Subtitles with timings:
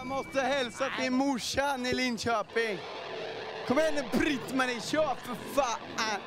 [0.00, 2.78] Jag måste hälsa till morsan i Linköping.
[3.68, 6.20] Kom igen nu Britt-Marie, kör för fan!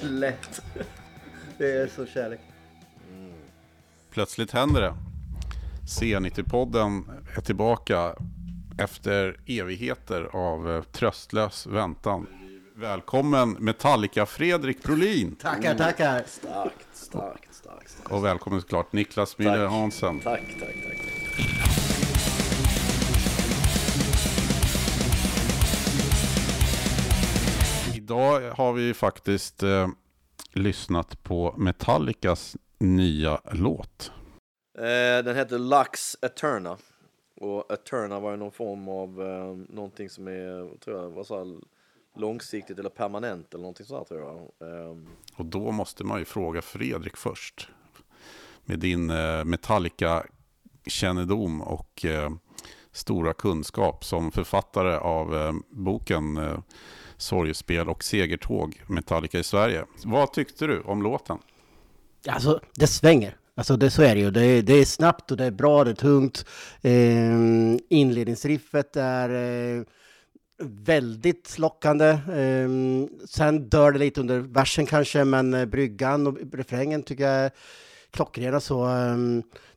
[0.00, 0.62] Lätt.
[1.58, 2.40] Det är så kärlek.
[4.10, 4.94] Plötsligt händer det.
[5.86, 7.04] C90-podden
[7.36, 8.14] är tillbaka
[8.78, 12.26] efter evigheter av eh, tröstlös väntan.
[12.78, 15.36] Välkommen Metallica Fredrik Brolin.
[15.40, 16.22] Tackar, tackar.
[16.26, 17.90] Starkt, starkt, starkt.
[17.90, 18.12] starkt.
[18.12, 20.20] Och välkommen såklart Niklas Müller Hansen.
[20.20, 20.98] Tack, tack, tack.
[27.96, 29.88] Idag har vi faktiskt eh,
[30.52, 34.12] lyssnat på Metallicas nya låt.
[34.78, 36.76] Eh, den heter Lux Eterna.
[37.40, 41.38] Och Eterna var ju någon form av eh, någonting som är, tror jag, var så
[41.38, 41.56] här
[42.16, 44.36] långsiktigt eller permanent eller någonting sådär tror jag.
[44.68, 44.96] Eh,
[45.36, 47.68] Och då måste man ju fråga Fredrik först.
[48.64, 52.30] Med din eh, Metallica-kännedom och eh,
[52.92, 56.58] stora kunskap som författare av eh, boken eh,
[57.16, 59.84] Sorgespel och segertåg Metallica i Sverige.
[60.04, 61.38] Vad tyckte du om låten?
[62.28, 63.36] Alltså, det svänger.
[63.54, 64.30] Alltså, det, så är det ju.
[64.30, 66.44] Det är, det är snabbt och det är bra, det är tungt.
[66.82, 69.28] Eh, inledningsriffet är
[69.78, 69.82] eh,
[70.58, 72.08] väldigt lockande.
[72.10, 72.68] Eh,
[73.26, 77.50] sen dör det lite under versen kanske, men eh, bryggan och refrängen tycker jag är
[78.10, 78.60] klockrena.
[78.60, 79.16] Så eh,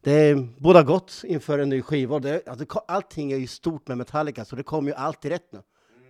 [0.01, 2.19] det är båda gott inför en ny skiva.
[2.19, 5.61] Det, alltså, allting är ju stort med Metallica, så det kommer ju alltid rätt nu.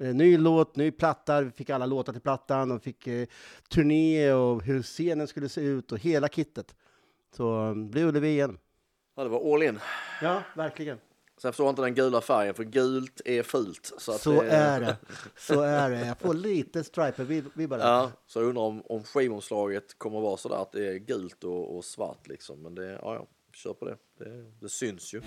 [0.07, 3.27] Eh, Ny låt, ny platta, vi fick alla låtar till plattan och fick eh,
[3.69, 6.75] turné och hur scenen skulle se ut och hela kittet.
[7.35, 8.57] Så eh, blir Ullevi igen.
[9.15, 9.79] ja, det var all in.
[10.21, 10.97] Ja, verkligen.
[11.41, 13.93] Sen förstår jag inte den gula färgen, för gult är fult.
[13.97, 14.97] Så, Så det, är det.
[15.37, 16.05] Så är det.
[16.05, 17.81] Jag får lite striper vi, vi bara.
[17.81, 21.43] Ja, så jag undrar om, om skivomslaget kommer att vara sådär att det är gult
[21.43, 22.61] och, och svart liksom.
[22.61, 23.97] Men det, ja, ja, kör på det.
[24.17, 25.21] Det, det syns ju.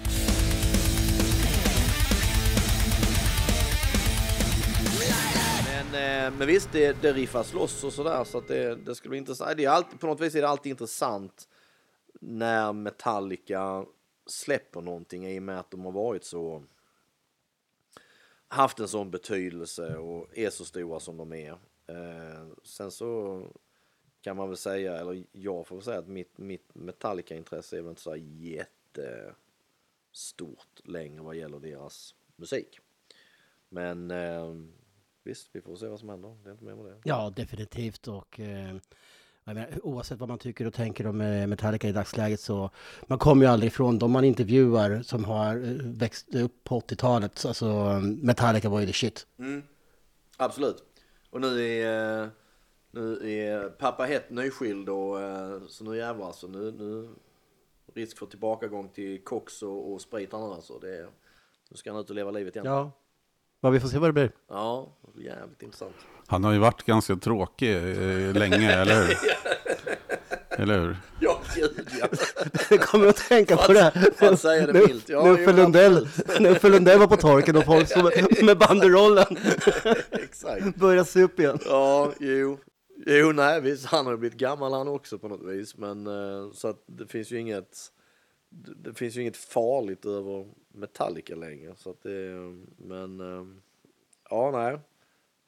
[5.67, 9.11] Men, eh, men visst, det, det riffas loss och sådär så att det, det skulle
[9.11, 9.57] bli intressant.
[9.57, 11.49] Det är alltid, på något vis är det alltid intressant
[12.21, 13.85] när Metallica
[14.33, 16.63] släpper någonting i och med att de har varit så
[18.49, 21.59] haft en sån betydelse och är så stora som de är.
[21.87, 23.43] Eh, sen så
[24.21, 27.91] kan man väl säga, eller jag får väl säga att mitt, mitt Metallica-intresse är väl
[27.91, 29.37] inte så jättestort
[30.85, 32.79] längre vad gäller deras musik.
[33.69, 34.55] Men eh,
[35.23, 36.37] visst, vi får se vad som händer.
[36.43, 37.01] Det är inte mer med det.
[37.05, 38.09] Ja, definitivt.
[38.09, 38.77] Och eh,
[39.45, 42.71] jag menar, oavsett vad man tycker och tänker om eh, Metallica i dagsläget så
[43.07, 47.45] man kommer ju aldrig ifrån de man intervjuar som har eh, växt upp på 80-talet.
[47.47, 49.27] Alltså Metallica var ju the shit.
[50.37, 50.85] Absolut.
[51.31, 52.29] Och nu är, eh,
[52.91, 55.17] nu är pappa hett nyskild och
[55.69, 57.09] så nu jävlar så nu, nu
[57.95, 60.79] risk för tillbakagång till koks och, och sprit alltså.
[60.79, 61.09] Det
[61.71, 62.67] nu ska han ut och leva livet igen.
[62.67, 62.93] Ja.
[63.61, 64.31] ja, vi får se vad det blir.
[64.49, 64.89] Ja,
[65.19, 65.95] jävligt intressant.
[66.33, 69.17] Han har ju varit ganska tråkig eh, länge, eller hur?
[70.51, 70.97] Eller hur?
[71.21, 72.07] Ja, gud ja.
[72.71, 74.67] Jag kommer att tänka på det här.
[74.67, 75.09] Det Nu- milt.
[75.09, 76.41] Ja, nu för Lundell, absolut.
[76.41, 79.37] nu för Lundell var på torken och folk stod med banderollen
[80.11, 80.77] Exakt.
[80.77, 81.59] började se upp igen.
[81.67, 82.59] Ja, jo.
[83.07, 85.77] Jo, nej, visst, han har ju blivit gammal han också på något vis.
[85.77, 87.77] Men eh, så att det finns ju inget,
[88.51, 91.73] det, det finns ju inget farligt över Metallica längre.
[91.77, 92.35] Så att det,
[92.79, 93.47] men eh,
[94.31, 94.79] ja, nej.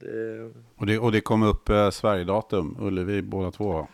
[0.01, 3.87] Det, Och det, och det kom upp eh, Sverigedatum, Ullevi båda två.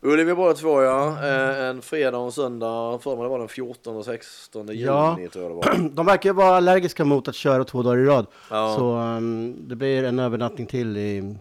[0.00, 1.24] Ullevi båda två ja.
[1.26, 2.98] Eh, en fredag och en söndag.
[3.02, 5.18] För mig det var den 14 och 16 juni Ja.
[5.32, 5.88] tror jag det var.
[5.96, 8.26] De verkar ju vara allergiska mot att köra två dagar i rad.
[8.50, 8.74] Ja.
[8.78, 11.36] Så um, det blir en övernattning till i,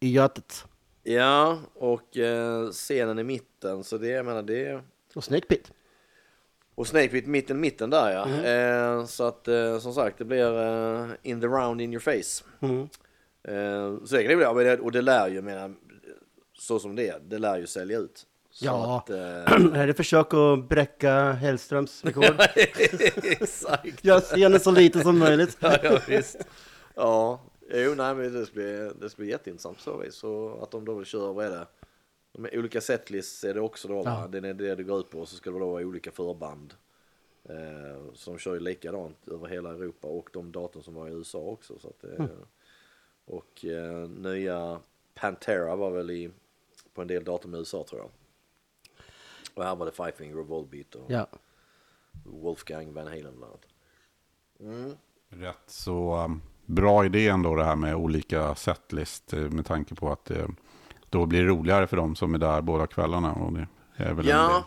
[0.00, 0.64] i Götet.
[1.02, 3.84] Ja, och eh, scenen i mitten.
[3.84, 4.80] Så det, jag menar det
[5.14, 5.72] Och Snake Pit.
[6.74, 8.48] Och Snakepit mitten, mitten där ja.
[8.50, 12.44] Eh, så att eh, som sagt det blir eh, in the round in your face.
[12.60, 12.88] Mm.
[13.44, 15.74] Eh, så det kan det bli, Ja, och det lär ju, menar,
[16.58, 18.26] så som det är, det lär ju sälja ut.
[18.50, 18.98] Så Ja.
[18.98, 22.24] Att, eh, Är det försök att bräcka Hellströms rekord?
[23.24, 24.04] exakt.
[24.04, 25.56] Gör scenen så liten som möjligt.
[25.60, 26.36] Ja, ja, visst.
[26.94, 30.14] Ja, jo, nej, men det ska bli, det ska bli jätteintressant så vis.
[30.14, 31.66] Så att de då vill köra, vad är det?
[32.32, 34.28] De är olika setlists är det också då, va?
[34.28, 35.26] Det är det det går ut på.
[35.26, 36.74] Så ska det då vara olika förband.
[37.48, 41.38] Eh, som kör ju likadant över hela Europa och de datum som var i USA
[41.38, 41.78] också.
[41.78, 42.28] Så att det,
[43.26, 44.80] Och eh, nya
[45.14, 46.30] Pantera var väl i,
[46.94, 48.10] på en del datum i USA tror jag.
[49.54, 51.26] Och här var det Five Finger och Volbeat och Ja.
[52.24, 53.66] Wolfgang Van Halen bland annat.
[54.60, 54.96] Mm.
[55.28, 60.12] Rätt så um, bra idé ändå det här med olika setlist eh, med tanke på
[60.12, 60.46] att eh,
[61.10, 63.32] då blir det roligare för dem som är där båda kvällarna.
[63.32, 63.66] Och det
[63.96, 64.26] är väl.
[64.26, 64.64] Ja,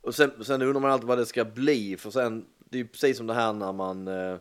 [0.00, 1.96] och sen, sen undrar man alltid vad det ska bli.
[1.96, 4.08] För sen, det är ju precis som det här när man...
[4.08, 4.36] Eh,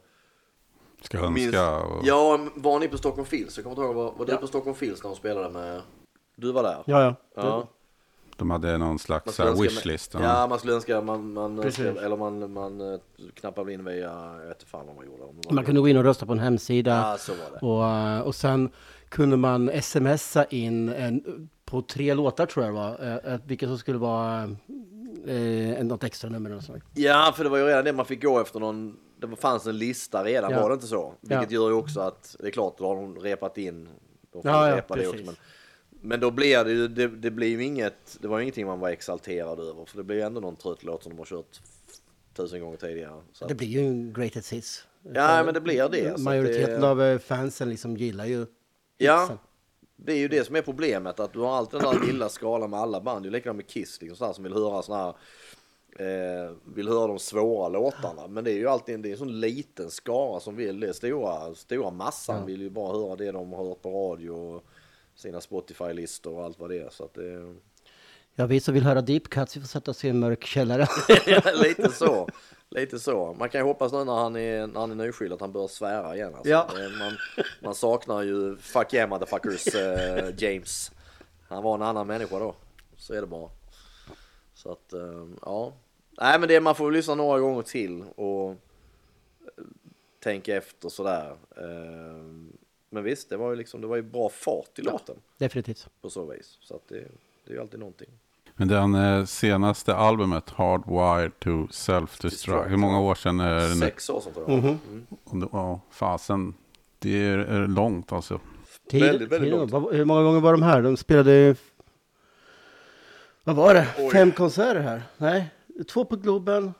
[1.01, 1.75] Ska önska.
[1.79, 3.57] Och, Ja, var ni på Stockholm Fields?
[3.57, 5.81] Jag kommer inte ihåg, var, var du på Stockholm Fields när de spelade med...
[6.35, 6.83] Du var där?
[6.85, 7.15] Ja, ja.
[7.35, 7.67] Ja.
[8.37, 10.13] De hade någon Man slags wishlist.
[10.13, 12.99] Ja, man skulle önska, man, man eller man, man eh,
[13.33, 15.23] knappade in via, jag vet fan vad man gjorde.
[15.23, 16.91] Var Man kunde gå in och rösta på en hemsida.
[16.91, 17.65] Ja, så var det.
[17.67, 18.69] Och, eh, och sen
[19.09, 23.77] kunde man smsa in en, på tre låtar tror jag det var, eh, vilka som
[23.77, 24.43] skulle vara
[25.27, 26.83] eh, något extra nummer och sånt.
[26.93, 29.77] Ja, för det var ju redan det man fick gå efter någon, det fanns en
[29.77, 30.61] lista redan, Ja.
[30.61, 31.13] var det inte så?
[31.21, 31.55] Vilket Ja.
[31.61, 33.89] gör ju också att, det är klart, då har de repat in,
[34.31, 35.25] de får Ja, ja, repa det också.
[35.25, 35.35] Men,
[36.01, 38.79] men då blir det ju, det, det blir ju inget, det var ju ingenting man
[38.79, 41.59] var exalterad över, för det blir ju ändå någon trött låt som de har kört
[42.33, 43.21] tusen gånger tidigare.
[43.33, 44.83] Så Det blir ju en greatest hits.
[45.13, 46.17] ja, men det blir det.
[46.19, 48.45] Majoriteten det, av eh, fansen liksom gillar ju
[48.97, 49.37] Ja, hitsen.
[49.95, 52.69] det är ju det som är problemet, att du har alltid den där lilla skalan
[52.69, 53.25] med alla band.
[53.25, 55.13] Det är likadant med Kiss, liksom, som vill höra såna här,
[55.99, 58.27] eh, vill höra de svåra låtarna.
[58.27, 60.93] Men det är ju alltid det är en sån liten skara som vill det.
[60.93, 64.63] Stora, stora massan vill ju bara höra det de har hört på radio och
[65.15, 66.89] sina Spotify-listor och allt vad det är.
[66.89, 67.55] Så att det
[68.39, 70.81] Ja, vi som vill höra Deep Cuts, vi får sätta oss i en mörk källare.
[71.07, 72.29] är lite så.
[72.69, 73.35] Lite så.
[73.39, 75.67] Man kan ju hoppas nu när han är, när han är nyskild att han bör
[75.67, 76.35] svära igen.
[76.35, 76.49] Alltså.
[76.49, 76.69] Ja.
[76.99, 77.17] Man,
[77.61, 80.91] man saknar ju fuck yeah motherfuckers eh, James.
[81.47, 82.55] Han var en annan människa då.
[82.97, 83.49] Så är det bara.
[84.59, 85.73] Så att, eh, ja.
[86.21, 88.55] Nej men det, man får väl lyssna några gånger till och eh,
[90.23, 91.31] tänka efter sådär.
[91.57, 92.23] Eh,
[92.89, 95.87] Men visst, det var ju liksom, det var ju bra fart i låten Definitivt.
[96.01, 96.57] på så vis.
[96.61, 96.95] Så att det,
[97.45, 98.07] det är ju alltid någonting.
[98.55, 103.01] Men den eh, senaste albumet, Hardwired to Self-Destruct, Destruct, hur många ja.
[103.01, 103.75] år sedan är det nu?
[103.75, 104.59] Sex år som tror jag.
[104.59, 104.77] Mm.
[105.23, 106.53] Och det- Ja, fasen.
[106.99, 108.39] Det är, är långt alltså.
[108.89, 109.93] Tid, Väldigt, väldigt tid- långt.
[109.93, 110.81] Hur många gånger var de här?
[110.81, 111.55] De spelade...
[113.49, 113.87] Vad var det?
[113.97, 114.11] Oj.
[114.11, 115.03] Fem konserter här?
[115.17, 115.49] Nej,
[115.87, 116.73] två på Globen.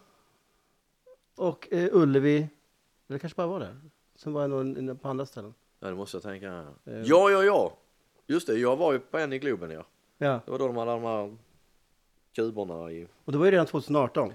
[1.36, 2.50] Och eh, Ullevi.
[3.08, 3.78] Eller kanske bara var det.
[4.16, 5.54] Sen var jag nog inne på andra ställen.
[5.80, 6.48] Ja, det måste jag tänka.
[6.86, 7.02] Eh.
[7.02, 7.78] Ja, ja, ja.
[8.28, 9.86] Just det, jag var ju på en i Globen ja.
[10.18, 11.38] Ja, Det var då de hade de här
[12.36, 13.08] kuberna i...
[13.26, 14.34] och det var ju redan 2018.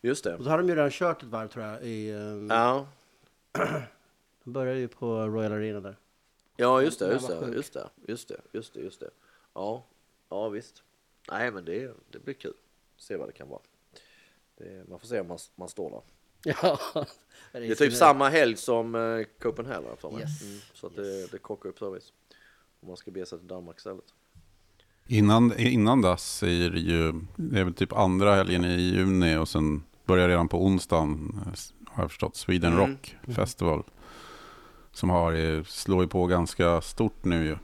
[0.00, 0.36] Just det.
[0.36, 1.82] Och så hade de ju redan kört ett varv tror jag.
[1.82, 2.86] I, eh, Ja,
[4.44, 5.96] De började ju på Royal Arena där.
[6.56, 9.10] ja just det, just det, just det, just det, just det, just det.
[9.54, 9.84] Ja,
[10.28, 10.82] ja visst.
[11.30, 12.54] Nej, men det, det blir kul.
[12.96, 13.60] Se vad det kan vara.
[14.58, 16.02] Det, man får se om man, man står där.
[16.62, 16.78] Ja,
[17.52, 20.20] Det är typ samma helg som eh, Copenhagen för mig.
[20.20, 20.42] Yes.
[20.42, 22.12] Mm, så att det, det krockar upp så vis.
[22.80, 24.04] Om man ska bege sig till Danmark istället.
[25.06, 29.48] Innan, innan dess är det ju, det är väl typ andra helgen i juni och
[29.48, 31.52] sen börjar redan på onsdagen, eh,
[31.86, 32.90] har jag förstått, Sweden Mm.
[32.90, 33.82] Rock Festival.
[34.92, 37.56] Som har, eh, slår ju på ganska stort nu ju.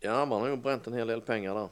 [0.00, 1.68] Ja, man har ju bränt en hel del pengar där.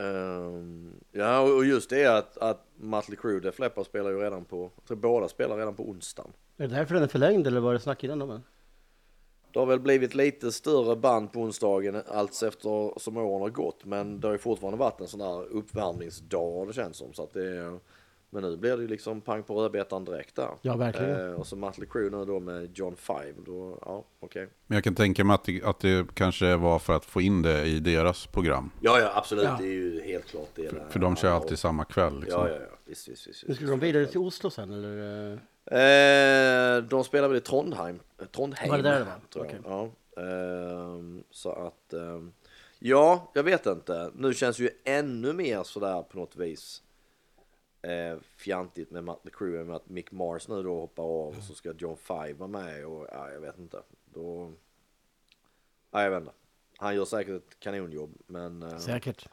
[0.00, 4.44] Ehm, ja, och och just det att, att Mötley Crüe, Def Leppard spelar ju redan
[4.44, 6.32] på, jag tror båda spelar redan på onsdagen.
[6.56, 8.42] Är det därför den är förlängd eller var det snack innan om den?
[9.52, 13.84] Det har väl blivit lite större band på onsdagen allt efter som åren har gått.
[13.84, 17.12] Men det har ju fortfarande varit en sån här uppvärmningsdag det känns som.
[17.12, 17.78] Så att det är,
[18.30, 20.50] men nu blir det ju liksom pang på rödbetan direkt där.
[20.62, 21.30] Ja, verkligen.
[21.30, 23.34] Eh, och så Mötley Crüe nu då med John Five.
[23.46, 24.48] Då, ja, okej.
[24.66, 27.42] Men jag kan tänka mig att det, att det kanske var för att få in
[27.42, 28.70] det i deras program.
[28.80, 29.44] Ja, ja, absolut.
[29.44, 29.56] Ja.
[29.60, 30.68] Det är ju helt klart det.
[30.68, 30.86] Där.
[30.90, 32.20] För de kör Ja, alltid samma kväll.
[32.20, 32.40] Liksom.
[32.46, 32.76] Ja, ja, ja.
[32.84, 33.44] Visst, visst, visst.
[33.44, 33.56] Visst.
[33.56, 35.32] skulle de vidare till Oslo sen eller?
[35.32, 35.38] eh?
[35.72, 38.00] Eh, de spelar väl i Trondheim.
[38.20, 39.44] eh, Trondheim Var det där det var?
[39.44, 39.60] Okej.
[39.64, 39.88] Ja.
[40.22, 42.32] Ehm, så att, ehm,
[42.78, 44.10] ja, jag vet inte.
[44.14, 46.82] Nu känns ju ännu mer sådär på något vis
[47.82, 51.54] eh, fjantigt med Mötley Crüe med att Mick Mars nu då hoppar av och så
[51.54, 53.82] ska John Five vara med och ja, jag vet inte.
[54.04, 54.52] Då,
[55.90, 56.32] ja, jag vet inte.
[56.76, 59.28] Han gör säkert ett kanonjobb men eh, Säkert.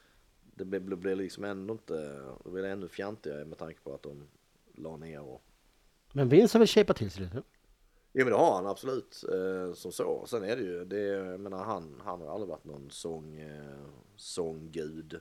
[0.56, 4.04] det blir, blir- blir liksom ändå inte, det blir ännu fjantigare med tanke på att
[4.04, 4.28] de
[4.76, 5.42] la ner och
[6.14, 7.44] Men Vince har väl shapat till sig lite?
[8.14, 10.26] Jo men det har han absolut eh, som så.
[10.28, 13.78] Sen är det ju, det, jag menar han, han har aldrig varit någon sång, eh,
[14.16, 15.20] sånggud.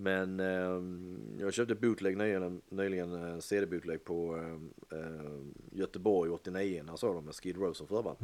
[0.00, 0.82] Men eh,
[1.44, 5.40] jag köpte bootleg nyligen, nyligen en CD-bootleg på eh, eh,
[5.72, 8.16] Göteborg 89 när jag såg dem med Skid Row som förband.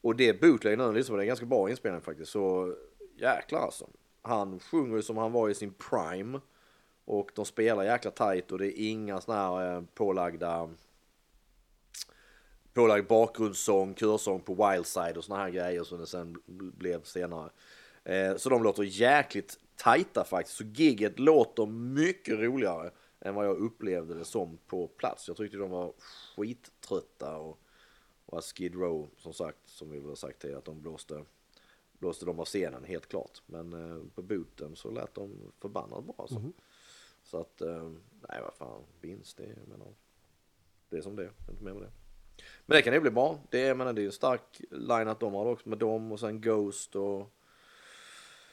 [0.00, 2.30] Och det bootleg nu, liksom, det är en ganska bra inspelning faktiskt.
[2.32, 2.74] Så
[3.16, 3.88] jäklar alltså.
[4.22, 6.40] Han sjunger ju som han var i sin prime.
[7.04, 10.70] Och de spelar jäkla tight och det är inga såna här eh, pålagda
[12.72, 17.50] pålagd bakgrundssång, körsång på Wildside och såna här grejer som det sen bl- blev senare.
[18.04, 20.56] Eh, så de låter jäkligt tajta faktiskt.
[20.56, 25.28] Så gigget låter mycket roligare än vad jag upplevde det som på plats.
[25.28, 25.92] Jag tyckte de var
[26.36, 27.58] skittrötta och,
[28.26, 31.24] och att Skid Row som sagt, som vi väl har sagt till att de blåste
[31.98, 33.42] blåste de av scenen helt klart.
[33.46, 36.42] Men eh, på booten så lät de förbannat bra alltså.
[37.22, 37.90] Så att, eh,
[38.28, 39.94] nej vad fan, vinst det, jag menar,
[40.88, 41.92] det är som det är, inte mer med det.
[42.66, 43.38] Men det kan ju bli bra.
[43.50, 46.20] Det är, jag menar, det är en stark line-up de har också med dem och
[46.20, 47.30] sen Ghost och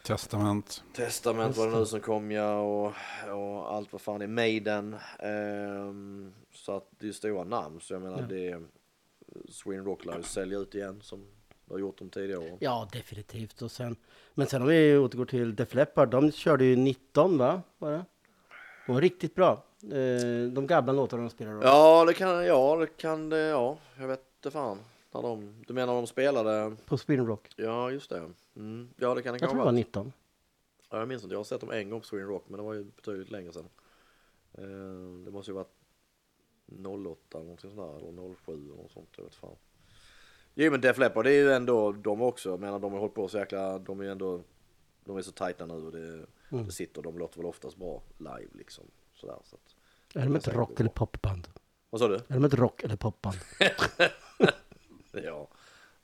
[0.05, 0.83] Testament.
[0.93, 2.93] Testament var det nu som kom ja och,
[3.31, 4.95] och allt vad fan det är Maiden.
[5.19, 8.25] Ehm, så att det är stora namn så jag menar Ja.
[8.27, 8.62] det
[9.50, 11.25] Sweden Rock lär sälja ut igen som
[11.65, 12.57] det har gjort de tidigare åren.
[12.59, 13.62] Ja, definitivt.
[13.62, 13.95] Och sen,
[14.33, 17.62] men sen om vi återgår till Def Leppard, de körde ju 19 va?
[17.77, 18.05] Var det?
[18.85, 19.63] De var riktigt bra.
[19.83, 21.57] Eh, de gamla låtarna de spelade.
[21.57, 21.63] då.
[21.63, 24.77] Ja det kan, ja det kan det, ja jag vet inte fan.
[25.15, 27.50] När de, du menar de spelade, På Sweden Rock.
[27.55, 28.31] ja just det.
[28.55, 28.89] Mm.
[28.98, 29.72] Ja det kan det Jag tror det var vara.
[29.72, 30.13] 19.
[30.89, 32.63] Ja, jag minns inte, jag har sett dem en gång på Sweden Rock men det
[32.63, 33.65] var ju betydligt längre sedan.
[34.57, 35.72] Ehm, det måste ju varit
[36.67, 39.55] 08 eller någonting sånt där, eller 07 eller något sånt, jag vet fan.
[40.53, 43.15] Jo men Def Leppard det är ju ändå de också, jag menar de har hållit
[43.15, 44.43] på så jäkla, de är ju ändå,
[45.03, 46.65] de är så tajta nu och det, Mm.
[46.65, 48.84] det sitter, de låter väl oftast bra live liksom.
[49.13, 49.75] Sådär, så att.
[50.15, 51.48] Är de ett rock eller popband?
[51.89, 52.15] Vad sa du?
[52.15, 53.38] Är de ett rock eller popband?
[55.24, 55.48] Ja,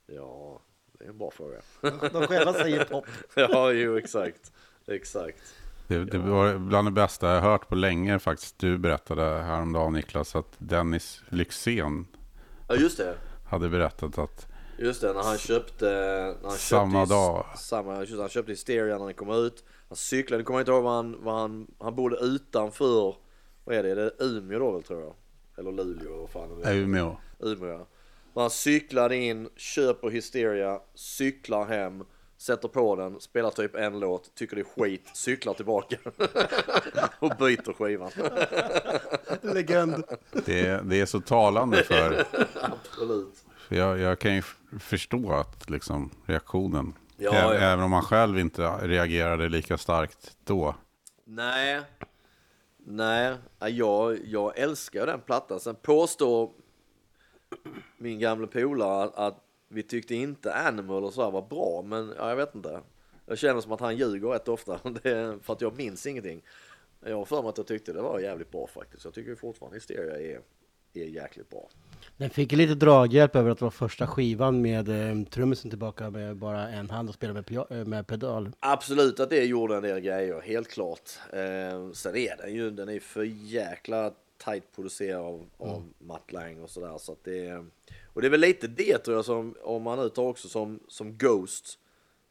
[0.05, 1.61] ja, det är en bra fråga.
[1.81, 3.05] De själva säger pop.
[3.35, 4.51] ja, jo exakt,
[4.87, 5.55] exakt.
[5.87, 8.59] Det, det var bland det bästa jag hört på länge faktiskt.
[8.59, 12.07] Du berättade häromdagen Niklas att Dennis Lyxzén
[12.67, 13.15] Ja just det.
[13.49, 15.85] hade berättat att Just det, när han köpte...
[16.41, 17.45] När han Samma köpte, dag.
[17.57, 19.63] Samma, just, det, han köpte Hysteria när den kom ut.
[19.89, 21.67] Han cyklade, nu kommer jag inte ihåg vad han, vad han...
[21.79, 23.15] Han bodde utanför...
[23.65, 23.91] Vad är det?
[23.91, 25.13] Är det Umeå då väl tror jag?
[25.57, 26.77] Eller Luleå, vad fan det är är.
[26.77, 27.17] Umeå.
[27.39, 27.87] Umeå ja.
[28.33, 32.03] Men han cyklade in, köper Hysteria, cyklar hem,
[32.37, 35.97] sätter på den, spelar typ en låt, tycker det är skit, cyklar tillbaka
[37.19, 38.11] och byter skivan.
[39.55, 40.03] Legend.
[40.45, 42.25] Det, det är så talande för,
[42.61, 43.45] Absolut.
[43.67, 44.41] för jag, jag kan ju
[44.79, 46.93] förstå att liksom reaktionen.
[47.17, 47.53] Ja, ja.
[47.53, 50.75] Även om man själv inte reagerade lika starkt då.
[51.25, 51.81] Nej.
[52.85, 55.59] Nej, ja, jag, jag älskar den plattan.
[55.59, 56.51] Sen påstår
[57.97, 62.13] min gamla polare att, att vi tyckte inte Animal och så här var bra, men
[62.17, 62.81] ja, jag vet inte.
[63.25, 64.77] Jag känner som att han ljuger rätt ofta,
[65.41, 66.41] för att jag minns ingenting.
[67.05, 69.05] Jag har för mig att jag tyckte det var jävligt bra faktiskt.
[69.05, 70.41] Jag tycker fortfarande Hysteria är,
[70.93, 71.69] är jäkligt bra.
[72.17, 76.35] Den fick lite draghjälp över att det var första skivan med eh, trummisen tillbaka med
[76.35, 78.51] bara en hand och spela med, eh, med pedal.
[78.59, 81.09] Absolut att det gjorde en del grejer, helt klart.
[81.33, 84.11] Eh, sen är den ju, den är för jäkla
[84.45, 86.97] tight producerad av, av Matt Lang och sådär.
[86.97, 87.65] Så att det,
[88.05, 90.79] och det är väl lite det tror jag som, om man nu tar också som,
[90.87, 91.79] som Ghost,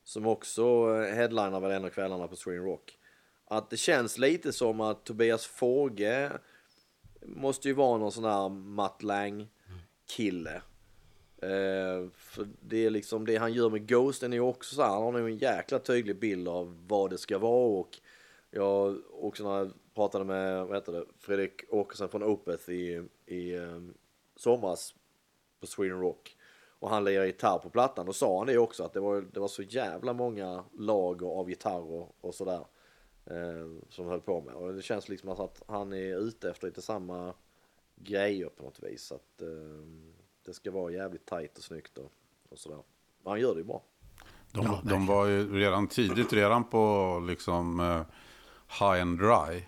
[0.04, 2.98] som också eh, headlinar väl en av kvällarna på Sweden Rock.
[3.44, 6.32] Att det känns lite som att Tobias Forge
[7.22, 9.48] måste ju vara någon sån här Matt Lang
[10.16, 10.62] kille.
[11.42, 14.88] Eh, för det är liksom det han gör med Ghosten är ju också så här,
[14.88, 17.98] han har nog en jäkla tydlig bild av vad det ska vara och
[18.50, 19.70] jag också när
[20.00, 23.94] pratade med, vad heter det, Fredrik Åkesson från Opeth i, i um,
[24.36, 24.94] somras
[25.60, 26.36] på Sweden Rock
[26.78, 29.40] och han lirar gitarr på plattan, då sa han det också att det var, det
[29.40, 32.64] var så jävla många lager av gitarrer och sådär
[33.24, 36.82] eh, som höll på med och det känns liksom att han är ute efter lite
[36.82, 37.34] samma
[37.96, 39.12] grejer på något vis.
[39.12, 39.48] Att eh,
[40.44, 42.12] det ska vara jävligt tajt och snyggt och,
[42.48, 42.82] och sådär.
[43.22, 43.82] Men han gör det ju bra.
[44.52, 48.02] De, de var ju redan tidigt, redan på liksom eh,
[48.78, 49.62] High and Dry,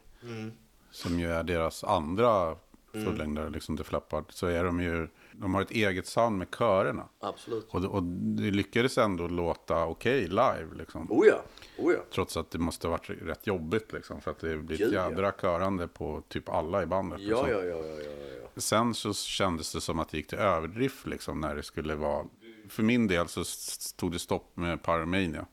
[0.91, 2.57] som ju är deras andra
[2.93, 7.09] fullängdare, liksom The Flappard, så är de ju, de har ett eget sound med körerna.
[7.21, 7.67] Absolut.
[7.71, 11.13] Och, det- och det lyckades ändå låta okej live, liksom.
[11.13, 11.43] Oh ja,
[11.79, 12.01] oh ja.
[12.15, 15.09] Trots att det måste ha varit rätt jobbigt, liksom, för att det blir ett ja.
[15.11, 17.21] jädra körande på typ alla i bandet.
[17.21, 17.51] Ja, liksom.
[17.51, 18.11] ja, ja, ja, ja,
[18.43, 18.61] ja.
[18.61, 22.27] Sen så kändes det som att det gick till överdrift liksom när det skulle vara...
[22.69, 25.47] För min del så stod det stopp med Pyromania.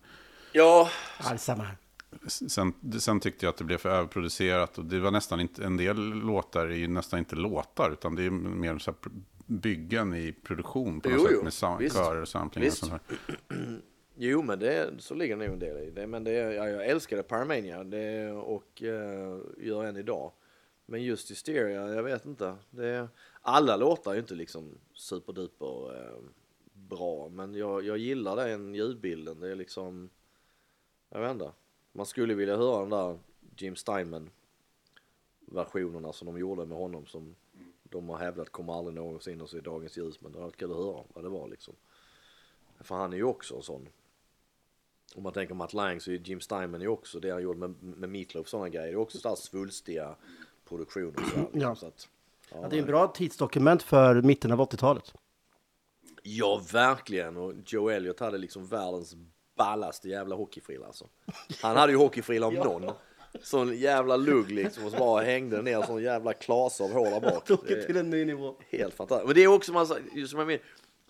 [0.52, 1.78] Ja, Alls samma här.
[2.28, 5.78] Sen, sen tyckte jag att det blev för överproducerat och det var nästan inte, en
[5.78, 8.94] del låtar är ju nästan inte låtar utan det är mer så
[9.46, 11.96] byggen i produktion på något Jo, sätt jo, med sam- visst.
[11.96, 13.01] körer och samplingar och sånt här.
[14.16, 16.08] jo men det, så ligger det nog en del i det.
[16.08, 20.32] Men det, ja, jag älskade Paramania det, och eh, gör än idag.
[20.86, 22.56] Men just Hysteria, jag vet inte.
[22.70, 23.08] Det,
[23.42, 26.18] alla låtar är ju inte liksom superduper eh,
[26.74, 27.30] bra.
[27.30, 29.39] Men jag, jag gillar den ljudbilden.
[29.39, 30.10] Det är liksom,
[31.10, 31.51] jag vet inte.
[31.91, 33.19] Man skulle vilja höra den där
[33.58, 34.29] Jim Steinman
[35.39, 37.36] versionerna som de gjorde med honom som
[37.84, 40.22] de har hävdat kommer aldrig någonsin att se dagens ljus.
[40.22, 41.75] Men det kul att höra vad det var liksom.
[42.79, 43.89] För han är ju också en sån.
[45.15, 47.84] Om man tänker Matt Lang så är Jim Steinman ju också det han gjorde med,
[47.84, 48.88] med Meatloaf och sådana grejer.
[48.88, 50.15] Det är också sådär svulstiga
[50.65, 51.13] produktioner.
[51.15, 51.75] Så, liksom, Ja.
[51.75, 52.08] så att,
[52.51, 55.13] Ja, det är en bra tidsdokument för mitten av 80-talet.
[56.24, 57.38] Ja, verkligen.
[57.38, 59.15] Och Joe Elliott hade liksom världens
[59.60, 61.08] ballaste jävla hockeyfrilla alltså.
[61.62, 62.92] Han hade ju hockeyfrilla om någon.
[63.42, 67.20] Sån jävla lugg liksom och så bara hängde ner sån jävla klase av hår där
[67.20, 67.46] bak.
[67.46, 68.56] Tog till en ny nivå.
[68.70, 69.28] Helt fantastiskt.
[69.28, 70.60] Men det är också man, just som jag men,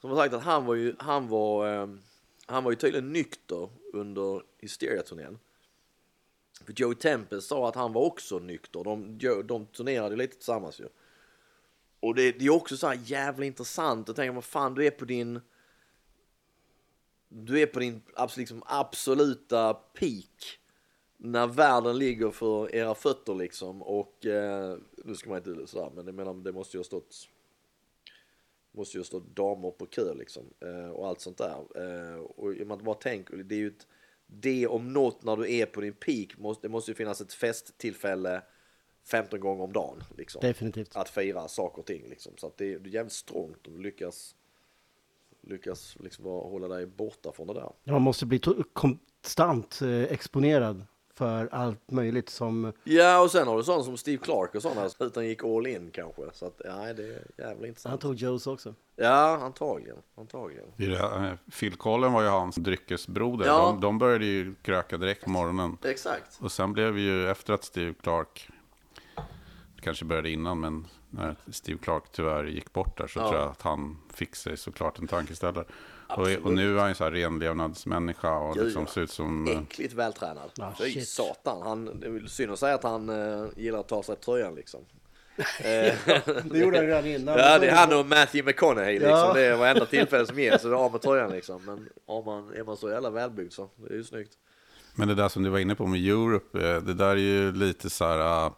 [0.01, 2.01] som har sagt att han var ju, han var, ehm,
[2.45, 5.39] han var ju tydligen nykter under Hysteria-turnén.
[6.65, 8.83] För Joey Tempest sa att han var också nykter.
[8.83, 10.87] De, de turnerade lite tillsammans ju.
[11.99, 14.91] Och det, det är också så här jävla intressant att tänka, vad fan du är
[14.91, 15.41] på din
[17.29, 18.01] du är på din
[18.37, 20.59] liksom, absoluta peak
[21.17, 23.81] när världen ligger för era fötter liksom.
[23.81, 27.29] Och eh, nu ska man inte sådär men jag menar det måste ju ha stått
[28.71, 31.65] måste ju ha stått damer på kö liksom eh, och allt sånt där.
[31.75, 33.87] Eh, och man bara tänker det är ju ett,
[34.27, 37.33] det om något när du är på din peak måste, det måste ju finnas ett
[37.33, 38.41] festtillfälle
[39.03, 40.41] 15 gånger om dagen liksom.
[40.41, 40.95] Definitivt.
[40.95, 42.37] att fira saker och ting liksom.
[42.37, 44.35] Så att det är, det är jävligt strångt om du lyckas
[45.41, 47.69] lyckas liksom hålla dig borta från det där.
[47.83, 48.41] Man måste bli
[48.73, 50.85] konstant eh, exponerad
[51.19, 52.73] för allt möjligt som...
[52.83, 55.91] Ja, och sen har du sådana som Steve Clark och sådana utan gick all in
[55.91, 56.21] kanske.
[56.33, 58.01] Så att, ja, det är jävligt Han intressant.
[58.01, 58.75] tog Joes också.
[58.95, 59.97] Ja, antagligen.
[60.15, 60.65] Antagligen.
[60.77, 63.45] Det Phil Collen var ju hans dryckesbroder.
[63.45, 63.57] Ja.
[63.65, 65.77] De, de började ju kröka direkt på morgonen.
[65.83, 66.39] Exakt.
[66.41, 68.49] Och sen blev ju efter att Steve Clark,
[69.81, 73.29] kanske började innan, men när Steve Clark tyvärr gick bort där så Ja.
[73.29, 75.65] tror jag att han fick sig såklart en tankeställare.
[76.07, 78.87] Och, och nu är han ju så här renlevnadsmänniska och Gud, liksom ja.
[78.93, 79.47] ser ut som...
[79.47, 80.51] eh, Äckligt vältränad.
[80.59, 81.61] Ah, Fy satan.
[81.61, 84.81] Han, det är synd att säga att han uh, gillar att ta sig tröjan liksom.
[85.59, 85.95] Eh,
[86.43, 87.37] Det gjorde han redan innan.
[87.37, 89.09] ja, det är han och Matthew McConaughey liksom.
[89.09, 89.33] Ja.
[89.33, 91.61] Det är varenda tillfälle som ges så är det av med tröjan liksom.
[91.65, 94.33] Men om man, är man så jävla välbyggd så det är ju snyggt.
[94.95, 97.89] Men det där som du var inne på med Europe, det där är ju lite
[97.89, 98.51] så här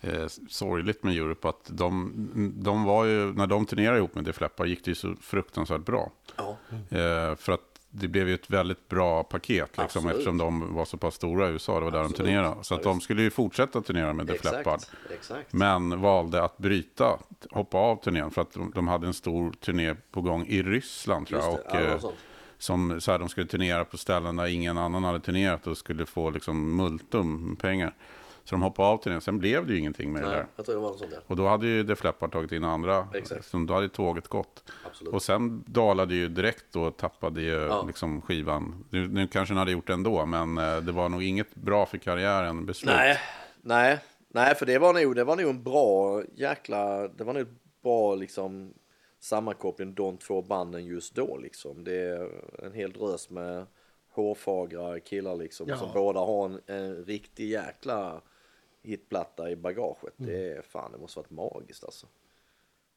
[0.00, 1.48] eh, sorgligt med Europe.
[1.48, 2.12] Att de,
[2.56, 5.84] de var ju, när de turnerade ihop med Def Leppard gick det ju så fruktansvärt
[5.84, 6.10] bra.
[6.36, 6.56] Ja.
[6.70, 10.10] Eh, för att det blev ju ett väldigt bra paket liksom, Absolut.
[10.10, 11.78] eftersom de var så pass stora i USA.
[11.78, 12.16] Det var där Absolut.
[12.16, 12.64] de turnerade.
[12.64, 14.58] Så att de skulle ju fortsätta turnera med Leppard.
[14.58, 14.90] Exakt.
[15.10, 15.52] Exakt.
[15.52, 17.18] Men valde att bryta,
[17.50, 18.30] hoppa av turnén.
[18.30, 21.52] För att de, de hade en stor turné på gång i Ryssland tror jag.
[21.52, 22.00] Och, eh,
[22.58, 26.06] som så här, de skulle turnera på ställen där ingen annan hade turnerat och skulle
[26.06, 27.94] få liksom multum pengar.
[28.48, 29.20] Så de hoppade av turnén.
[29.20, 30.46] Sen blev det ju ingenting med det Nej, där.
[30.56, 31.20] jag tror det var något sånt där.
[31.26, 33.08] Och då hade ju Def Leppard tagit in andra.
[33.14, 33.44] Exakt.
[33.46, 34.72] Så då hade tåget gått.
[34.86, 35.12] Absolut.
[35.14, 37.84] Och sen dalade ju direkt då, tappade ju Ja.
[37.86, 38.84] liksom skivan.
[38.90, 41.86] Nu, nu kanske den hade gjort det ändå, men eh, det var nog inget bra
[41.86, 42.94] för karriären beslut.
[42.96, 43.18] Nej,
[43.62, 47.42] nej, nej, för det var nog, det var nog en bra jäkla, det var nog
[47.42, 48.74] ett bra liksom
[49.20, 51.84] sammankoppling de två banden just då liksom.
[51.84, 52.28] Det är
[52.64, 53.66] en hel drös med
[54.14, 55.76] hårfagra killar liksom Ja.
[55.76, 58.20] som båda har en, en riktig jäkla
[58.82, 60.18] hitplatta i bagaget.
[60.18, 60.30] Mm.
[60.30, 62.06] Det är fan, det måste varit magiskt alltså.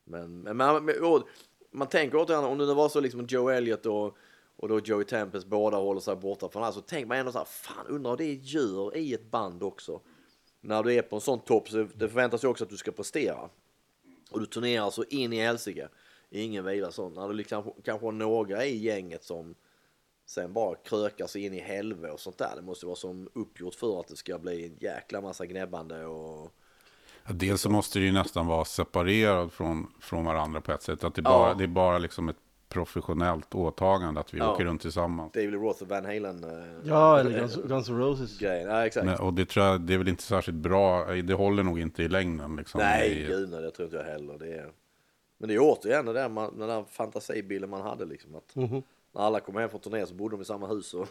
[0.03, 1.27] Men, men man, men, och,
[1.71, 4.17] man tänker återigen, om det var så liksom Joe Elliott och,
[4.55, 7.37] och då Joey Tempest båda håller sig borta från allt så tänker man ändå så
[7.37, 10.01] här, fan undrar det gör i ett band också.
[10.61, 12.91] När du är på en sån topp så det förväntas ju också att du ska
[12.91, 13.49] prestera.
[14.31, 15.89] Och du turnerar så in i helsike.
[16.29, 17.13] Ingen vidare sån.
[17.13, 19.55] När du liksom, kanske har några i gänget som
[20.31, 22.51] sen bara krökar sig in i helvete och sånt där.
[22.55, 26.51] Det måste vara som uppgjort för att det ska bli en jäkla massa gnäbbande och
[27.27, 31.03] Ja, Dels så måste det ju nästan vara separerad från, från varandra på ett sätt.
[31.03, 31.29] Att det, Ja.
[31.29, 32.35] bara, det är bara liksom ett
[32.69, 34.53] professionellt åtagande att vi Ja.
[34.53, 35.31] åker runt tillsammans.
[35.33, 38.39] David Roth och Van Halen eh, Ja, eller Guns, Guns N' Roses.
[38.39, 38.69] grejen.
[38.69, 39.05] Ja, exakt.
[39.05, 42.03] Men, och det tror jag, det är väl inte särskilt bra, det håller nog inte
[42.03, 42.55] i längden.
[42.55, 44.37] Liksom, Nej, i, gud nej, det tror inte jag heller.
[44.39, 44.71] Det är...
[45.37, 48.35] Men det är återigen det där, man, den där fantasibilden man hade liksom.
[48.35, 48.81] Att Mhm.
[49.13, 51.07] När alla kom hem från turné så bodde de i samma hus och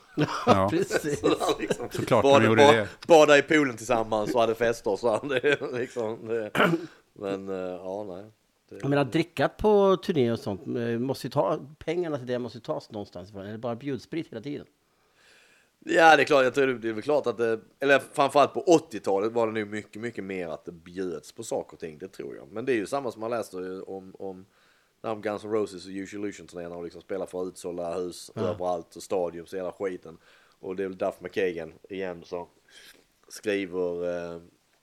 [0.46, 1.22] ja, Precis.
[1.58, 2.88] liksom, Såklart de bada, gjorde ba- det.
[3.08, 4.96] bada i poolen tillsammans och hade fester.
[4.96, 6.50] Så det, liksom, det,
[7.12, 8.24] men eh, ja, nej.
[8.68, 12.38] Det, Jag menar, dricka på turné och sånt, eh, måste ju ta, pengarna till det
[12.38, 13.46] måste ju tas någonstans ifrån.
[13.46, 14.66] Är det bara bjudsprit hela tiden?
[15.84, 16.44] Ja, det är klart.
[16.44, 19.68] Jag tror det är väl klart att det, eller framförallt på 80-talet var det nog
[19.70, 21.98] mycket, mycket mer att det bjöds på saker och ting.
[21.98, 22.52] Det tror jag.
[22.52, 24.46] Men det är ju samma som man läste om, om
[25.02, 28.96] när Guns N' Roses och Use Illusion turnéerna och liksom spelar för utsålda hus överallt
[28.96, 30.18] och stadion så hela skiten.
[30.60, 32.46] Och det är väl Duff McKagan igen som
[33.28, 34.40] skriver eh,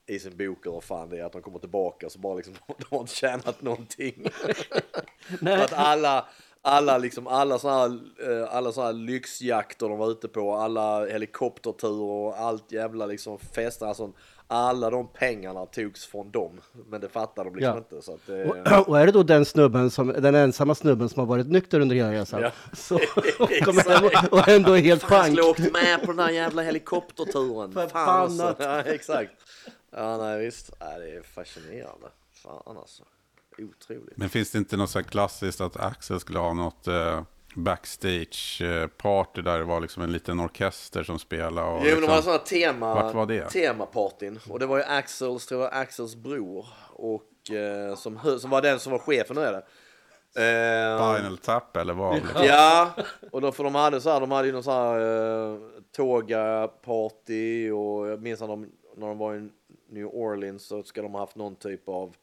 [0.08, 2.86] i sin bok eller fan det är att de kommer tillbaka så bara liksom de
[2.90, 4.28] har inte tjänat någonting.
[5.42, 6.26] Att alla,
[6.62, 8.00] alla liksom, alla sådana här,
[8.32, 13.40] eh, alla såna här lyxjakter de var ute på, alla helikopterturer och allt jävla liksom
[13.40, 14.14] fester, alltså
[14.48, 16.62] alla de pengarna togs från dem.
[16.90, 17.78] Men det fattar de liksom Ja.
[17.78, 18.02] inte.
[18.02, 18.46] Så att det,
[18.78, 21.80] Och, och är det då den snubben, som, den ensamma snubben som har varit nykter
[21.80, 22.42] under hela resan?
[22.42, 22.52] Ja.
[22.74, 23.02] Så, och,
[23.66, 25.56] kommer hem och, och ändå är helt Fan, jag pank.
[25.58, 27.72] skulle åkt med på den här jävla helikopterturen.
[27.74, 27.88] Fan
[28.22, 28.38] alltså.
[28.38, 28.56] Förbannat.
[28.88, 29.32] Ja, exakt.
[29.92, 30.72] Ja, nej visst.
[30.80, 32.08] Ja, det är fascinerande.
[32.44, 33.04] Fan alltså.
[33.60, 34.18] Otroligt.
[34.18, 37.22] Men finns det inte något så här klassiskt att Axel skulle ha något eh,
[37.58, 41.68] backstage-party där det var liksom en liten orkester som spelade.
[41.68, 43.50] Och Jo, men de hade liksom, sådana tema, Vart var det?
[43.50, 44.40] temapartyn.
[44.50, 46.66] Och det var ju Axels, tror jag, Axels bror.
[46.94, 49.64] Och eh, som, som var den som var chefen nu är det.
[50.36, 52.22] Eh, Spinal Tap eller vad?
[52.42, 52.92] Ja,
[53.32, 55.60] och då, för de hade så här, de hade ju någon så här uh,
[55.98, 59.50] Toga-party och jag minns när de, när de var i
[59.90, 62.16] New Orleans så ska de ha haft någon typ av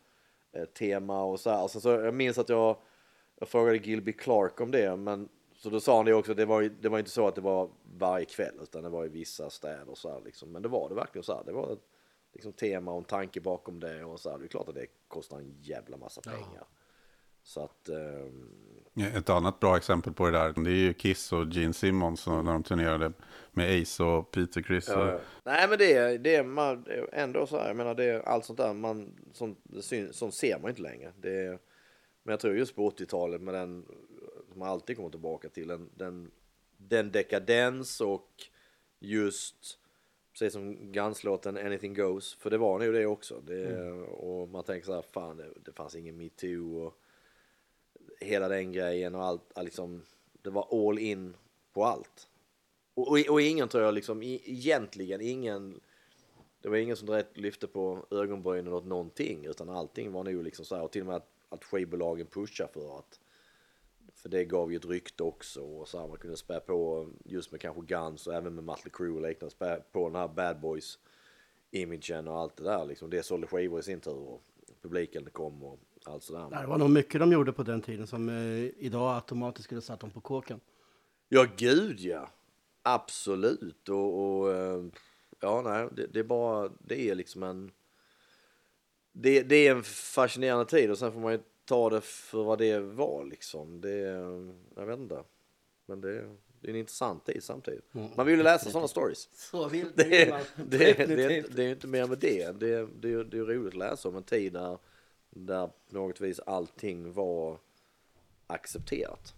[0.56, 1.68] eh, tema och så här.
[1.68, 2.76] Sen så jag minns att jag,
[3.44, 6.70] jag frågade Gilby Clark om det, men så då sa han det också, det var
[6.80, 9.94] det var inte så att det var varje kväll, utan det var i vissa städer
[9.94, 10.52] så här liksom.
[10.52, 11.82] Men det var det verkligen så här, det var ett
[12.32, 14.38] liksom, tema och en tanke bakom det och så här.
[14.38, 16.64] Det är klart att det kostar en jävla massa pengar.
[17.42, 18.50] Så att, ehm,
[19.16, 22.42] Ett annat bra exempel på det där, det är ju Kiss och Gene Simmons när
[22.42, 23.12] de turnerade
[23.52, 24.88] med Ace och Peter Criss.
[24.88, 25.18] och- Ja, ja.
[25.44, 28.44] Nej men det, är- det, är man, ändå så här, jag menar det är allt
[28.44, 31.12] sånt där, man, sånt, det syn, sånt ser man inte längre.
[31.20, 31.58] Det är,
[32.24, 33.84] men jag tror just på 80-talet med den,
[34.48, 36.30] som man alltid kommer tillbaka till, den, den,
[36.76, 38.44] den dekadens och
[38.98, 39.78] just,
[40.32, 43.40] precis som Guns-låten Anything Goes, för det var nog det också.
[43.40, 47.00] Det, Och man tänker så här, fan det, det fanns ingen metoo och
[48.20, 50.02] hela den grejen och allt, all liksom,
[50.42, 51.36] det var all in
[51.72, 52.28] på allt.
[52.94, 55.80] Och, och, och ingen tror jag liksom, i, egentligen ingen,
[56.60, 60.64] det var ingen som direkt lyfte på ögonbrynen åt någonting, utan allting var nog liksom
[60.64, 63.20] så här, och till och med att, att skivbolagen pushar för att,
[64.14, 67.52] för det gav ju ett rykte också, och så här, man kunde spä på, just
[67.52, 70.60] med kanske Guns och även med Mötley Crüe och liknande, spä på den här Bad
[70.60, 70.98] Boys
[71.70, 74.42] imagen och allt det där liksom, det sålde skivor i sin tur och
[74.82, 76.60] publiken kom och allt sådär.
[76.60, 80.00] Det var nog mycket de gjorde på den tiden som eh, idag automatiskt skulle satt
[80.00, 80.60] dem på kåken.
[81.28, 82.28] Ja, gud ja.
[82.82, 83.88] Absolut.
[83.88, 84.84] Och, och eh,
[85.40, 87.70] ja, nej, det, det är bara, det är liksom en,
[89.16, 92.58] det, det är en fascinerande tid och sen får man ju ta det för vad
[92.58, 93.80] det var liksom.
[93.80, 93.98] Det,
[94.76, 95.22] jag vet inte.
[95.86, 97.84] Men det, det är en intressant tid samtidigt.
[98.16, 99.28] Man vill ju läsa sådana stories.
[99.32, 100.04] Så vill Det,
[100.56, 102.60] det, det, det, det är ju inte mer med det.
[102.60, 104.78] Det, det, det är ju roligt att läsa om en tid där,
[105.30, 107.58] där på något vis allting var
[108.46, 109.34] accepterat.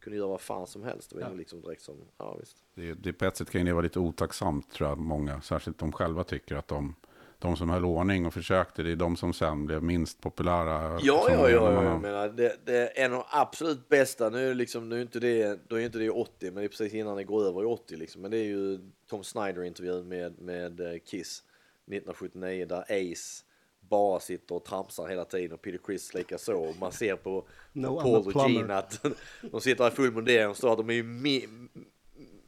[0.00, 1.10] Kunde göra vad fan som helst.
[1.10, 2.56] Det var ju liksom direkt som, ja visst.
[2.74, 5.92] Det, det på ett sätt kan det vara lite otacksamt tror jag, många, särskilt de
[5.92, 6.94] själva tycker att de,
[7.42, 10.98] de som höll ordning och försökte, det är de som sen blev minst populära.
[11.02, 11.82] Ja, ja, ja, ja.
[11.82, 14.30] Jag menar, det, det är en av de absolut bästa.
[14.30, 16.62] Nu är det liksom, nu är inte det, då är inte det 80, men det
[16.64, 18.22] är precis innan det går över i 80 liksom.
[18.22, 18.78] Men det är ju
[19.10, 21.42] Tom Snyder-intervjun med, med eh, Kiss
[21.86, 23.44] 1979 där Ace
[23.80, 26.56] bara sitter och tramsar hela tiden och Peter Criss lika så.
[26.56, 28.50] Och man ser på, No, på Paul och.
[28.50, 29.04] Gene att
[29.50, 31.68] de sitter i full mundering och står att de är ju mi-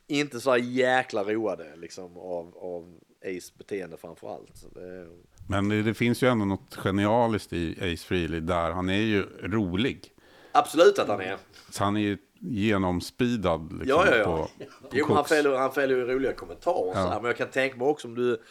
[0.07, 4.75] inte så här jäkla roade liksom av, av Ace beteende framför allt.
[4.75, 5.07] Det,
[5.49, 8.71] Men det, det finns ju ändå något genialiskt i Ace Frehley där.
[8.71, 10.11] Han är ju rolig.
[10.53, 11.37] absolut att han är.
[11.71, 14.25] Så han är ju genomspeedad liksom, Ja, ja, ja.
[14.25, 17.09] på, på Jo, han fäller, han fäller ju roliga kommentarer och så Ja.
[17.09, 18.43] här, men jag kan tänka mig också om du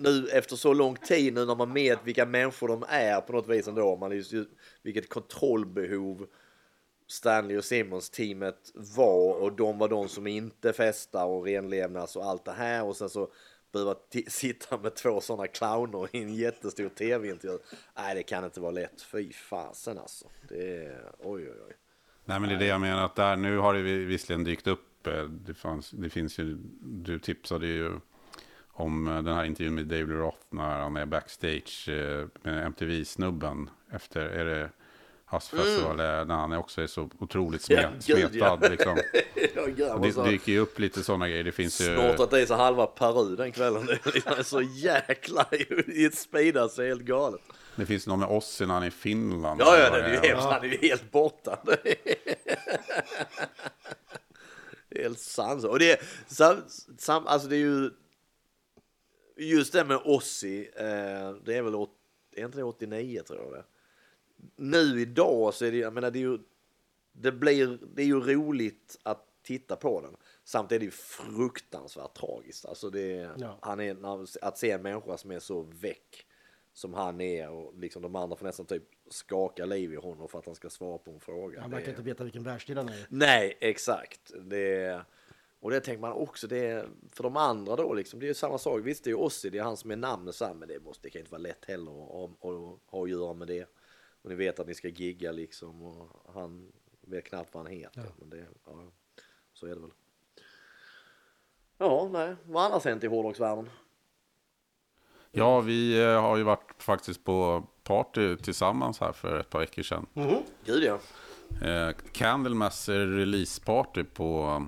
[0.00, 3.48] nu efter så lång tid nu när man vet vilka människor de är på något
[3.48, 4.32] vis ändå, man just,
[4.82, 6.26] vilket kontrollbehov
[7.06, 12.24] Stanley och Simmons teamet var och de var de som inte festar och renlevnads och
[12.24, 13.28] allt det här och sen så
[13.74, 13.94] behöva
[14.28, 17.58] sitta med två sådana clowner i en jättestor tv-intervju.
[17.96, 19.02] Nej, det kan inte vara lätt.
[19.02, 20.26] Fy fasen alltså.
[20.48, 21.74] Det är, oj, oj, oj.
[22.24, 23.04] Nej, men det är det jag menar.
[23.04, 25.06] Att där, nu har det visserligen dykt upp.
[25.06, 27.92] Eh, det, fanns, det finns ju, du tipsade ju
[28.72, 33.70] om eh, den här intervjun med David Roth när han är backstage eh, med MTV-snubben
[33.90, 34.70] efter, är det
[35.34, 36.28] Havsfestival, mm.
[36.28, 38.58] när han också är så otroligt smet, Ja, gud, ja.
[38.58, 38.70] smetad.
[38.70, 38.98] Liksom.
[39.76, 41.44] Ja, Det så- dyker ju upp lite sådana grejer.
[41.44, 41.84] Det finns ju...
[41.84, 43.86] Snortat i sig halva Peru den kvällen.
[43.86, 45.46] Det är liksom så jäkla
[45.86, 47.40] i ett speeda så helt galet.
[47.76, 49.60] Det finns någon med oss när han är i Finland.
[49.60, 50.46] Ja, ja, det är ju hemskt.
[50.46, 51.58] Han är ju helt borta.
[51.64, 51.96] Det
[55.00, 55.64] är helt sant.
[55.64, 56.56] Och det är, sam,
[56.98, 57.90] sam, alltså det är ju
[59.36, 60.70] just det med Ossi.
[60.76, 61.90] Eh, det är väl åt,
[62.36, 63.64] är inte det 89 tror jag det.
[64.56, 66.38] Nu idag så är det, jag menar det är ju,
[67.12, 70.16] det blir, det är ju roligt att titta på den.
[70.44, 72.66] Samtidigt är det ju fruktansvärt tragiskt.
[72.66, 73.58] Alltså det Ja.
[73.62, 73.96] han är,
[74.42, 76.26] att se en människa som är så väck
[76.72, 80.38] som han är och liksom de andra får nästan typ skaka liv i honom för
[80.38, 81.60] att han ska svara på en fråga.
[81.60, 83.06] Han verkar inte veta vilken världsdel han är.
[83.08, 84.32] Nej, exakt.
[84.40, 85.00] Det,
[85.60, 88.58] och det tänker man också, det för de andra då liksom, det är ju samma
[88.58, 88.80] sak.
[88.84, 91.10] Visst, det är ju Ossi, det är han som är namnet men det, måste, det
[91.10, 92.30] kan inte vara lätt heller att
[92.86, 93.68] ha att göra med det.
[94.24, 98.04] Och ni vet att ni ska gigga liksom och han vet knappt vad han heter.
[98.16, 98.92] Men det, ja,
[99.52, 99.90] så är det väl.
[101.78, 102.36] Ja, nej.
[102.44, 103.70] Vad annars hänt i hårdrocksvärlden?
[105.30, 109.82] Ja, vi eh, har ju varit faktiskt på party tillsammans här för ett par veckor
[109.82, 110.06] sedan.
[110.64, 110.98] Gud ja.
[111.68, 114.62] Eh, Candlemass releaseparty på,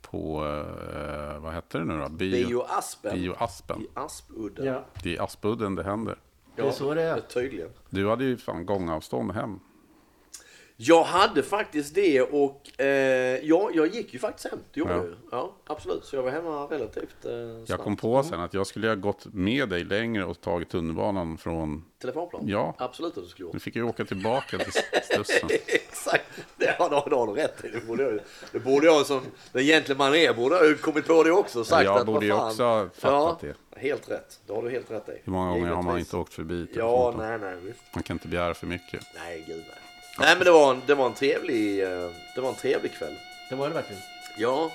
[0.00, 2.08] på eh, vad hette det nu då?
[2.08, 3.14] Bio, Bio Aspen.
[3.14, 3.80] Bio Aspen.
[3.82, 4.66] I Aspudden.
[4.66, 6.18] Ja, Det är i Aspudden det händer.
[6.62, 7.20] Det är så det är.
[7.20, 7.68] Tydligen.
[7.90, 9.60] Du hade ju fan gångavstånd hem.
[10.82, 12.86] Jag hade faktiskt det och eh,
[13.42, 14.58] ja, jag gick ju faktiskt hem.
[14.72, 14.96] Det gjorde Ja.
[14.96, 15.14] jag ju.
[15.30, 16.04] Ja, absolut.
[16.04, 17.82] Så jag var hemma relativt eh, Jag snabbt.
[17.84, 21.84] kom på sen att jag skulle ha gått med dig längre och tagit tunnelbanan från...
[22.00, 22.42] Telefonplan?
[22.48, 22.74] Ja.
[22.78, 23.52] Absolut att du skulle gjort.
[23.54, 24.72] Nu fick jag åka tillbaka till
[25.14, 25.48] Slussen.
[25.66, 26.24] Exakt,
[26.56, 27.68] det har, det har du rätt i.
[27.68, 28.20] Det borde jag,
[28.52, 29.20] det borde jag som
[29.52, 31.64] den gentleman är, borde ha kommit på det också.
[31.64, 33.80] Sagt Jag att, borde ju också ha fattat ja, det.
[33.80, 35.12] Helt rätt, det har du helt rätt i.
[35.24, 36.06] Hur många gånger har man Givetvis.
[36.08, 37.80] inte åkt förbi Ja, nej, nej, visst.
[37.94, 39.00] Man kan inte begära för mycket.
[39.14, 39.76] Nej, gud nej.
[40.20, 43.14] Nej, men det var en, det var en trevlig, eh, det var en trevlig kväll.
[43.48, 44.02] Det var det verkligen.
[44.36, 44.70] Ja,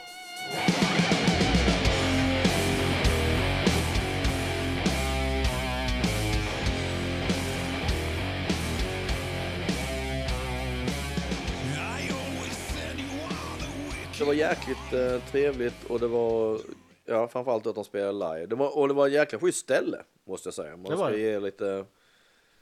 [14.19, 16.59] det var jäkligt eh, trevligt och det var,
[17.05, 18.45] ja framförallt att de spelade live.
[18.45, 20.77] Det var, och det var ett jäkla schysst ställe, måste jag säga.
[20.77, 21.21] Man Det var ska det.
[21.23, 21.85] ge lite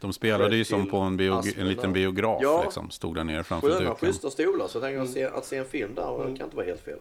[0.04, 2.62] De spelade ju som på en, en liten biograf Ja.
[2.63, 2.89] liksom.
[2.89, 3.96] Stod där nere framför sköna, duken.
[3.96, 4.68] schyssta stolar.
[4.68, 6.82] Så jag tänker att, se, att se en film där det kan inte vara helt
[6.82, 7.00] fel.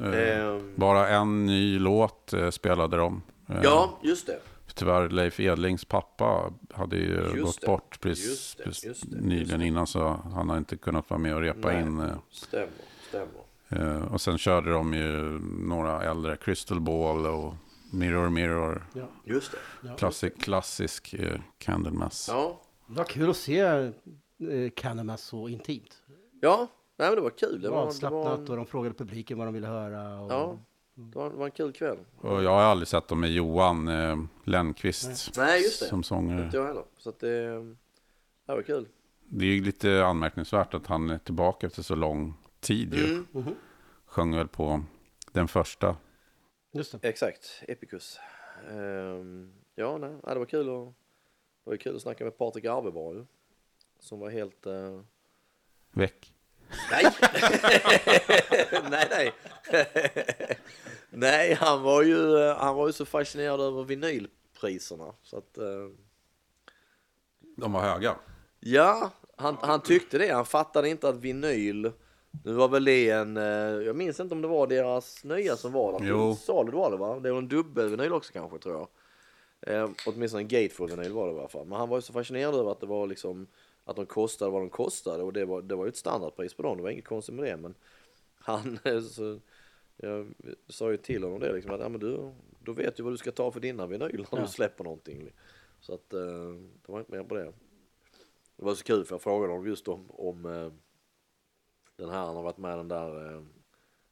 [0.00, 3.22] Eh, Ehm, Bara en ny låt eh, spelade de.
[3.48, 4.38] Eh, ja, just det.
[4.74, 7.66] Tyvärr Leif Edlings pappa hade ju Just gått det.
[7.66, 9.66] bort precis, Just det, just det, nyligen just det.
[9.66, 12.00] innan så han har inte kunnat vara med och repa Nej, in.
[12.00, 12.68] eh, Stämmer,
[13.08, 13.96] stämmer.
[13.96, 17.54] Eh, och sen körde de ju några äldre, Crystal Ball och
[17.92, 18.86] Mirror Mirror.
[18.94, 19.06] Ja.
[19.24, 19.58] Just det.
[19.88, 19.94] Ja.
[19.96, 22.28] Klassisk, klassisk eh, Candlemass.
[22.30, 23.90] Ja, Det var kul att se eh,
[24.76, 26.02] Candlemass så intimt.
[26.40, 26.66] ja.
[26.96, 27.52] Nej, men det var kul.
[27.52, 30.20] Det Det var, avslappnat var, en, och de frågade publiken vad de ville höra.
[30.20, 30.32] Och...
[30.32, 30.58] ja,
[30.94, 31.98] det var, det var en kul kväll.
[32.20, 35.86] Och jag har aldrig sett dem med Johan eh, Lennqvist Nej, just det.
[35.86, 36.44] som sångare.
[36.44, 36.84] Inte jag heller.
[36.98, 37.50] Så att det,
[38.46, 38.88] det var kul.
[39.28, 43.04] Det är ju lite anmärkningsvärt att han är tillbaka efter så lång tid ju.
[43.04, 43.54] Mm, Mhm.
[44.06, 44.82] Sjöng väl på
[45.32, 45.96] den första.
[46.72, 47.08] Just det.
[47.08, 48.18] exakt, Epicus.
[48.70, 50.94] Ehm, ja, nej, det var kul att,
[51.64, 53.24] det var kul att snacka med Patrik Arveborg.
[54.00, 54.66] Som var helt...
[54.66, 55.00] eh,
[55.90, 56.34] Väck.
[56.90, 57.04] Nej!
[58.90, 59.32] nej, nej.
[61.10, 65.14] nej, han var, ju, han var ju så fascinerad över vinylpriserna.
[65.22, 65.88] Så att, eh,
[67.56, 68.16] De var höga.
[68.60, 70.28] ja, han, han tyckte det.
[70.28, 71.92] Han fattade inte att vinyl,
[72.44, 73.42] nu var väl det en, eh,
[73.86, 76.06] jag minns inte om det var deras nya som var där.
[76.08, 76.34] Jo.
[76.34, 77.20] Salu var det va?
[77.20, 78.88] Det var en dubbelvinyl också kanske tror jag.
[79.74, 81.66] Eh, åtminstone en gatefold-vinyl var det i alla fall.
[81.66, 83.46] Men han var ju så fascinerad över att det var liksom
[83.84, 86.62] att de kostade vad de kostade och det var, det var ju ett standardpris på
[86.62, 86.76] dem.
[86.76, 87.56] Det var inget konstigt med det.
[87.56, 87.74] Men
[88.38, 88.78] han,
[89.10, 89.38] så,
[89.96, 90.26] jag
[90.68, 92.32] sa ju till honom det liksom att ja, men du,
[92.64, 94.44] då vet du vad du ska ta för dina vinyl när Ja.
[94.44, 95.30] du släpper någonting.
[95.80, 96.20] Så att eh,
[96.86, 97.52] det var inte mer på det.
[98.56, 100.72] Det var så kul för jag frågade honom just om, om eh,
[101.96, 103.42] den här, han har varit med den där eh,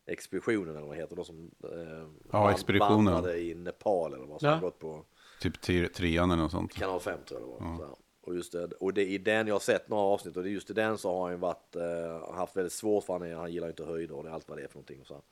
[0.06, 3.30] expeditionen eller vad heter det som eh, van- expeditionen.
[3.36, 4.54] i Nepal eller vad som Ja.
[4.54, 5.04] har gått på
[5.40, 6.74] Typ tre- trean eller något sånt.
[6.74, 7.86] kanal 5 tror jag det var.
[7.86, 7.94] Här.
[8.22, 10.52] Och just det, och det, i den, jag har sett några avsnitt och det är
[10.52, 13.52] just i den så har han varit, eh, haft väldigt svårt för han, är, han
[13.52, 15.00] gillar inte höjder och det är allt vad det är för någonting.
[15.00, 15.22] Och så,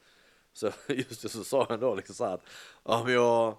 [0.52, 2.42] så just det så sa han då liksom så här att,
[2.84, 3.54] ja men jag,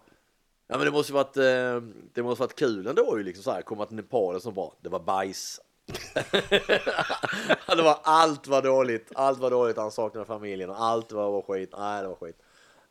[0.67, 3.51] ja men det måste ju varit, eh, det måste varit kul ändå ju liksom så
[3.51, 5.61] här, komma till Nepal och så bara, det var bajs.
[7.67, 11.41] det var allt var dåligt, allt var dåligt, han saknade familjen och allt var, var
[11.41, 12.41] skit, nej det var skit.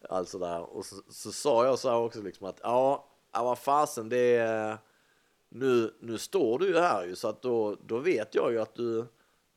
[0.09, 0.77] Allt sådär.
[0.77, 4.37] Och så, så sa jag så här också liksom att ja, ja vad fasen det
[4.37, 4.79] är,
[5.49, 8.75] nu, nu står du ju här ju så att då, då vet jag ju att
[8.75, 9.07] du,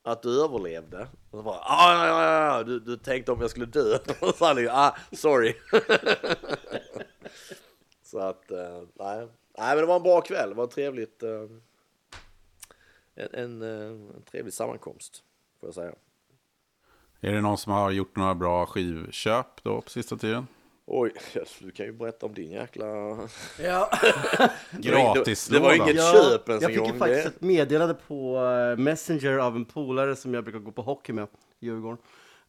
[0.04, 1.08] att du överlevde.
[1.32, 3.97] Och så bara, ah, ja, ja, ja, du, du tänkte om jag skulle dö.
[4.21, 5.56] Och så han ah, sorry.
[8.04, 9.27] så att, eh, nej.
[9.58, 11.23] Nej men det var en bra kväll, det var trevligt.
[11.23, 11.43] Eh
[13.34, 15.23] en, en, en trevlig sammankomst,
[15.60, 15.93] får jag säga.
[17.21, 20.47] Är det någon som har gjort några bra skivköp då på sista tiden?
[20.86, 21.13] Oj,
[21.60, 22.86] du kan ju berätta om din jäkla...
[23.63, 23.89] Ja.
[24.71, 28.77] Gratis Det var inget Ja, köp ens jag fick ju faktiskt ett meddelande på eh,
[28.77, 31.27] Messenger av en polare som jag brukar gå på hockey med,
[31.60, 31.97] Djurgården.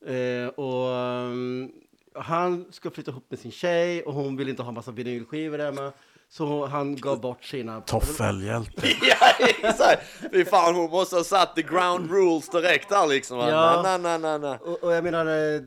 [0.06, 1.72] Eh, och ehm,
[2.14, 5.92] han ska flytta ihop med sin tjej och hon vill inte ha massa vinylskivor hemma.
[6.32, 7.80] Så han gav bort sina...
[7.80, 8.82] Toffelhjälte.
[9.02, 10.02] Ja, exakt!
[10.32, 13.38] Fy fan, hon måste ha satt the ground rules direkt där liksom.
[13.38, 13.80] Ja.
[13.84, 14.58] Nej, nej, nej, nej.
[14.62, 15.60] Och, och jag menar, eh,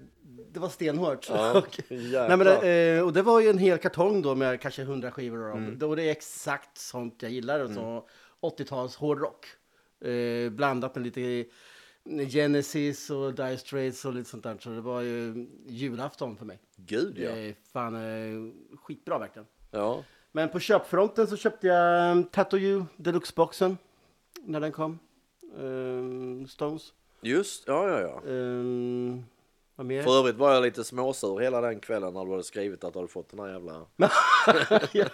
[0.51, 1.29] det var stenhårt.
[1.29, 1.79] Ja, Och-.
[1.89, 5.37] Nej, men, eh, och det var ju en hel kartong då med kanske 100 skivor.
[5.37, 5.57] Då.
[5.57, 5.79] Mm.
[5.79, 7.67] Då det är exakt sånt jag gillar.
[7.67, 8.07] Så
[8.41, 9.45] 80-tals hårdrock.
[10.05, 11.45] Eh, blandat med lite
[12.29, 14.57] Genesis och Dire Straits och lite sånt där.
[14.59, 16.59] Så det var ju julafton för mig.
[16.75, 17.29] Gud ja.
[17.29, 19.47] Eh, fan, eh, skitbra verkligen.
[19.71, 20.03] Ja.
[20.35, 23.77] Men på köpfronten så köpte jag um, Tattoo You Deluxe-boxen
[24.43, 24.99] när den kom.
[25.57, 26.93] Eh, Stones.
[27.21, 28.31] Just, ja ja ja.
[28.31, 29.25] Ehm,
[29.75, 30.03] vad mer?
[30.03, 32.99] För övrigt var jag lite småsur hela den kvällen när du hade skrivit att du
[32.99, 33.73] hade fått den här jävla...
[34.91, 35.11] Det,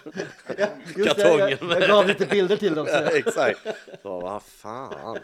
[0.97, 1.57] jag, kartongen.
[1.69, 2.87] jag gav lite bilder till dem.
[2.87, 2.97] Så.
[3.15, 3.59] Exakt.
[4.01, 5.19] Så, vad fan.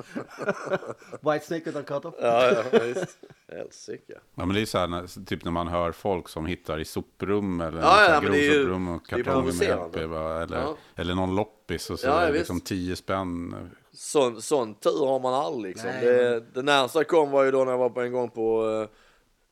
[1.20, 2.12] Whitesnake utan kato.
[2.20, 3.18] Ja, ja visst.
[3.52, 4.12] Helsike.
[4.34, 7.60] Ja, men det är så här, typ när man hör folk som hittar i soprum
[7.60, 9.78] eller Ja, ja, men grovsoprum och kartonger med.
[9.88, 10.76] LP, eller, Ja.
[10.96, 13.54] eller någon loppis och så Ja, är det liksom 10 spänn.
[13.92, 15.90] Sån, sån tur har man aldrig liksom.
[15.90, 18.68] Nej, det, det närmsta kom var ju då när jag var på en gång på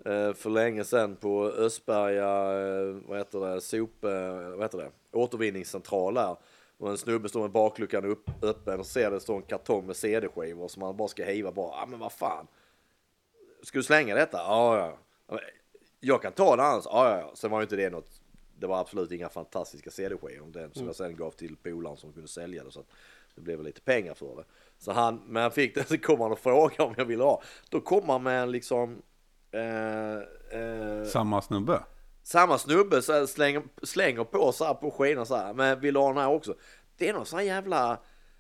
[0.05, 3.91] eh, eh, för länge sedan på Östberga, eh, vad heter det, sop,
[4.57, 6.37] vad heter det, återvinningscentral där.
[6.79, 9.97] Och en snubbe står med bakluckan upp, öppen och ser det står en kartong med
[9.97, 12.47] CD-skivor som man bara ska hiva bara, ja ah, men vad fan.
[13.63, 14.37] Ska du slänga detta?
[14.37, 14.97] Ja,
[15.29, 15.41] ja.
[16.01, 16.85] Jag kan ta det annars.
[16.85, 17.33] Ja, ja, ja.
[17.35, 18.21] Sen var ju inte det något,
[18.59, 20.47] det var absolut inga fantastiska CD-skivor.
[20.53, 22.71] Den som jag sen gav till polaren som kunde sälja det.
[22.71, 22.87] Så att
[23.35, 24.45] det blev väl lite pengar för det.
[24.79, 27.43] Så han, men han fick det, så kom han och frågade om jag ville ha.
[27.71, 29.03] Då kom han med en liksom,
[29.51, 31.83] eh, eh, Samma snubbe.
[32.27, 35.55] Samma snubbe så slänger, slänger på så här på skinan så här.
[35.55, 36.55] Men vill du ha den här också?
[36.99, 37.99] Det är någon sån här jävla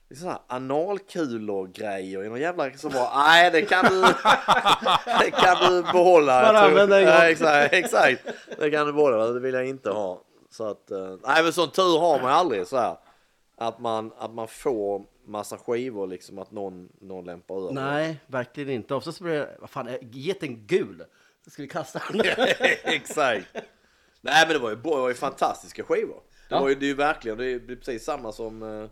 [0.09, 4.01] det är sån här analkulor grejer i någon jävla så bara nej det kan du
[5.21, 6.43] det kan du behålla.
[6.43, 7.15] Bara använda en gång.
[7.15, 8.23] ja, exakt, exakt.
[8.59, 10.23] Det kan du behålla, det vill jag inte ha.
[10.51, 12.97] Så att, eh, nej men sån tur har man aldrig så här.
[13.57, 17.73] Att man, att man får massa skivor liksom att någon, någon lämpar över.
[17.73, 18.95] Nej, verkligen inte.
[18.95, 21.05] Oftast blir det, vad fan, är geten gul?
[21.47, 22.23] Ska vi kasta den?
[22.85, 23.47] Exakt.
[24.27, 26.21] Nej men det var ju, det var ju fantastiska skivor.
[26.49, 26.61] Det, Ja.
[26.61, 28.91] var ju, det är ju verkligen, det är det är precis samma som eh,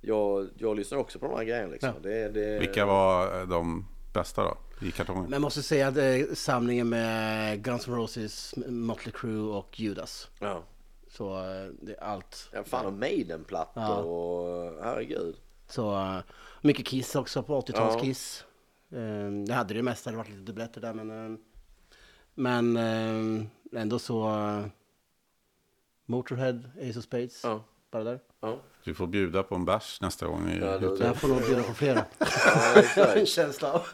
[0.00, 1.88] jag, jag lyssnar också på de här grejerna liksom.
[2.02, 2.08] Ja.
[2.10, 4.56] Det, det, Vilka var eh, de bästa då?
[4.86, 5.22] I kartongen?
[5.22, 9.80] Men jag måste säga att det är samlingen med Guns N' Roses, Motley Crue och
[9.80, 10.28] Judas.
[10.38, 10.62] Ja.
[11.10, 12.48] Så eh, det är allt.
[12.52, 13.96] Ja, fan och Maiden-plattor Ja.
[13.96, 15.36] och herregud.
[15.68, 16.18] Så eh,
[16.60, 18.00] mycket Kiss också på 80-tals Ja.
[18.00, 18.44] Kiss.
[18.92, 18.98] Eh,
[19.48, 21.32] Jag hade det mesta, det var lite dubbletter där men...
[21.32, 21.38] eh,
[22.34, 24.28] Men eh, ändå så...
[24.28, 24.64] eh,
[26.06, 27.64] Motorhead, Ace of Spades, Ja.
[27.90, 28.20] bara där.
[28.40, 28.58] Ja.
[28.84, 30.48] Du får bjuda på en bärs nästa gång.
[30.50, 31.04] I, Ja, det- ute.
[31.04, 32.04] Jag får nog bjuda på flera.
[32.96, 33.86] Ja, en känsla av.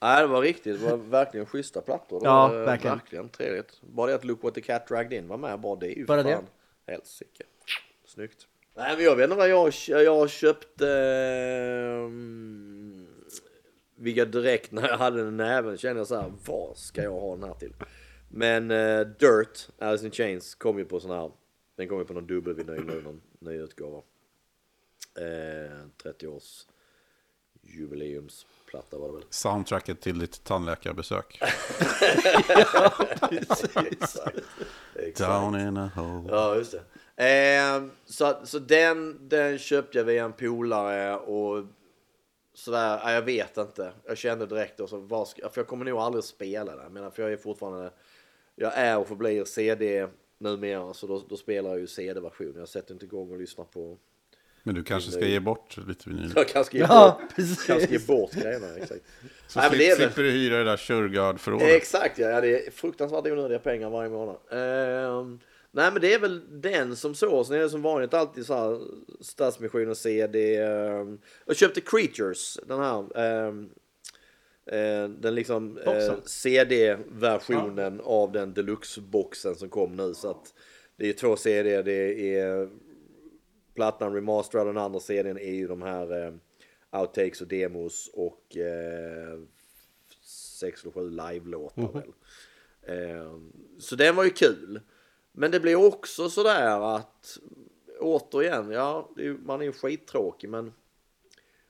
[0.00, 2.20] Nej, det var riktigt, det var verkligen schyssta plattor.
[2.20, 2.96] Det Ja, var, eh, verkligen.
[2.98, 3.80] verkligen trevligt.
[3.82, 6.06] Bara det att Look What The Cat Dragged In var med, bara det är ju
[6.06, 6.40] Bara det?
[6.86, 7.44] helsike.
[8.06, 8.46] Snyggt.
[8.76, 10.86] Nej men jag vet inte vad jag, jag köpte.
[12.04, 13.06] Um,
[13.96, 17.34] vilka direkt när jag hade den näven kände jag så här, vad ska jag ha
[17.36, 17.74] den här till?
[18.36, 21.30] Men eh, Dirt, Alice in Chains kom ju på sån här,
[21.76, 24.02] den kom ju på någon dubbelvinyl nu, någon ny utgåva.
[25.18, 26.66] Eh, 30 års
[27.62, 29.24] jubileumsplatta var det väl.
[29.30, 31.40] Soundtracket till ditt tandläkarbesök.
[33.30, 34.38] Exakt.
[34.94, 35.18] Exakt.
[35.18, 36.28] Down in a hole.
[36.28, 36.82] Ja, just det.
[37.16, 41.64] Eh, så så den, den köpte jag via en polare och
[42.54, 43.92] sådär, ja, jag vet inte.
[44.06, 47.32] Jag kände direkt då, så ska, för jag kommer nog aldrig spela menar, för jag
[47.32, 47.90] är fortfarande,
[48.56, 52.54] jag är och förblir CD numera, så då, då spelar jag ju CD-version.
[52.56, 53.98] Jag sätter inte igång och lyssnar på,
[54.62, 56.32] Men du kanske ska ge bort lite vinyl.
[56.36, 57.64] jag kanske ge Ja, bort, precis.
[57.66, 59.00] kanske ge bort grejerna, exakt.
[59.46, 61.68] Så Nej, men det är väl- slipper du hyra det där Shurgard-förrådet.
[61.68, 64.36] Exakt ja, det är fruktansvärt onödiga pengar varje månad.
[64.50, 65.38] Ehm,
[65.70, 68.54] nej men det är väl den som så, sen är det som vanligt alltid så
[68.54, 68.80] här
[69.20, 70.56] Stadsmissionen CD.
[70.56, 73.18] ehm, jag köpte Creatures, den här.
[73.20, 73.68] ehm, eh,
[75.08, 76.14] den liksom eh.
[76.24, 80.14] CD-versionen av den deluxe-boxen som kom nu.
[80.14, 80.54] Så att
[80.96, 82.68] det är två CD, det är
[83.74, 86.34] plattan remasterad och den andra CDn är ju de här eh,
[87.00, 89.38] outtakes och demos och eh,
[90.60, 92.12] sex eller sju live-låtar väl.
[92.82, 93.38] Eh,
[93.78, 94.80] så den var ju kul.
[95.32, 97.38] Men det blir också sådär att
[98.00, 100.72] återigen, ja, är, man är ju skittråkig men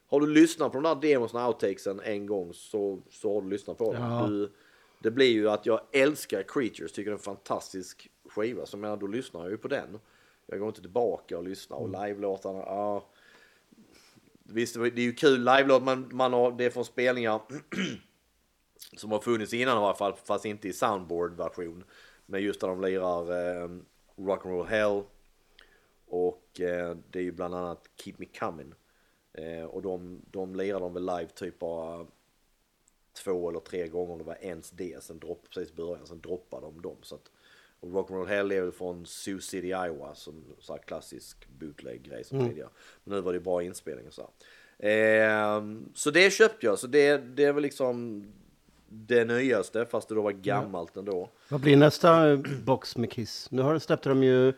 [0.08, 3.78] har du lyssnat på de där och outtakesen en gång så, så har du lyssnat
[3.78, 4.02] på dem.
[4.02, 4.26] Ja.
[4.26, 4.52] Du,
[4.98, 8.66] det blir ju att jag älskar Creatures, tycker det är en fantastisk skiva.
[8.66, 10.00] Så jag menar, då lyssnar jag ju på den.
[10.46, 13.06] Jag går inte tillbaka och lyssnar och live-låtarna, ja.
[14.42, 17.40] Visst, det är ju kul live-låt, man, man har, det är från spelningar
[18.96, 21.84] som har funnits innan i alla fall, fast inte i soundboard-version.
[22.26, 23.68] Men just där de lirar eh,
[24.16, 25.02] Rock'n'Roll Hell
[26.06, 28.74] och eh, det är ju bland annat Keep Me Coming.
[29.34, 32.06] Eh, och de, de lirar de väl live typ bara
[33.12, 35.02] två eller tre gånger det var ens det.
[35.02, 36.96] Sen dropp, precis i början, sen droppar de dem.
[37.02, 37.30] Så att,
[37.80, 42.48] och Rock'n'Roll Hell är väl från Sioux City, Iowa, som så här klassisk bootleg-grej som
[42.48, 42.68] tidigare.
[43.04, 44.30] Men nu var det bara inspelning och så här.
[44.78, 45.62] Eh,
[45.94, 48.26] så det köpte jag, så det, det är väl liksom
[48.88, 51.30] det nyaste, fast det då var gammalt ändå.
[51.48, 53.50] Vad blir nästa box med Kiss?
[53.50, 54.52] Nu har släppte de ju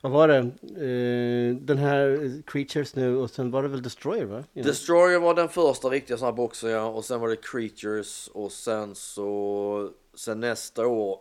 [0.00, 0.38] vad var det?
[0.38, 4.44] Uh, den här Creatures nu och sen var det väl Destroyer va?
[4.54, 6.86] You Destroyer var den första riktiga sån här boxen ja.
[6.86, 11.18] Och sen var det Creatures och sen så, sen nästa år,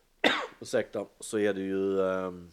[0.60, 2.52] ursäkta, så är det ju, Um,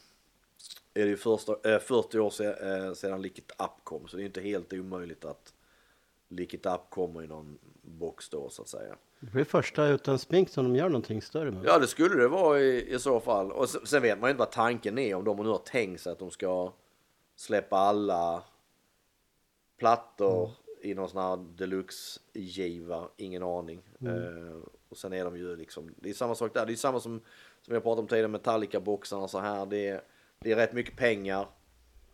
[0.93, 4.07] är det ju första, eh, 40 år sedan, eh, sedan Licket Up kom.
[4.07, 5.53] Så det är inte helt omöjligt att
[6.30, 8.95] Lick It Up kommer i någon box då så att säga.
[9.19, 11.65] Det blir första utan smink som de gör någonting större med.
[11.65, 13.51] Ja, det skulle det vara i, i så fall.
[13.51, 16.01] Och sen, sen vet man ju inte vad tanken är, om de nu har tänkt
[16.01, 16.73] sig att de ska
[17.36, 18.43] släppa alla
[19.77, 20.51] plattor
[20.82, 23.82] i någon sån här deluxe-giva, ingen aning.
[24.01, 24.57] Eh,
[24.89, 27.21] och sen är de ju liksom, det är samma sak där, det är samma som,
[27.61, 30.01] som jag pratade om tidigare, Metallica-boxarna så här, det är,
[30.39, 31.47] det är rätt mycket pengar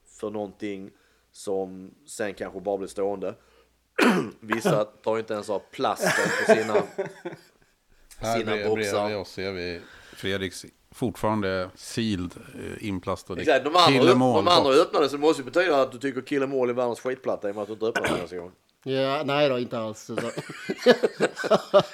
[0.05, 0.91] för någonting
[1.31, 3.35] som sen kanske bara blir stående.
[4.39, 6.73] Vissa tar inte ens av plasten på sina,
[8.17, 8.91] Här sina bre- boxar.
[8.93, 9.81] bredvid oss ser vi
[10.15, 15.45] Fredriks fortfarande sealed, eh, inplastade Exakt, de andra, de andra öppnade så det måste ju
[15.45, 17.73] betyda att du tycker Kill 'em all är världens skitplatta i och med att du
[17.73, 18.51] inte öppnar den nästa gång.
[18.87, 20.09] Ja, nej då, inte alls.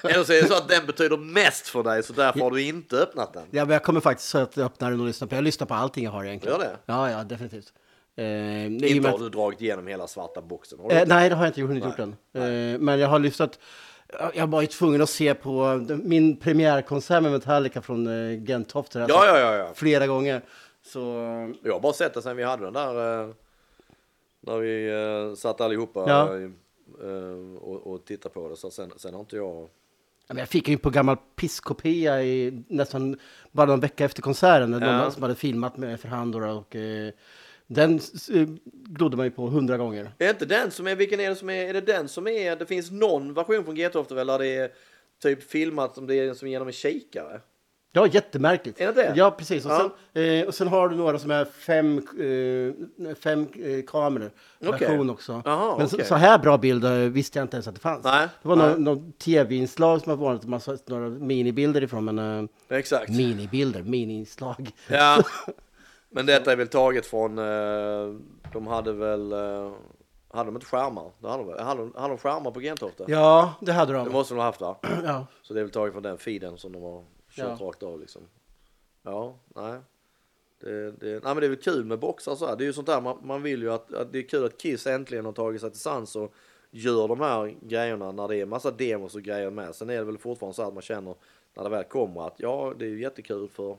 [0.04, 2.62] Eller så är det så att den betyder mest för dig så därför har du
[2.62, 3.44] inte öppnat den.
[3.52, 6.04] Ja, men jag kommer faktiskt att öppna den och lyssna på Jag lyssnar på allting
[6.04, 6.60] jag har egentligen.
[6.60, 6.78] Gör det?
[6.86, 7.74] Ja, ja, definitivt.
[8.22, 8.66] Eh,
[8.96, 10.80] Inte har du dragit igenom hela svarta boxen.
[10.90, 12.16] Eh, nej, det har jag inte hunnit gjort än.
[12.34, 13.60] Eh, men jag har lyssnat.
[14.34, 19.00] Jag var ju tvungen att se på min premiärkonsert med Metallica från eh, Gentofte.
[19.10, 19.70] ja, ja, ja, ja.
[19.74, 20.42] Flera gånger.
[20.84, 21.00] Så
[21.64, 23.22] Jag har bara sett det sen vi hade den där.
[23.24, 23.30] Eh,
[24.42, 24.90] när vi
[25.30, 26.36] eh, satt allihopa Ja.
[26.38, 28.56] eh, och, och tittade på det.
[28.56, 29.68] Så sen, sen har inte jag...
[30.36, 33.20] Jag fick ju på gammal pisskopia i nästan
[33.52, 34.80] bara någon vecka efter konserten.
[34.82, 34.98] Ja.
[34.98, 37.12] Någon som hade filmat med för hand och, och eh,
[37.74, 38.00] den
[38.86, 40.12] glodde man ju på hundra gånger.
[40.18, 42.56] Är inte den som är, vilken är det som är, är det den som är,
[42.56, 44.70] det finns någon version från Getofte väl där det är
[45.24, 47.42] typ filmat som det är som genom en kikare?
[47.94, 48.82] Ja, jättemärkligt.
[48.82, 49.14] Är det det?
[49.16, 49.66] Ja, precis.
[49.66, 49.92] Och, Ja.
[50.14, 54.32] sen, eh, och sen har du några som är fem, eh, fem eh, kameror.
[54.60, 55.42] Version också.
[55.46, 56.08] Jaha, Men så, okej.
[56.08, 58.04] så här bra bilder visste jag inte ens att det fanns.
[58.04, 58.70] Nej, Det var nej.
[58.70, 62.06] någon, någon tv-inslag som har varit massa, några minibilder ifrån.
[62.06, 62.20] Men,
[62.70, 63.10] eh, Exakt.
[63.10, 64.72] minibilder, mini-inslag.
[64.88, 65.24] Ja,
[66.12, 68.16] men detta är väl taget från, eh,
[68.54, 69.72] de hade väl, eh,
[70.30, 71.12] hade de inte skärmar?
[71.20, 71.60] Det hade de, väl.
[71.60, 73.06] hade de, hade de skärmar på Gentofte?
[73.08, 74.06] Ja, det hade de.
[74.06, 74.78] Det måste de ha haft va?
[75.04, 75.26] Ja.
[75.42, 77.68] Så det är väl taget från den feeden som de har kört Ja.
[77.68, 78.22] rakt av liksom.
[79.04, 79.80] Ja, nej.
[80.60, 82.56] Det, det, nej men det är väl kul med boxar så här.
[82.56, 84.58] Det är ju sånt där man, man vill ju att, att det är kul att
[84.58, 86.34] Kiss äntligen har tagit sig till sans och
[86.72, 89.76] gör de här grejerna när det är massa demos och grejer med.
[89.76, 91.16] Sen är det väl fortfarande så att man känner
[91.54, 93.78] när det väl kommer att ja, det är ju jättekul för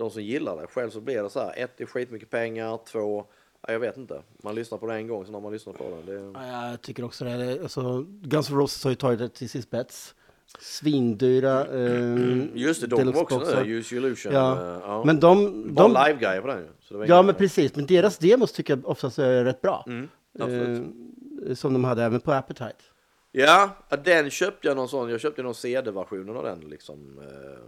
[0.00, 0.66] de som gillar det.
[0.66, 3.24] Själv så blir det så här, ett, det är skitmycket pengar, två,
[3.66, 4.22] ja, jag vet inte.
[4.42, 6.12] Man lyssnar på det en gång, sen har man lyssnat på det.
[6.12, 7.62] det Ja, Jag tycker också det.
[7.62, 10.14] Alltså, Guns N' Roses har ju tagit det till sin spets.
[10.58, 11.66] Svindyra.
[11.66, 14.32] Eh, just det, de kom också nu, Use Illusion.
[14.32, 14.80] Ja.
[14.82, 15.04] ja.
[15.04, 15.64] Men de...
[15.74, 16.96] Bara de live-grejer på den ju.
[16.96, 17.76] Var ja, men precis.
[17.76, 19.84] Men deras demos tycker jag oftast är rätt bra.
[19.86, 20.08] Mm.
[20.38, 22.74] Eh, som de hade även på Appetite.
[23.32, 25.10] Ja, ja, den köpte jag någon sån.
[25.10, 27.18] Jag köpte någon CD-versionen av den liksom.
[27.18, 27.64] Eh,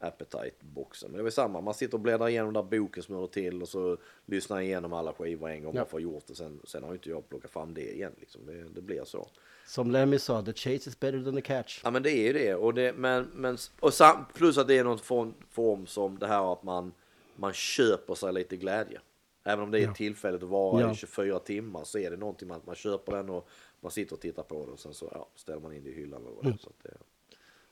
[0.00, 1.10] Appetite-boxen.
[1.10, 1.60] Men det var samma.
[1.60, 4.92] Man sitter och bläddrar igenom den där boken som hör till och så lyssnar igenom
[4.92, 5.82] alla skivor en gång Ja.
[5.82, 6.34] att ha gjort det.
[6.34, 8.46] Sen, sen har ju inte jag plockat fram det igen liksom.
[8.46, 9.28] Det, det blir så.
[9.66, 11.80] Som Lemmy sa, the chase is better than the catch.
[11.84, 12.54] Ja men det är ju det.
[12.54, 16.26] Och det men, men, och sam, plus att det är någon form, form som det
[16.26, 16.92] här att man,
[17.36, 19.00] man köper sig lite glädje.
[19.44, 20.92] Även om det är tillfälligt att vara Ja.
[20.92, 23.48] i 24 timmar så är det någonting att man köper den och
[23.80, 25.94] man sitter och tittar på det och sen så ja, ställer man in det i
[25.94, 26.22] hyllan.
[26.42, 26.52] Det är.
[26.60, 26.96] Så att det,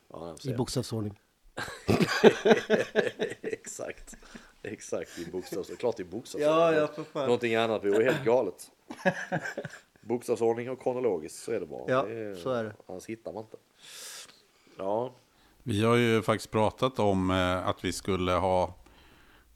[0.09, 1.19] ja, I bokstavsordning.
[3.41, 4.15] Exakt.
[4.63, 5.71] Exakt i bokstavs...
[5.79, 6.43] Klart i bokstavs.
[6.95, 7.25] för fan.
[7.25, 8.71] Någonting annat vore helt galet.
[10.01, 11.83] Bokstavsordning och kronologiskt så är det bara.
[11.87, 12.73] Ja, det så är det.
[12.87, 13.57] Annars hittar man inte.
[14.77, 15.15] Ja,
[15.63, 18.75] Vi har ju faktiskt pratat om eh, att vi skulle ha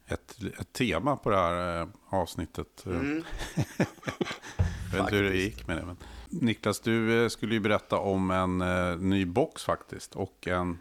[0.06, 2.86] ett, ett tema på det här eh, avsnittet.
[2.86, 3.24] Mm.
[4.92, 5.84] Jag vet inte hur det gick med det.
[5.86, 5.96] Men.
[6.28, 10.16] Niklas, du eh, skulle ju berätta om en eh, ny box faktiskt.
[10.16, 10.78] Och en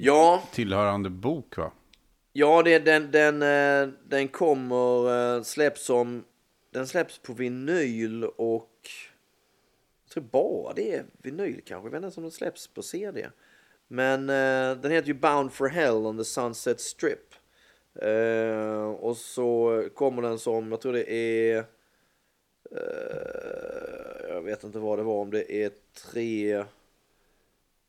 [0.00, 1.72] ja, tillhörande bok va?
[2.38, 6.24] ja det, den, den, eh, den kommer eh, släpps som...
[6.70, 8.70] Den släpps på vinyl och...
[10.04, 11.86] Jag tror bara det är vinyl kanske.
[11.86, 13.28] Jag vet inte om den släpps på CD.
[13.88, 17.34] Men eh, den heter ju Bound for Hell on the Sunset Strip.
[18.98, 21.64] Och så kommer den som, jag tror det är...
[24.28, 25.70] jag vet inte vad det var, om det är
[26.12, 26.64] tre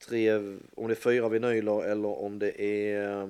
[0.07, 0.35] tre
[0.75, 3.23] om det är fyra vinyler eller om det är...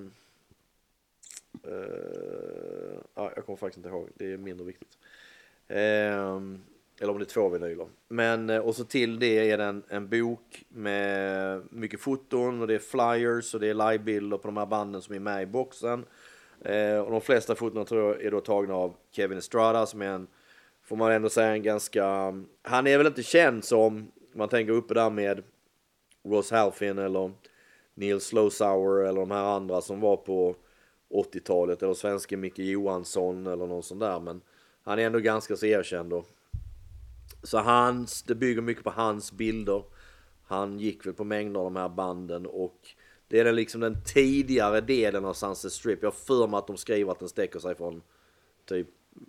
[1.68, 4.98] Uh, ja, jag kommer faktiskt inte ihåg, det är mindre viktigt.
[5.72, 6.40] Uh,
[7.02, 7.88] eller om det är två vinyler.
[8.08, 12.68] Men, eh, och så till det är det en, en bok med mycket foton och
[12.68, 15.46] det är flyers och det är livebilder på de här banden som är med i
[15.46, 16.06] boxen.
[16.62, 20.08] Eh, och de flesta fotona tror jag är då tagna av Kevin Estrada som är
[20.08, 20.28] en,
[20.84, 22.06] får man ändå säga en ganska,
[22.62, 25.44] han är väl inte känd som, man tänker uppe där med
[26.24, 27.32] Ross Halfin eller
[27.94, 30.56] Neil Slowsour eller de här andra som var på
[31.10, 34.42] 80-talet eller svenske Micke Johansson eller någon sån där men
[34.84, 36.26] han är ändå ganska så erkänd då.
[37.44, 39.84] Så hans, det bygger mycket på hans bilder.
[40.44, 42.88] Han gick väl på mängder av de här banden och
[43.28, 46.00] det är den liksom den tidigare delen av Sunset Strip.
[46.02, 48.02] Jag har för mig att de skriver att den sträcker sig från
[48.66, 48.88] typ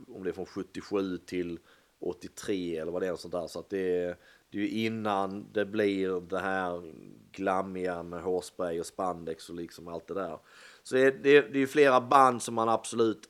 [0.09, 1.59] om det är från 77 till
[1.99, 3.47] 83 eller vad det är sånt där.
[3.47, 4.17] Så att det är,
[4.51, 6.93] det är ju innan det blir det här
[7.33, 10.39] glammiga med hårspray och spandex och liksom allt det där.
[10.83, 13.29] Så det är, det är, det är flera band som man absolut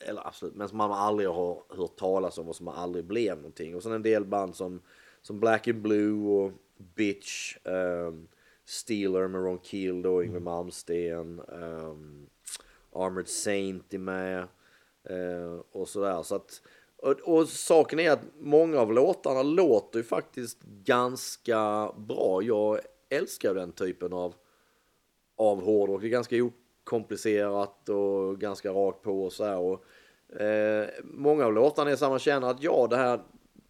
[0.00, 3.76] eller absolut, men som man aldrig har hört talas om och som aldrig blev någonting.
[3.76, 4.82] Och sen en del band som,
[5.22, 8.28] som Black and Blue och Bitch, um,
[8.64, 12.26] Steeler med Ron Keel då, Yngwie Malmsteen, um,
[12.92, 14.48] Armored Saint är med
[15.10, 16.22] uh, och sådär.
[16.22, 16.62] Så att,
[17.02, 22.42] och, och, saken är att många av låtarna låter ju faktiskt ganska bra.
[22.42, 24.34] Jag älskar den typen av,
[25.36, 26.00] av hårdrock.
[26.00, 29.58] Det är ganska okomplicerat och ganska rakt på och så här.
[29.58, 29.84] Och,
[30.40, 33.20] eh, många av låtarna är man känner att ja, det här,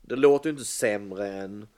[0.03, 1.69] det låter ju inte sämre än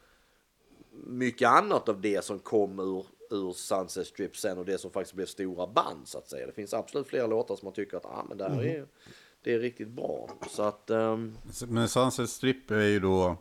[1.06, 5.14] mycket annat av det som kom ur, ur Sunset Strip sen och det som faktiskt
[5.14, 6.46] blev stora band så att säga.
[6.46, 8.86] Det finns absolut flera låtar som man tycker att ah, men det här mm.
[9.42, 10.30] Det är riktigt bra.
[10.50, 11.36] Så att, um...
[11.68, 13.36] Men Sunset Strip är ju då,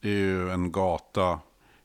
[0.00, 1.40] det är ju en gata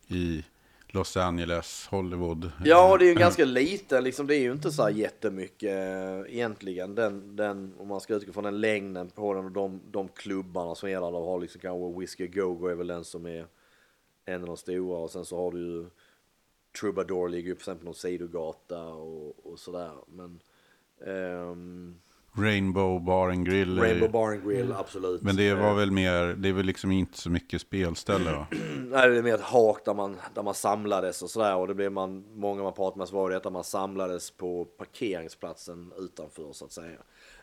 [0.07, 0.43] i
[0.87, 2.51] Los Angeles, Hollywood.
[2.65, 6.35] Ja, det är ju ganska liten, liksom, det är ju inte så här jättemycket eh,
[6.35, 6.95] egentligen.
[6.95, 10.75] Den, den, om man ska utgå från den längden på den och de, de klubbarna
[10.75, 13.47] som är där, de har liksom kanske Whiskey Go-Go är väl den som är
[14.25, 15.89] en av de stora och sen så har du ju
[16.79, 19.91] Troubadour ligger ju på någon sidogata och, och sådär.
[20.07, 20.39] Men
[20.97, 22.01] um,
[22.43, 23.79] Rainbow Bar and Grill.
[23.79, 25.21] Rainbow Bar and Grill, absolut.
[25.21, 28.47] Men det var väl mer, det är väl liksom inte så mycket spelställe va?
[28.77, 31.55] Nej, det är mer ett hak där man, där man samlades och sådär.
[31.55, 34.65] Och det blev man, många man pratade med så var det att man samlades på
[34.65, 36.97] parkeringsplatsen utanför så att säga.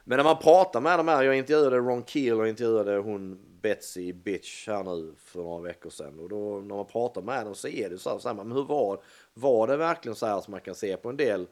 [0.05, 4.13] Men när man pratar med de här, jag intervjuade Ron Keel och intervjuade hon Betsy
[4.13, 6.21] Bitch här nu för några veckor sedan.
[6.21, 8.53] Och då när man pratar med dem så är det så här, så här men
[8.53, 9.01] hur var,
[9.35, 11.47] var det verkligen så här som man kan se på en del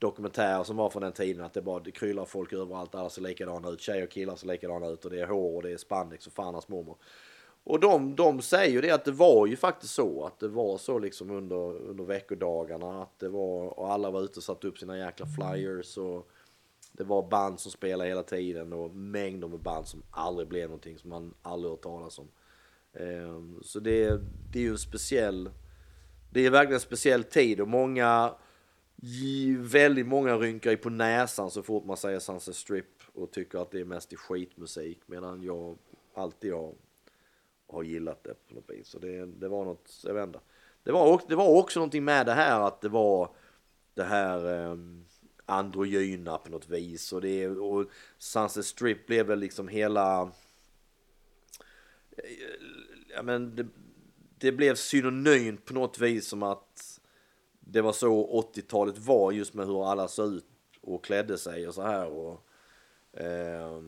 [0.00, 3.22] dokumentärer som var från den tiden att det bara det kryllar folk överallt, alla ser
[3.22, 5.76] likadana ut, tjejer och killar ser likadana ut och det är hår och det är
[5.76, 6.96] spandex och fan hans mormor.
[7.64, 10.78] Och de, de säger ju det att det var ju faktiskt så att det var
[10.78, 14.78] så liksom under, under veckodagarna att det var och alla var ute och satte upp
[14.78, 16.30] sina jäkla flyers och
[16.92, 20.98] det var band som spelade hela tiden och mängder med band som aldrig blev någonting
[20.98, 22.28] som man aldrig hört talas om.
[22.92, 24.20] Ehm, så det,
[24.52, 25.50] det är ju en speciell,
[26.30, 28.34] det är verkligen en speciell tid och många
[29.58, 33.80] Väldigt många rynkar på näsan så fort man säger Sunset Strip och tycker att det
[33.80, 35.78] är mest i skitmusik medan jag
[36.14, 36.74] alltid har,
[37.68, 38.88] har gillat det på något vis.
[38.88, 40.40] Så det, det var något, jag vet inte.
[40.82, 43.34] Det var, det var också någonting med det här att det var
[43.94, 44.76] det här eh,
[45.46, 50.22] androgyna på något vis och det och Sunset Strip blev väl liksom hela
[52.16, 52.24] eh,
[53.14, 53.66] ja men det,
[54.38, 56.89] det blev synonymt på något vis som att
[57.72, 60.46] det var så 80-talet var just med hur alla såg ut
[60.80, 62.06] och klädde sig och så här.
[62.06, 62.46] Och,
[63.20, 63.80] eh,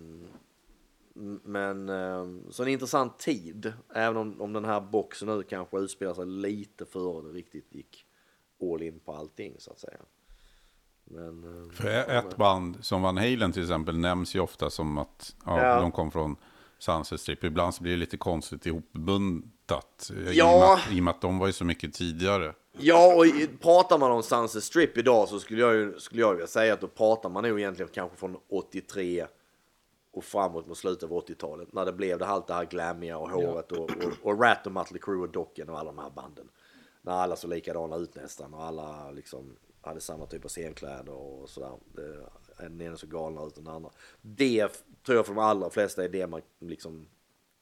[1.42, 6.14] men eh, så en intressant tid, även om, om den här boxen nu kanske utspelar
[6.14, 8.06] sig lite före det riktigt gick
[8.62, 10.00] all in på allting så att säga.
[11.04, 15.36] Men, eh, För ett band som Van Halen till exempel nämns ju ofta som att
[15.46, 15.80] ja, ja.
[15.80, 16.36] de kom från
[16.78, 17.44] Sunset Strip.
[17.44, 20.10] Ibland så blir det lite konstigt ihopbuntat.
[20.32, 20.32] Ja.
[20.32, 22.54] I, och med, I och med att de var ju så mycket tidigare.
[22.78, 23.24] Ja, och
[23.60, 26.80] pratar man om Sunset Strip idag så skulle jag, ju, skulle jag vilja säga att
[26.80, 29.26] då pratar man nog egentligen kanske från 83
[30.12, 31.72] och framåt mot slutet av 80-talet.
[31.72, 33.76] När det blev det allt det här glammiga och håret ja.
[33.76, 36.48] och, och, och Rat och Mötley Crüe och Docken och alla de här banden.
[37.02, 41.48] När alla såg likadana ut nästan och alla liksom hade samma typ av scenkläder och
[41.48, 41.72] sådär.
[42.58, 43.90] Den ena såg galna ut än den andra.
[44.20, 44.68] Det
[45.06, 47.06] tror jag för de allra flesta är det man liksom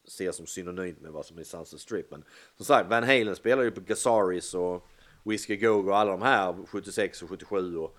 [0.04, 2.10] ser som synonymt med vad som är Sunset Strip.
[2.10, 2.24] Men
[2.56, 4.86] som sagt, Van Halen spelar ju på Gazaris och
[5.22, 7.96] Whiskey Go och alla de här 76 och 77 och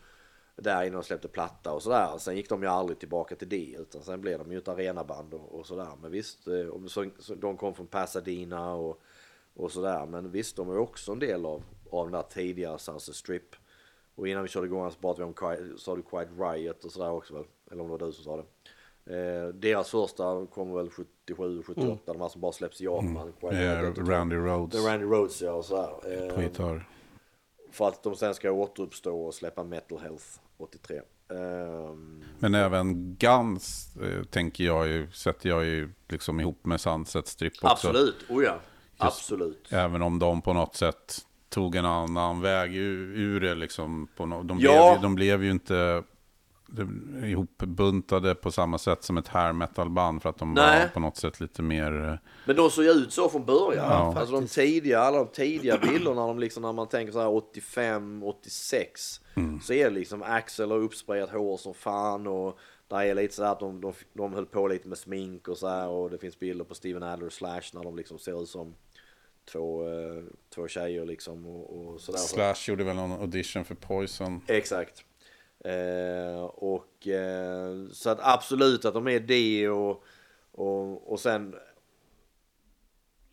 [0.55, 2.17] där innan de släppte platta och sådär.
[2.17, 5.34] Sen gick de ju aldrig tillbaka till det utan sen blev de ju ett arenaband
[5.34, 5.89] och, och sådär.
[6.01, 9.01] Men visst, eh, så, de kom från Pasadena och,
[9.53, 10.05] och sådär.
[10.05, 13.55] Men visst, de är också en del av, av den där tidigare Sunset Strip.
[14.15, 17.11] Och innan vi körde igång så pratade vi om, sa du Quiet Riot och sådär
[17.11, 17.45] också väl?
[17.72, 18.45] Eller om det var du som sa det.
[19.05, 21.97] Eh, deras första kommer väl 77, 78, mm.
[22.05, 23.34] de här som bara släpps i Japan.
[23.41, 23.55] Mm.
[23.55, 24.82] Yeah, Randy Rhodes.
[24.82, 26.28] The Randy Rhodes ja, och sådär.
[26.28, 26.88] Eh, På gitarr.
[27.72, 30.26] För att de sen ska återuppstå och släppa Metal Health
[30.57, 31.01] 83.
[31.32, 37.28] Ehm, Men även Guns eh, tänker jag ju, sätter jag ju liksom ihop med Sunset
[37.28, 37.67] Strip också.
[37.67, 38.59] absolut, oh ja.
[38.97, 39.67] Absolut.
[39.72, 44.07] Även om de på något sätt tog en annan väg ur, ur det liksom.
[44.17, 44.91] På no, de, Ja.
[44.91, 46.03] blev, de blev ju inte
[47.24, 50.22] ihopbuntade på samma sätt som ett hair metal-band.
[50.22, 50.80] För att de Nej.
[50.80, 52.09] var på något sätt lite mer...
[52.09, 52.15] eh,
[52.45, 53.86] Men de såg ju ut så från början.
[53.89, 54.19] Ja.
[54.19, 58.24] alltså de tidiga, alla de tidiga bilderna, de liksom, när man tänker så här 85,
[58.24, 59.22] 86.
[59.63, 63.43] Så är det liksom Axel har uppsprayat hår som fan och där är lite så
[63.43, 66.17] här att de, de, de höll på lite med smink och så här och det
[66.17, 68.76] finns bilder på Steven Adler och Slash när de liksom ser ut som
[69.51, 70.24] två, eh,
[70.55, 72.19] två tjejer liksom och, och sådär.
[72.19, 74.41] Slash gjorde väl någon audition för Poison.
[74.47, 75.05] Exakt.
[75.64, 80.03] Eh, och eh, så att absolut att de är det och,
[80.51, 81.55] och, och sen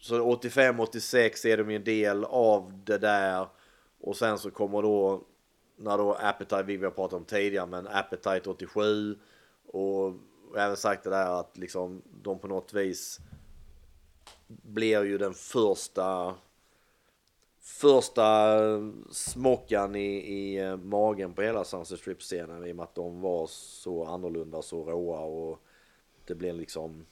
[0.01, 3.47] så 85-86 är de ju en del av det där.
[4.01, 5.25] Och sen så kommer då
[5.77, 9.19] när då Appetite, vi har pratat om tidigare, men Appetite 87
[9.67, 10.15] och
[10.57, 13.21] även sagt det där att liksom de på något vis
[14.47, 16.35] blir ju den första
[17.69, 22.95] första eh, smockan i, i eh, magen på hela Sunset Strip-scenen i och med att
[22.95, 25.59] de var så annorlunda, så råa och
[26.25, 27.07] det blev liksom,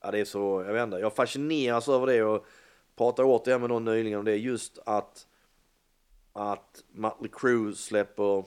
[0.00, 2.46] ja det är så, jag vet inte, jag fascineras över det och
[2.96, 5.26] pratade återigen med någon nyligen om det, just att
[6.32, 8.44] att Mötley Crüe släpper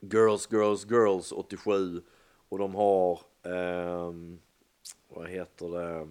[0.00, 2.02] Girls, Girls, Girls 87
[2.48, 4.40] och de har, um,
[5.08, 6.08] vad heter det,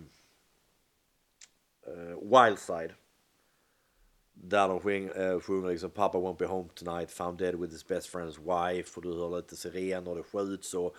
[1.87, 2.93] Uh, Wildside.
[4.43, 8.13] Där de eh, sjunger liksom Papa won't be home tonight, found dead with his best
[8.13, 10.95] friend's wife och du hör lite sirener det skjuts och,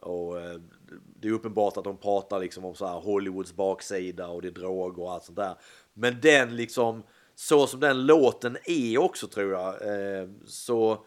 [0.00, 0.60] och eh,
[1.20, 4.52] det är uppenbart att de pratar liksom om så här Hollywoods baksida och det är
[4.52, 5.54] droger och allt sånt där.
[5.94, 7.02] Men den liksom,
[7.34, 11.04] så som den låten är också tror jag, eh, så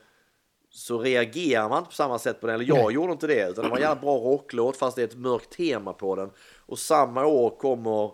[0.70, 2.56] så reagerar man inte på samma sätt på den.
[2.56, 3.50] Eller jag gjorde inte det.
[3.50, 6.32] Utan det var en jävla bra rocklåt fast det är ett mörkt tema på den.
[6.66, 8.12] Och samma år kommer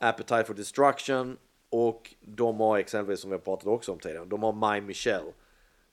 [0.00, 1.36] Appetite for Destruction.
[1.70, 4.24] Och de har exempelvis som vi har pratat också om tidigare.
[4.24, 5.32] De har My Michelle.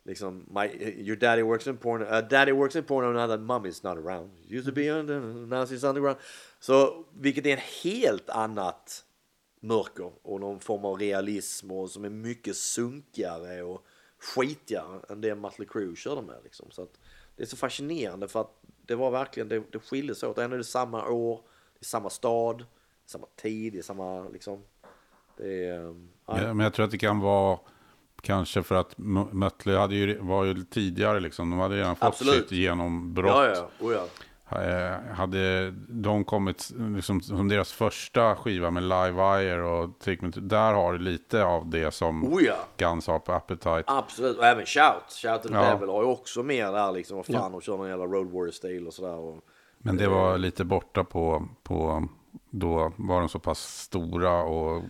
[0.03, 2.01] Liksom, my, your daddy works in porn.
[2.01, 4.31] Uh, daddy works in porn now that mommy's not around.
[4.49, 6.17] Used to be under, now she's underground.
[6.59, 9.05] Så, vilket är en helt annat
[9.59, 13.85] mörker och någon form av realism och som är mycket sunkigare och
[14.19, 16.71] skitigare än det Mötley Crüe körde med liksom.
[16.71, 16.99] Så att
[17.35, 20.37] det är så fascinerande för att det var verkligen, det, det skiljer sig åt.
[20.37, 21.41] Ändå är det samma år,
[21.73, 22.65] det är samma stad,
[23.05, 24.63] samma tid, det är samma liksom.
[25.37, 26.41] Det är, um, ja.
[26.41, 27.59] Ja, men jag tror att det kan vara
[28.21, 28.93] kanske för att
[29.31, 31.49] Mötley hade ju, var ju tidigare liksom.
[31.49, 32.33] De hade redan fått Absolut.
[32.35, 33.31] sitt genombrott.
[33.31, 34.05] ja, ja, oh, ja.
[34.51, 40.31] Eh, Hade de kommit, liksom, som deras första skiva med Live Wire och Take Me
[40.35, 42.55] där har det lite av det som Oh, ja.
[42.77, 43.83] Guns har på Appetite.
[43.87, 45.11] Absolut, och även Shout.
[45.21, 45.61] Shout the Ja.
[45.73, 47.17] Devil har ju också mer där liksom.
[47.17, 49.15] Vad fan, de kör någon jävla Road Warrior-stil och sådär.
[49.15, 49.39] Och,
[49.77, 52.07] Men det var lite borta på, på
[52.59, 54.83] då var de så pass stora och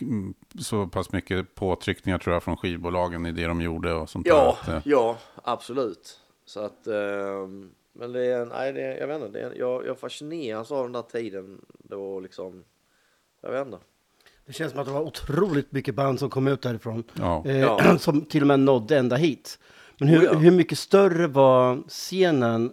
[0.00, 4.26] mm, så pass mycket påtryckningar tror jag från skivbolagen i det de gjorde och sånt
[4.26, 4.76] Ja, där.
[4.76, 6.20] Att, eh, ja, absolut.
[6.44, 9.86] Så att, ehm, men det är, nej, det är, jag vet inte, det är, jag,
[9.86, 12.64] jag fascineras av den där tiden då liksom,
[13.42, 13.78] jag vet inte.
[14.46, 17.04] Det känns som att det var otroligt mycket band som kom ut därifrån.
[17.14, 17.42] Ja.
[17.46, 17.98] Eh, Ja.
[17.98, 19.58] Som till och med nådde ända hit.
[19.98, 20.32] Men hur, Oh ja.
[20.32, 22.72] hur mycket större var scenen,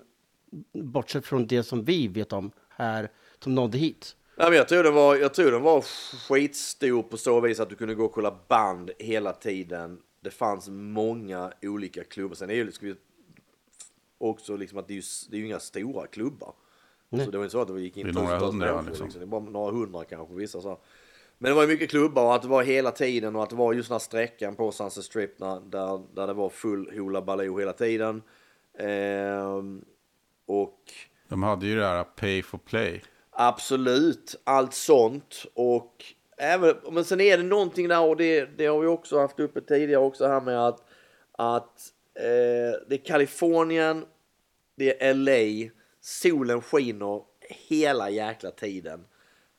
[0.73, 3.09] bortsett från det som vi vet om här,
[3.43, 4.15] som nådde hit?
[4.38, 5.81] Nej, men jag tror den var, jag tror den var
[6.27, 10.01] skitstor på så vis att du kunde gå och kolla band hela tiden.
[10.21, 12.36] Det fanns många olika klubbar.
[12.36, 12.95] Sen är det ju liksom
[14.17, 16.53] också liksom att det är ju, det är ju inga stora klubbar.
[17.09, 19.03] Så det var inte så att det gick in Det är några tusentals hundra, människor,
[19.03, 19.19] liksom.
[19.19, 20.79] Det är bara några hundra kanske vissa så.
[21.38, 23.55] Men det var ju mycket klubbar och att det var hela tiden och att det
[23.55, 27.21] var just den här sträckan på Sunset Strip när, där, där det var full hula
[27.21, 28.23] baloo hela tiden.
[28.79, 29.86] Ehm,
[30.45, 30.79] och
[31.27, 33.03] De hade ju det här Pay for Play.
[33.38, 35.45] Absolut, allt sånt.
[35.53, 36.05] Och
[36.38, 39.61] även, men sen är det någonting där och det, det har vi också haft uppe
[39.61, 40.83] tidigare också här med att,
[41.31, 44.05] att eh, det är Kalifornien,
[44.75, 45.71] det är LA,
[46.01, 47.21] solen skiner
[47.67, 49.05] hela jäkla tiden.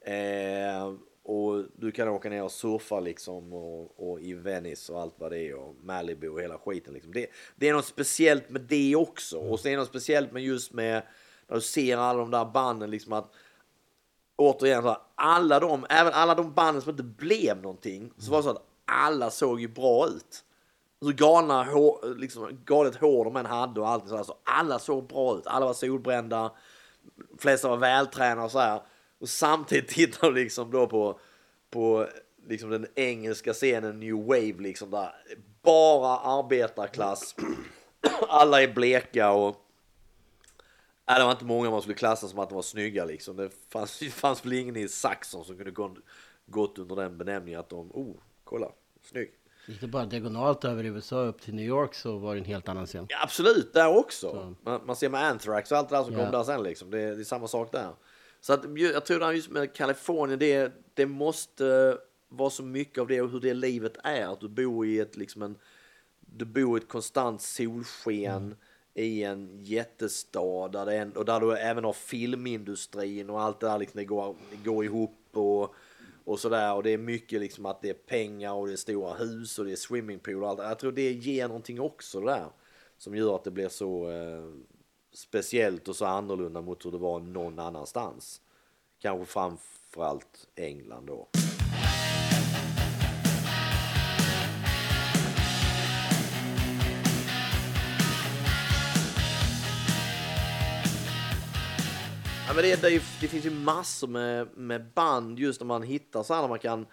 [0.00, 5.14] Eh, och du kan åka ner och surfa liksom och, och i Venice och allt
[5.18, 7.12] vad det är och Malibu och hela skiten liksom.
[7.12, 9.38] Det, det är något speciellt med det också.
[9.38, 11.02] Och sen är det något speciellt med just med
[11.48, 13.32] när du ser alla de där banden liksom att
[14.36, 18.38] återigen så här, alla de, även alla de banden som inte blev någonting, så var
[18.38, 20.42] det så att alla såg ju bra ut.
[21.02, 24.78] Så galna hår, liksom, galet hår de än hade och allt så, här, så alla
[24.78, 25.46] såg bra ut.
[25.46, 26.52] Alla var solbrända,
[27.38, 28.80] flesta var vältränade och så här.
[29.20, 31.20] Och samtidigt tittar du liksom då på,
[31.70, 32.06] på
[32.48, 35.12] liksom den engelska scenen New Wave liksom där
[35.62, 37.34] bara arbetarklass
[38.28, 39.65] alla är bleka och
[41.08, 43.36] Nej, det var inte många man skulle klassa som att de var snygga liksom.
[43.36, 45.96] Det fanns, det fanns väl ingen i Saxon som kunde gå,
[46.46, 49.32] gått under den benämningen att de, oh, kolla, snygg.
[49.66, 52.68] Gick det bara diagonalt över USA upp till New York så var det en helt
[52.68, 53.06] annan scen.
[53.08, 54.54] Ja, absolut, där också.
[54.62, 56.22] Man, man, ser med Anthrax och allt det där som Ja.
[56.22, 56.90] kom där sen liksom.
[56.90, 57.92] Det, det är samma sak där.
[58.40, 61.98] Så att, jag tror att just med Kalifornien, det, det måste
[62.28, 64.32] vara så mycket av det och hur det livet är.
[64.32, 65.58] Att du bor i ett liksom en,
[66.20, 68.56] du bor i ett konstant solsken
[68.96, 73.66] i en jättestad där det är, och där du även har filmindustrin och allt det
[73.66, 75.74] där liksom det går, det går ihop och
[76.24, 79.14] och sådär och det är mycket liksom att det är pengar och det är stora
[79.14, 80.58] hus och det är swimmingpool och allt.
[80.58, 82.46] Jag tror det ger någonting också det där
[82.98, 84.44] som gör att det blir så eh,
[85.12, 88.40] speciellt och så annorlunda mot hur det var någon annanstans.
[88.98, 91.28] Kanske framförallt England då.
[102.46, 105.82] Ja, men det, det, ju- det finns ju massor med, med band just när man
[105.82, 106.86] hittar så här när man kan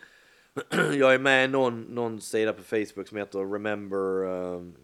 [0.93, 4.75] jag är med i någon, någon sida på Facebook som heter Remember um,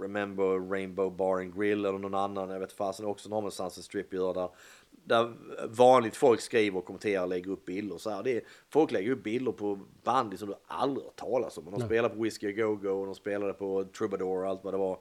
[0.00, 3.84] Remember Rainbow Bar and Grill eller någon annan, jag vet fasen också har med Sunset
[3.84, 4.48] Strip göra där.
[4.90, 5.32] Där
[5.68, 8.22] vanligt folk skriver och kommenterar och lägger upp bilder så här.
[8.22, 11.64] Det är, folk lägger upp bilder på band som du aldrig har talas om.
[11.64, 14.78] De spelar på Whiskey Go Go och de spelade på Troubadour och allt vad det
[14.78, 14.98] var.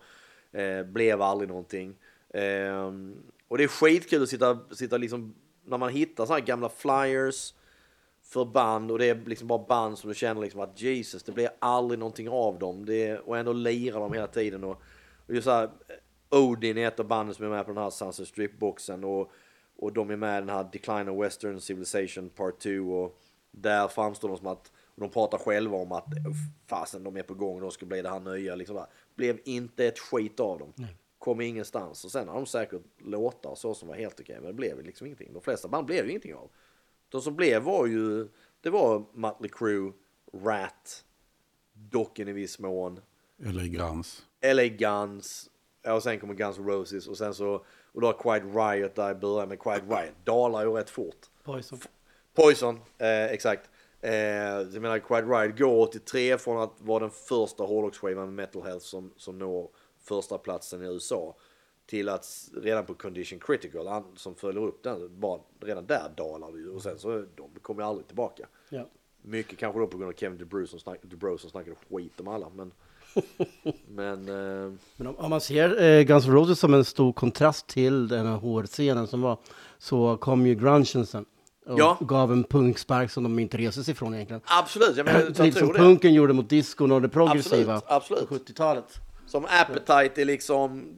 [0.51, 1.95] Eh, blev aldrig någonting.
[2.33, 3.15] Ehm,
[3.47, 5.35] och det är skitkul att sitta, sitta liksom,
[5.65, 7.53] när man hittar så här gamla flyers
[8.23, 11.31] för band och det är liksom bara band som du känner liksom att Jesus, det
[11.31, 12.85] blir aldrig någonting av dem.
[12.85, 14.63] Det är, och ändå lirar de hela tiden.
[14.63, 14.81] Och,
[15.27, 15.69] och just så här,
[16.29, 19.31] Odin är ett av banden som är med på den här Sunset Strip-boxen och,
[19.77, 23.19] och de är med i den här Decline of Western Civilization Part 2 och
[23.51, 26.05] där framstår de som att, och de pratar själva om att
[26.69, 28.85] fasen de är på gång, de ska bli det här nya liksom.
[29.15, 30.73] Blev inte ett skit av dem.
[30.75, 30.95] Nej.
[31.25, 34.47] Kom ingenstans och sen har de säkert låtar och så som var helt okej men
[34.47, 35.33] det blev liksom ingenting.
[35.33, 36.49] De flesta band blev ju ingenting av.
[37.09, 38.27] De som blev var ju,
[38.61, 39.93] det var Mötley Crüe,
[40.33, 41.05] Rat,
[41.73, 42.99] Docken i viss mån,
[43.43, 44.25] Eller Grans.
[44.41, 45.49] LA Guns,
[45.81, 48.95] ja, och sen kommer Guns N' Roses och sen så, och då har Quiet Riot
[48.95, 51.25] där i början, men Quiet Riot dalar ju rätt fort.
[51.43, 51.79] Poison.
[52.33, 53.69] Poison, eh, exakt.
[54.01, 58.63] Eh, jag menar Quiet Riot går 83 från att vara den första hårdrocksskivan med Metal
[58.63, 59.69] Health som, som når
[60.05, 61.35] första platsen i USA
[61.85, 66.57] till att redan på Condition Critical som följer upp den, bara, redan där dalar det
[66.59, 68.47] ju och sen så de kommer aldrig tillbaka.
[68.69, 68.85] Ja.
[69.21, 72.27] Mycket kanske då på grund av Kevin DeBruce som, snack, DeBruce som snackade skit om
[72.27, 72.71] alla men
[73.87, 77.67] men eh, Men om, om man ser eh, Guns N' Roses som en stor kontrast
[77.67, 79.37] till den här hårscenen som var,
[79.77, 81.25] så kom ju grungen sen.
[81.65, 81.97] Och Ja.
[82.01, 84.41] gav en punkspark som de inte reser sig ifrån egentligen.
[84.45, 85.79] absolut, jag menar jag Lite som tror det.
[85.79, 87.91] punken gjorde mot diskon och det progressiva Absolut,
[88.23, 88.29] absolut.
[88.29, 88.85] på 70-talet.
[89.35, 90.97] Som Appetite är liksom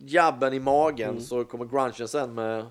[0.00, 1.22] jabben i magen Mm.
[1.22, 2.66] så kommer grungen sen med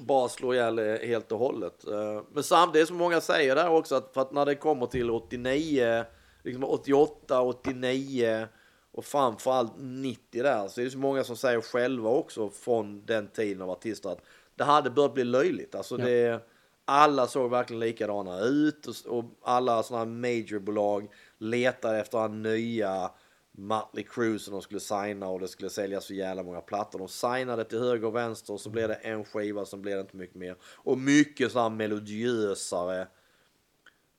[0.00, 1.86] bara slå ihjäl helt och hållet.
[1.88, 5.10] Eh, Men samtidigt som många säger där också att för att när det kommer till
[5.10, 6.04] 89,
[6.42, 8.46] liksom 88, 89
[8.92, 13.28] och framförallt 90 där så är det så många som säger själva också från den
[13.28, 14.22] tiden av artister att
[14.56, 15.74] det hade börjat bli löjligt.
[15.74, 16.04] Alltså Ja.
[16.04, 16.40] det,
[16.84, 21.08] alla såg verkligen likadana ut och, och alla sådana här majorbolag
[21.40, 23.10] letade efter nya
[23.52, 26.98] Mötley Crüe som de skulle signa och det skulle säljas så jävla många plattor.
[26.98, 30.00] De signade till höger och vänster och så blev det en skiva, som blev det
[30.00, 30.56] inte mycket mer.
[30.62, 33.08] Och mycket så här melodiösare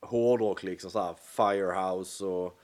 [0.00, 2.58] hårdrock liksom så här Firehouse och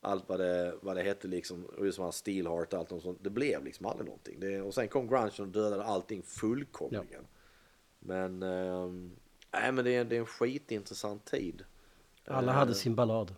[0.00, 1.64] allt vad det, vad det hette liksom.
[1.64, 3.18] Och just som här Steelheart och allt och sånt.
[3.24, 4.40] Det blev liksom aldrig någonting.
[4.40, 7.26] Det, och sen kom grungen och dödade allting fullkomligen.
[7.98, 9.16] Men, ehm,
[9.52, 11.64] nej men det är, det är en skitintressant tid.
[12.24, 13.34] Alla Eh, hade sin ballad.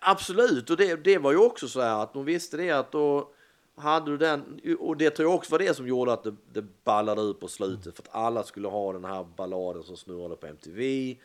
[0.00, 3.30] Absolut, och det, det var ju också så här att de visste det att då
[3.76, 6.84] hade du den, och det tror jag också var det som gjorde att det, det
[6.84, 10.46] ballade ut på slutet för att alla skulle ha den här balladen som snurrade på
[10.46, 11.16] MTV.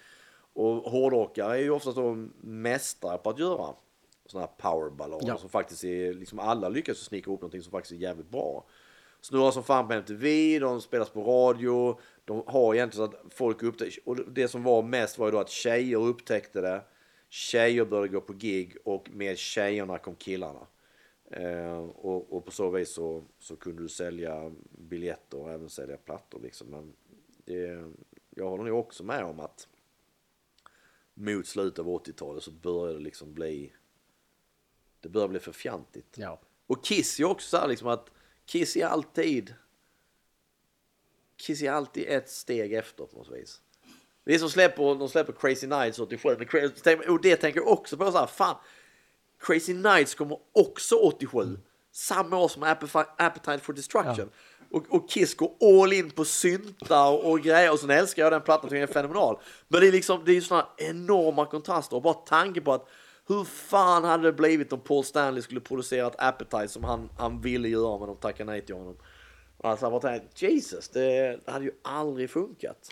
[0.54, 3.68] Och hårdrockare är ju oftast då mästare på att göra
[4.26, 5.38] sådana här powerballader Ja.
[5.38, 8.66] som faktiskt är, liksom alla lyckas snicka ihop någonting som faktiskt är jävligt bra.
[9.22, 13.64] Snurrar som fan på MTV, de spelas på radio, de har egentligen så att folk
[13.64, 16.82] upptäckte, och det som var mest var ju då att tjejer upptäckte det,
[17.32, 20.68] tjejer började gå på gig och med tjejerna kom killarna.
[21.32, 25.98] Eh, och, och på så vis så, så kunde du sälja biljetter och även sälja
[25.98, 26.68] plattor liksom.
[26.68, 26.94] Men
[27.46, 27.92] det,
[28.30, 29.68] jag håller nog också med om att
[31.14, 33.74] mot slutet av 80-talet så började det liksom bli,
[35.00, 36.18] det började bli för fjantigt.
[36.18, 36.40] Ja.
[36.68, 38.12] Och Kiss är också så här liksom att
[38.46, 39.54] Kiss är alltid
[41.36, 43.62] Kiss är alltid ett steg efter på något vis.
[44.26, 46.36] Det är som släpper, de släpper Crazy Nights 87.
[46.38, 48.56] men Cra- Och det tänker jag också på så här, fan.
[49.40, 51.60] Crazy Nights kommer också 87.
[51.92, 52.64] Samma år som
[53.18, 54.30] Appetite for Destruction.
[54.72, 58.32] Och, och Kiss går all in på syntar och, och grejer och sen älskar jag
[58.32, 59.40] den plattan, den är fenomenal.
[59.68, 62.88] Men det är liksom, det är ju sådana enorma kontraster och bara tanke på att
[63.28, 67.42] hur fan hade det blivit om Paul Stanley skulle producera ett Appetite som han, han
[67.42, 68.98] ville göra men de tackade nej till honom.
[69.64, 72.90] Alltså jag bara tänkte, Jesus, det, det hade ju aldrig funkat.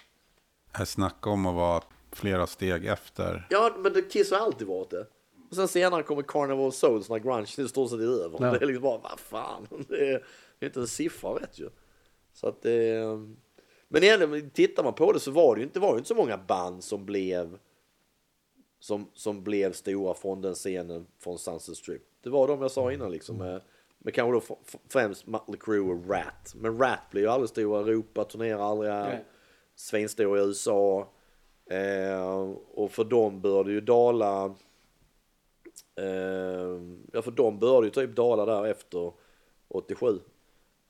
[0.77, 3.47] Jag snackar om att vara flera steg efter.
[3.49, 5.07] Ja, men det Kiss har alltid varit det.
[5.49, 8.37] Och sen senare kommer Carnival of Souls när grunge i stort sett är över.
[8.41, 8.51] Ja.
[8.51, 10.25] Det är liksom bara, vad fan, det är,
[10.59, 11.69] det är inte en siffra rätt ju.
[12.33, 12.71] Så att det...
[12.73, 13.35] är-
[13.87, 16.07] Men egentligen, tittar man på det så var det ju inte, det var ju inte
[16.07, 17.57] så många band som blev
[18.79, 22.01] som, som blev stora från den scenen från Sunset Strip.
[22.23, 23.37] Det var de jag sa innan liksom.
[23.37, 23.61] Med,
[23.99, 24.57] med kanske då
[24.89, 26.53] främst Mötley Crüe och Rat.
[26.55, 28.91] Men Rat blir ju aldrig stora i Europa, turnerar aldrig.
[28.91, 29.25] Nej.
[29.79, 31.07] Svinstor i USA.
[31.65, 34.45] Eh, och för dem bör det ju dala.
[35.95, 39.11] Eh, ja, för dem bör det ju typ dala där efter
[39.67, 40.19] 87.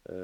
[0.09, 0.15] Eh,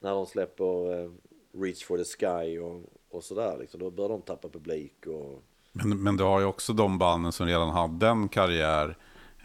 [0.00, 1.10] när de släpper eh,
[1.52, 3.80] Reach for the Sky och, och sådär liksom.
[3.80, 7.46] Då bör de tappa publik och Men, men du har ju också de banden som
[7.46, 8.96] redan hade en karriär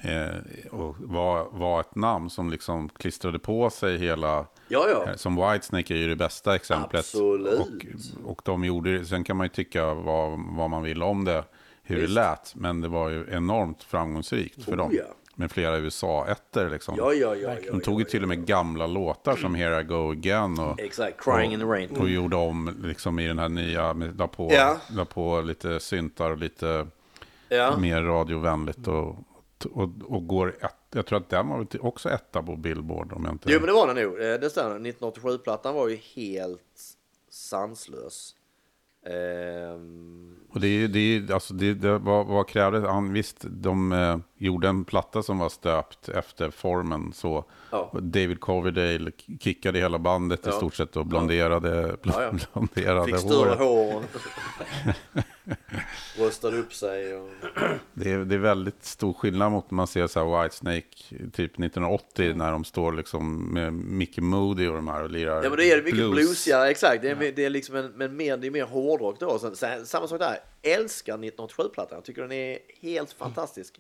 [0.04, 4.46] eh, och var, var ett namn som liksom klistrade på sig hela...
[4.70, 5.10] Ja, ja.
[5.10, 7.00] eh, Som Whitesnake är ju det bästa exemplet.
[7.00, 7.60] Absolut.
[8.24, 11.26] Och, och de gjorde det- Sen kan man ju tycka vad, vad man vill om
[11.26, 11.44] det,
[11.84, 12.08] hur Visst.
[12.08, 12.56] det lät.
[12.56, 14.90] Men det var ju enormt framgångsrikt för Oh, dem.
[14.94, 15.04] ja.
[15.36, 16.96] Med flera USA-ettor liksom.
[16.98, 17.56] Ja, ja, ja.
[17.72, 20.60] De tog ju till och med gamla låtar som Here I Go Again.
[20.60, 21.90] Och, Exakt, Crying in the Rain.
[22.00, 24.52] och gjorde om liksom i den här nya, la på,
[24.96, 26.88] la på lite syntar och lite
[27.80, 29.16] mer radiovänligt och,
[29.66, 33.34] och, och går ett, jag tror att den var också etta på Billboard om jag
[33.34, 33.52] inte...
[33.52, 34.14] Jo men det var den nog.
[34.22, 34.80] Eh, Det stämmer.
[34.92, 36.82] 1987-plattan var ju helt
[37.30, 38.36] sanslös.
[39.06, 42.84] Ehm, Och det är det alltså det, det, vad, vad krävdes?
[42.84, 47.46] Han, visst, de eh, gjorde en platta som var stöpt efter formen så.
[47.72, 47.92] Ja.
[47.94, 50.52] David Coverdale kickade hela bandet i Ja.
[50.56, 52.32] stort sett och blonderade, Ja, ja.
[52.54, 54.04] blonderade fick större hår.
[56.18, 57.16] Röstade upp sig.
[57.16, 57.30] Och...
[57.94, 60.86] Det är, det är väldigt stor skillnad mot när man ser så här Whitesnake
[61.34, 65.50] typ 1980 när de står liksom med Mickey Moody och de här och lirar Ja
[65.50, 66.12] men det är mycket blues.
[66.16, 67.02] bluesigare, exakt.
[67.02, 69.40] Det är, det är liksom en, men mer, det är mer hårdrock då.
[69.40, 70.38] Sen, sen, samma sak där.
[70.62, 71.96] Älskar 1987-plattan.
[71.98, 73.80] Jag tycker den är helt fantastisk.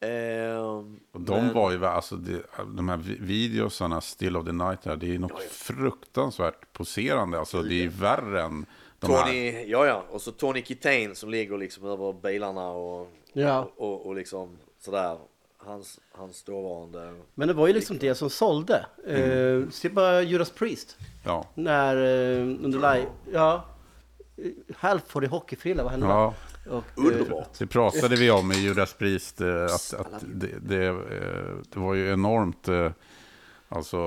[0.00, 2.42] Ehm, Och de men- var ju, alltså det,
[2.76, 7.38] de här vi- videosarna, Still of the Night, här, det är något fruktansvärt poserande.
[7.38, 8.66] Alltså det är värre än
[9.02, 9.22] här.
[9.24, 13.70] Tony, ja ja, och så Tony Kitain som ligger liksom över bilarna och, Ja.
[13.76, 15.18] och, och liksom sådär.
[15.62, 17.14] Hans, hans dåvarande...
[17.34, 18.86] Men det var ju liksom det som sålde.
[19.06, 20.96] Eh, se bara Judas Priest.
[21.24, 21.46] Ja.
[21.54, 23.06] När eh, under live...
[23.32, 23.64] Ja.
[24.76, 26.34] Halford i hockeyfrilla, vad hände ja,
[26.70, 27.58] Och, eh, Underbart.
[27.58, 29.40] det pratade vi om i Judas Priest.
[29.40, 30.94] eh, Att, att det, det, eh,
[31.72, 32.68] det var ju enormt
[33.68, 33.98] alltså,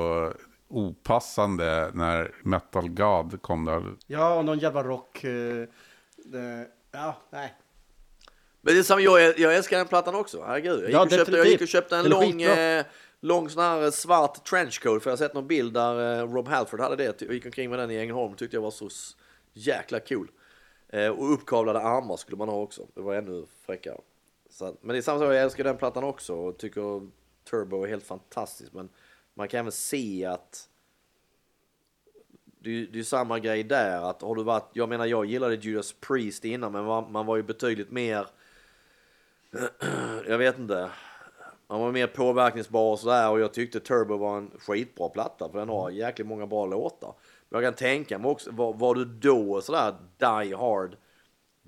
[0.67, 3.95] opassande när Metal God kom där.
[4.07, 5.23] Ja, och någon jävla rock.
[5.23, 5.67] eh,
[6.25, 7.53] det, ja, nej.
[8.61, 10.43] Men det är samma, jag, jag älskar den plattan också.
[10.47, 10.79] Herregud.
[10.79, 12.85] Jag gick, Ja, och, köpte, jag gick och köpte en lång, eh,
[13.19, 15.03] lång sån här svart trenchcoat.
[15.03, 17.21] För jag har sett någon bild där eh, Rob Halford hade det.
[17.21, 18.35] Jag gick omkring med den i Ängelholm.
[18.35, 18.89] Tyckte jag var så
[19.53, 20.31] jäkla cool.
[20.89, 22.87] Eh, och uppkavlade armar skulle man ha också.
[22.95, 23.97] Det var ännu fräckare.
[24.49, 26.33] Så, men det är samma sak, jag älskar den plattan också.
[26.35, 27.07] Och tycker
[27.49, 28.73] Turbo är helt fantastisk.
[28.73, 28.89] Men
[29.33, 30.69] man kan även se att
[32.59, 34.09] det är det är samma grej där.
[34.09, 37.37] Att har du varit, jag menar jag gillade Judas Priest innan men man, man var
[37.37, 38.27] ju betydligt mer
[40.27, 40.89] jag vet inte.
[41.67, 45.59] Man var mer påverkningsbar och sådär och jag tyckte Turbo var en skitbra platta för
[45.59, 47.13] den har jäkligt många bra låtar.
[47.49, 50.97] Men jag kan tänka mig också, var, var du då sådär die hard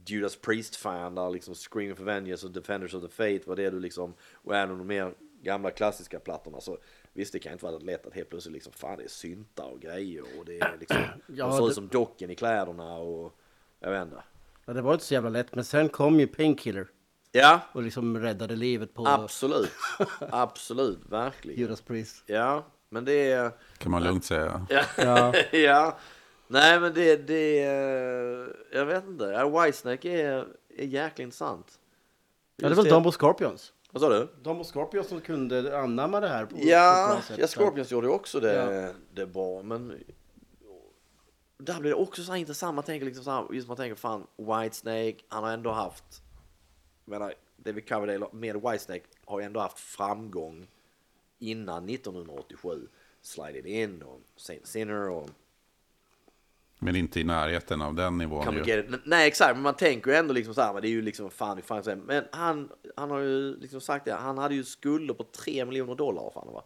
[0.05, 3.79] Judas Priest-fan där liksom Screaming for Vengeance och Defenders of the Faith var det du
[3.79, 6.77] liksom, och även de mer gamla klassiska plattorna så
[7.15, 9.79] visst det kan inte vara lätt att helt plötsligt liksom fan det är syntar och
[9.81, 10.97] grejer och det är liksom,
[11.27, 13.33] Ja, de ser ut det- som docken i kläderna och
[13.79, 14.23] jag vet inte.
[14.65, 15.55] Ja, det var inte så jävla lätt.
[15.55, 16.87] Men sen kom ju Painkiller
[17.31, 19.71] Ja, och liksom räddade livet på absolut.
[20.19, 21.59] Absolut, verkligen.
[21.59, 22.23] Judas Priest.
[22.25, 23.51] Ja, men det är...
[23.77, 24.65] Kan man lugnt säga.
[24.69, 24.83] Ja.
[24.97, 25.33] Ja.
[25.57, 25.97] ja.
[26.47, 28.55] Nej, men det, det är...
[28.71, 29.45] Jag vet inte.
[29.45, 30.47] Whitesnake är,
[30.77, 31.79] är jäkligt intressant.
[32.55, 33.73] Ja, det var Dumbo Scorpions.
[33.95, 34.27] Vad sa du?
[34.43, 37.37] Dumbo Scorpions som kunde anamma det här på, på Ja, sätt.
[37.37, 38.93] ja, Scorpions gjorde ju också det, Ja.
[39.13, 40.03] det bra, men
[41.57, 42.75] där blir det också så här intressant.
[42.75, 46.21] Man tänker liksom så här, just man tänker fan, Whitesnake, han har ändå haft,
[47.05, 50.67] menar, David Coverdale med Whitesnake har ju ändå haft framgång
[51.39, 52.87] innan 1987.
[53.21, 55.29] Slide It In och Saint Sinner och
[56.85, 58.99] Men inte i närheten av den nivån ju.
[59.05, 61.29] Nej exakt, men man tänker ju ändå liksom så här, men det är ju liksom
[61.29, 61.95] fan, fan så.
[61.95, 65.95] Men han, han har ju liksom sagt det, han hade ju skulder på 3 miljoner
[65.95, 66.63] dollar fan va?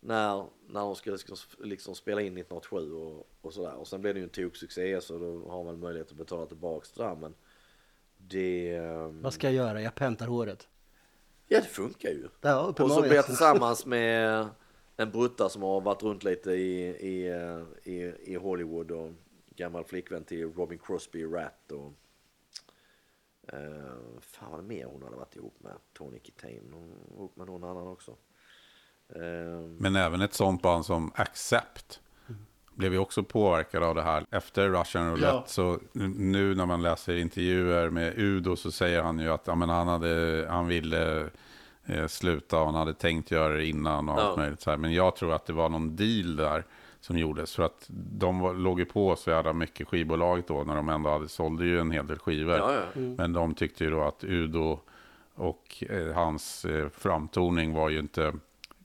[0.00, 3.74] När, när de skulle liksom, liksom spela in 1987 och, och sådär.
[3.74, 6.92] Och sen blev det ju en toksuccé så då har man möjlighet att betala tillbaks
[6.92, 7.34] det där men
[8.18, 8.74] det...
[8.76, 9.82] ehm, Vad ska jag göra?
[9.82, 10.68] Jag pentar håret.
[11.48, 12.28] Ja det funkar ju.
[12.40, 14.46] Ja, Och så blir jag tillsammans med
[14.96, 19.10] en brutta som har varit runt lite i, i, eh, i, i Hollywood och
[19.56, 21.92] gammal flickvän till Robin Crosby, Rat och
[23.52, 25.72] uh, fan vad mer hon hade varit ihop med.
[25.92, 28.10] Tony Kitain, hon var ihop med någon annan också.
[29.08, 32.00] Eh, Men även ett sånt band som Accept
[32.74, 34.26] blev ju också påverkad av det här.
[34.30, 35.44] Efter Russian Roulette, Ja.
[35.46, 35.78] så
[36.16, 39.88] nu när man läser intervjuer med Udo så säger han ju att ja, men han,
[39.88, 41.30] hade, han ville
[41.84, 44.42] eh, sluta och han hade tänkt göra det innan och allt Ja.
[44.42, 44.60] möjligt.
[44.60, 44.76] Så här.
[44.76, 46.64] Men jag tror att det var någon deal där
[47.06, 47.54] som gjordes.
[47.54, 51.10] För att de var, låg ju på så jävla mycket skivbolaget då när de ändå
[51.10, 52.56] hade, sålde ju en hel del skivor.
[52.56, 53.00] ja, ja.
[53.00, 54.80] Men de tyckte ju då att Udo
[55.34, 58.34] och eh, hans eh, framtoning var ju inte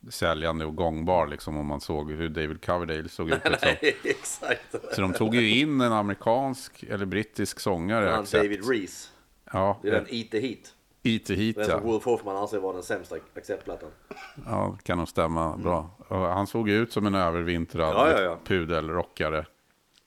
[0.10, 3.42] säljande och gångbar liksom om man såg hur David Coverdale såg ut.
[3.50, 3.70] Liksom.
[3.82, 4.76] Nej, exakt.
[4.96, 8.10] Så de tog ju in en amerikansk eller brittisk sångare.
[8.10, 8.26] Han.
[8.32, 9.12] David Reese.
[9.54, 10.76] Ja, Det är den Eat the Heat.
[11.04, 11.80] IT hit Den som ja.
[11.80, 13.90] Wolf Hoffman anser vara den sämsta acceptplattan.
[14.46, 14.78] ja.
[14.84, 15.90] kan nog stämma bra.
[16.08, 18.40] Och han såg ut som en övervintrad Ja, ja, ja.
[18.46, 19.46] pudelrockare.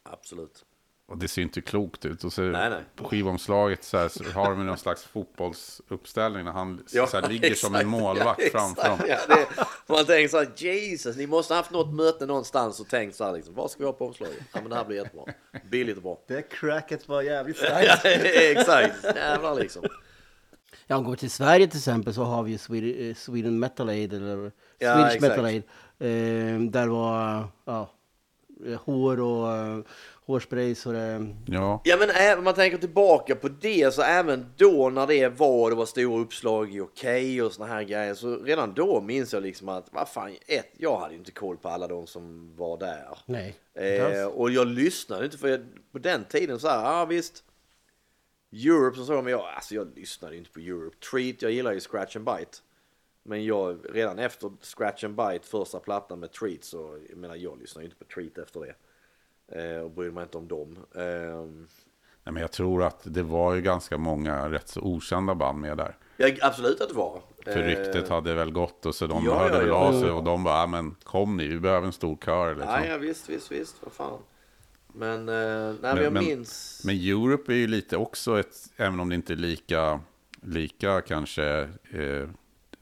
[0.02, 0.64] Absolut.
[1.06, 2.24] Och det ser inte klokt ut.
[2.24, 2.82] Och så Nej, nej.
[2.96, 7.28] på skivomslaget så, här, så har de någon slags fotbollsuppställning när han Ja, så här,
[7.28, 7.88] ligger som en exakt.
[7.90, 8.98] målvakt Ja, framför dem.
[9.04, 9.28] exakt.
[9.28, 9.36] Ja,
[9.88, 13.16] det, man tänker så här, Jesus, ni måste ha haft något möte någonstans och tänkt
[13.16, 14.36] så här liksom, vad ska vi ha på omslaget?
[14.52, 15.24] Ja men det här blir jättebra.
[15.70, 16.18] Billigt och bra.
[16.26, 18.04] Det cracket var jävligt starkt.
[18.04, 19.84] Ja, exakt, jävlar liksom.
[20.86, 24.12] Ja, går till Sverige till exempel så har vi ju Sweden, eh, Sweden Metal Aid
[24.12, 25.22] eller Ja, Swedish exakt.
[25.22, 25.62] Metal Aid.
[25.98, 27.90] Eh, där var ja,
[28.66, 29.84] eh, hår och uh,
[30.26, 31.26] hårsprays och det.
[31.46, 35.70] Ja, Ja men om man tänker tillbaka på det så även då när det var,
[35.70, 39.42] det var stora uppslag i Okej och såna här grejer så redan då minns jag
[39.42, 42.78] liksom att vad fan, ett, jag hade ju inte koll på alla de som var
[42.78, 43.18] där.
[43.26, 45.60] Nej, Eh, och jag lyssnade inte för jag,
[45.92, 47.42] på den tiden så här, ja visst.
[48.54, 50.96] Europe så men jag, alltså jag lyssnade inte på Europe.
[51.10, 52.58] Treat, jag gillar ju Scratch and Bite.
[53.22, 57.58] Men jag, redan efter Scratch and Bite, första plattan med Treat så, jag menar jag
[57.60, 58.74] lyssnade ju inte på Treat efter det.
[59.62, 60.76] Eh, och brydde mig inte om dem.
[60.94, 61.68] Ehm,
[62.26, 65.76] Nej, men jag tror att det var ju ganska många rätt så okända band med
[65.76, 65.96] där.
[66.16, 67.22] ja, absolut att det var.
[67.44, 69.74] För Eh, ryktet hade väl gått och så de ja, hörde ja, väl ja.
[69.74, 72.54] av sig och de bara, "Ja, men kom ni, vi behöver en stor kör.
[72.54, 72.72] Liksom.
[72.72, 74.18] Nej, ja, visst, visst, visst, vad fan.
[74.96, 76.82] Men, eh, nej, men, jag men- minns...
[76.84, 80.00] Men Europe är ju lite också ett, även om det inte är lika,
[80.42, 82.28] lika kanske eh,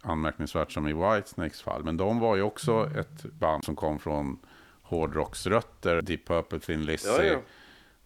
[0.02, 1.84] anmärkningsvärt som i Whitesnakes fall.
[1.84, 4.38] Men de var ju också ett band som kom från
[4.82, 7.08] hårdrocksrötter, Deep Purple, Thin Lizzy.
[7.08, 7.38] Ja, ja.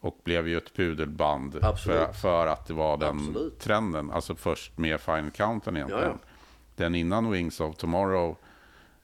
[0.01, 1.53] Och blev ju ett pudelband
[1.85, 3.59] för, för att det var den Absolut.
[3.59, 4.11] trenden.
[4.11, 6.19] Alltså först med Final Countdown egentligen.
[6.23, 6.29] Ja.
[6.77, 8.37] Den innan Wings of Tomorrow.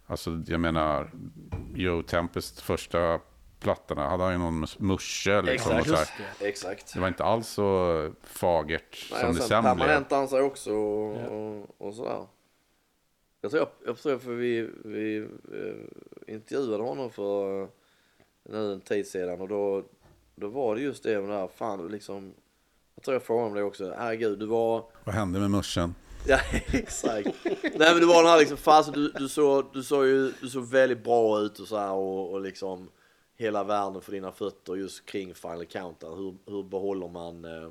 [0.06, 1.10] Alltså jag menar,
[1.74, 3.20] Joe Tempest första
[3.62, 5.72] plattorna hade han ju någon mus- musche liksom.
[5.72, 5.90] Exakt.
[5.90, 6.48] Och så det.
[6.48, 6.94] Exakt.
[6.94, 9.74] Det var inte alls så fagert Nej, som det sen blev.
[9.74, 12.26] permanentade han sig också och, och, och sådär.
[13.40, 15.16] Jag tror, jag, jag tror för vi, vi
[15.52, 17.68] eh, intervjuade honom för eh,
[18.48, 19.82] nu en tid sedan och då,
[20.34, 22.32] då var det just det med det här, fan liksom.
[22.94, 25.94] Jag tror jag frågade om det också, herregud du var, Vad hände med muschen?
[26.26, 26.38] ja
[26.72, 27.28] exakt.
[27.62, 30.48] Nej men du var den här liksom, fast du, du såg, du såg ju, du
[30.48, 32.88] såg väldigt bra ut och så här och, och liksom
[33.36, 36.18] hela världen för dina fötter just kring Final Countdown.
[36.18, 37.70] Hur, hur behåller man eh,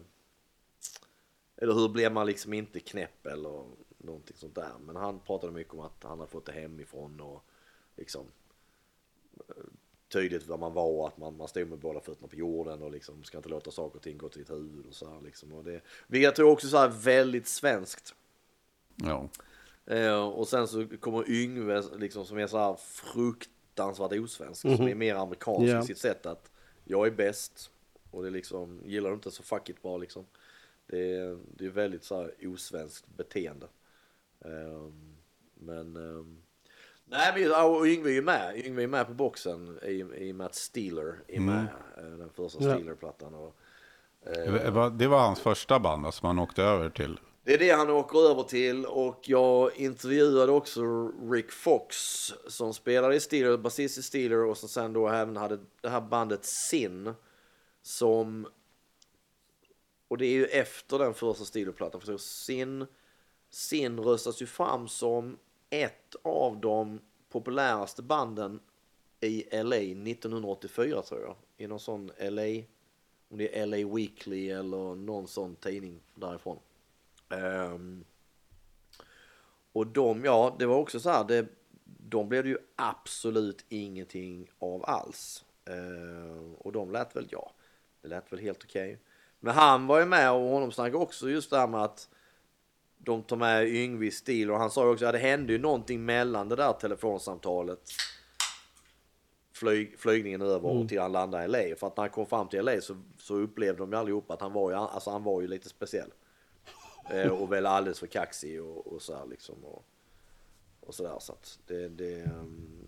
[1.62, 3.66] eller hur blir man liksom inte knäpp eller
[3.98, 4.72] någonting sånt där.
[4.80, 7.46] Men han pratade mycket om att han hade fått det hemifrån och
[7.96, 8.26] liksom
[9.50, 9.64] eh,
[10.08, 13.24] tydligt vad man var, att man, man stod med båda fötterna på jorden och liksom
[13.24, 15.54] ska inte låta saker och ting gå till ditt huvud och så här liksom.
[15.54, 18.16] Och det, vilket jag tror också så här väldigt svenskt.
[18.96, 19.30] Ja.
[19.86, 22.76] Eh, och sen så kommer Yngve liksom som är så här
[23.76, 25.80] fruktansvärt osvensk, som är mer amerikansk Ja.
[25.80, 26.52] i sitt sätt att
[26.84, 27.72] jag är bäst
[28.12, 30.26] och det är liksom, gillar du inte så fuck it bara liksom.
[30.88, 33.68] Det är, det är väldigt så här osvenskt beteende.
[34.46, 35.16] Ehm,
[35.56, 36.38] men um,
[37.06, 40.36] Nej men och Yngve är ju med, Yngve är med på boxen i, i och
[40.36, 41.68] med att Steeler är med,
[41.98, 42.60] eh, den första.
[42.60, 43.34] Steeler-plattan.
[43.34, 43.56] Och,
[44.26, 44.54] eh,
[44.92, 47.20] Det var- hans första band alltså, som han åkte över till.
[47.44, 51.96] Det är det han åker över till och jag intervjuade också Rick Fox
[52.48, 56.02] som spelade i Steeler, basist i Steeler och som sen då även hade det här
[56.02, 57.14] bandet Sin
[57.82, 58.48] som
[60.08, 62.86] och det är ju efter den första Steeler-plattan för Sin
[63.50, 65.38] Sin röstas ju fram som
[65.70, 68.60] ett av de populäraste banden
[69.20, 72.64] i LA 1984 tror jag i någon sån LA
[73.30, 76.60] om det är LA Weekly eller någon sån tidning därifrån.
[77.32, 78.06] Ehm,
[79.74, 81.46] och de, ja, det var också så här, det,
[81.84, 85.46] de blev det ju absolut ingenting av alls.
[85.66, 87.52] Ehm, och de lät väl, ja,
[88.02, 89.00] det lät väl helt okej.
[89.40, 92.10] Men han var ju med och honom snackade också just det här med att
[92.98, 96.06] de tar med Yngwie stil och han sa ju också att det hände ju någonting
[96.06, 97.82] mellan det där telefonsamtalet
[99.62, 101.76] flyg, flygningen över och till han landade i LA.
[101.76, 104.42] För att när han kom fram till LA så, så upplevde de ju allihopa att
[104.42, 106.12] han var ju, alltså han var ju lite speciell.
[107.10, 109.66] Eh, och väl alldeles för kaxig och, och så här liksom.
[109.66, 109.86] Och,
[110.80, 112.88] och sådär så att det, det um,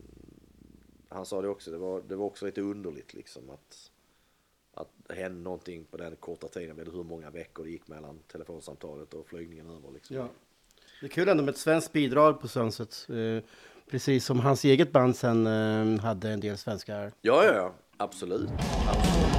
[1.10, 3.90] han sa det också, det var, det var också lite underligt liksom att
[4.74, 6.76] att det hände någonting på den korta tiden.
[6.76, 9.92] Vet hur många veckor det gick mellan telefonsamtalet och flygningen över.
[9.94, 10.16] Liksom.
[10.16, 10.30] Ja.
[11.00, 13.08] Det är kul ändå med ett svenskt bidrag på Sunset.
[13.10, 13.44] Eh,
[13.90, 17.12] precis som hans eget band sen eh, hade en del svenskar.
[17.22, 17.74] Ja, ja, ja.
[17.98, 18.50] Absolut.
[18.88, 19.33] Absolut.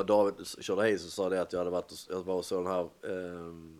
[0.00, 2.44] Och David körde hit så sa det att jag hade varit och, jag var och
[2.44, 3.78] såg den här ehm,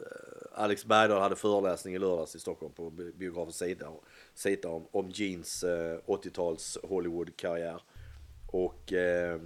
[0.00, 3.92] eh, Alex Bergdahl hade föreläsning i lördags i Stockholm på biografen Sita,
[4.34, 7.82] Sita om, om Jeans eh, 80-tals Hollywood-karriär.
[8.46, 9.40] Och eh,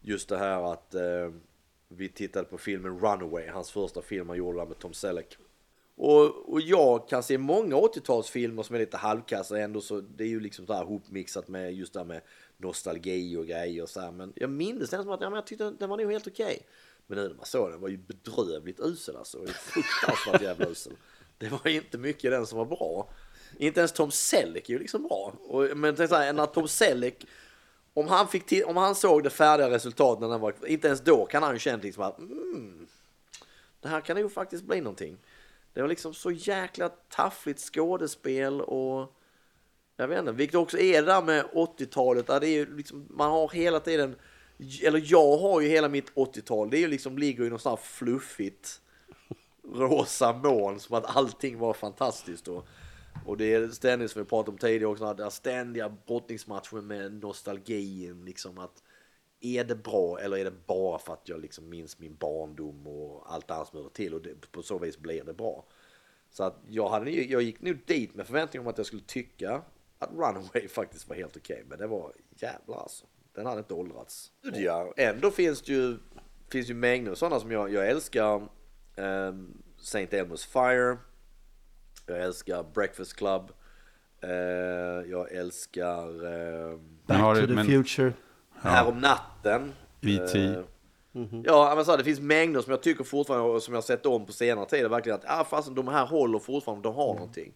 [0.00, 1.30] just det här att eh,
[1.88, 5.36] vi tittade på filmen Runaway, hans första film han gjorde med Tom Selleck.
[5.96, 10.28] Och, och jag kan se många 80-talsfilmer som är lite halvkassa ändå så det är
[10.28, 12.20] ju liksom så här hopmixat med just det här med
[12.56, 14.10] nostalgi och grejer och så här.
[14.10, 16.44] Men jag minns den som att ja, men jag tyckte den var nog helt okej.
[16.44, 16.58] Okay.
[17.06, 19.46] Men nu när man såg den var ju bedrövligt usel alltså.
[19.46, 20.92] Fruktansvärt jävla usel.
[21.38, 23.08] Det var inte mycket den som var bra.
[23.58, 25.34] Inte ens Tom Selleck är ju liksom bra.
[25.40, 27.26] Och, men tänk så här, när Tom Selleck
[27.94, 31.00] om han, fick till, om han såg det färdiga resultatet när den var inte ens
[31.00, 32.86] då kan han ju känna liksom att mm,
[33.80, 35.18] det här kan ju faktiskt bli någonting.
[35.72, 39.12] Det var liksom så jäkla taffligt skådespel och
[39.96, 43.06] jag vet inte, vilket också är det där med 80-talet, där det är ju liksom,
[43.10, 44.16] man har hela tiden,
[44.82, 47.78] eller jag har ju hela mitt 80-tal, det är ju liksom, ligger i något sånt
[47.78, 48.80] här fluffigt
[49.72, 52.66] rosa moln som att allting var fantastiskt och,
[53.26, 58.24] och det är ständigt som vi pratade om tidigare också, den ständiga brottningsmatchen med nostalgin
[58.24, 58.82] liksom att
[59.40, 63.32] är det bra eller är det bara för att jag liksom minns min barndom och
[63.32, 65.64] allt annat som hör till och det, på så vis blir det bra.
[66.30, 69.62] Så att jag, hade, jag gick nog dit med förväntning om att jag skulle tycka
[70.04, 71.64] att Runaway faktiskt var helt okej.
[71.68, 73.06] men det var jävlar alltså.
[73.34, 74.30] Den hade inte åldrats.
[74.54, 75.98] Ja, ändå finns det ju,
[76.52, 78.48] finns ju mängder sådana som jag, jag älskar.
[78.96, 80.06] Um, St.
[80.06, 80.98] Elmo's Fire.
[82.06, 83.50] Jag älskar Breakfast Club.
[84.22, 84.30] Eh,
[85.10, 88.12] jag älskar ehm, Back har to the men- future.
[88.60, 89.72] Här om natten.
[90.00, 90.44] E.T.
[90.44, 90.58] Eh,
[91.44, 93.82] Ja, men så här, det finns mängder som jag tycker fortfarande, och som jag har
[93.82, 97.14] sett om på senare tid, verkligen att ah, fast de här håller fortfarande, de har
[97.14, 97.52] någonting.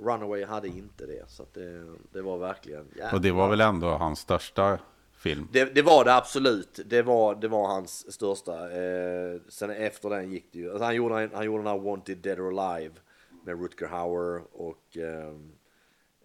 [0.00, 3.14] Runaway hade inte det, så att det, det var verkligen jävlar.
[3.14, 4.78] Och det var väl ändå hans största
[5.16, 5.48] film.
[5.52, 6.80] Det, det var det absolut.
[6.86, 8.70] Det var, det var hans största.
[8.72, 10.70] Eh, sen efter den gick det ju.
[10.70, 12.94] Alltså han, gjorde, en- han gjorde den här Wanted Dead or Alive
[13.44, 15.52] med Rutger Hauer och ehm,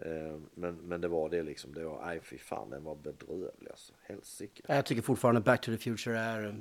[0.06, 1.74] ehm, men, men det var det liksom.
[1.74, 3.94] Det var, nej fy fan den var bedrövlig alltså.
[4.04, 4.64] Helsike.
[4.68, 6.54] Jag tycker fortfarande Back to the Future är eh,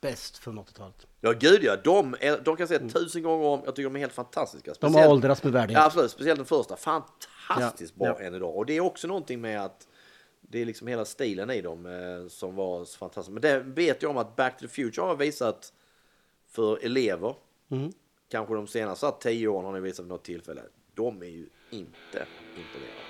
[0.00, 1.06] bäst från 80-talet.
[1.20, 3.62] Ja gud ja, de, är, de kan jag säga tusen gånger om.
[3.64, 4.74] Jag tycker de är helt fantastiska.
[4.80, 5.80] De har åldrats med värdighet.
[5.80, 6.76] Ja, absolut, speciellt den första.
[6.76, 8.26] Fantastiskt Ja, bra ja.
[8.26, 8.56] än idag.
[8.56, 9.88] Och det är också någonting med att
[10.40, 13.32] det är liksom hela stilen i dem eh, som var så fantastisk.
[13.32, 15.72] Men det vet jag om att Back to the Future har visat
[16.48, 17.34] för elever.
[17.70, 17.92] Mm.
[18.28, 20.62] Kanske de senaste tio åren har ni visat vid något tillfälle.
[20.94, 23.08] De är ju inte imponerade.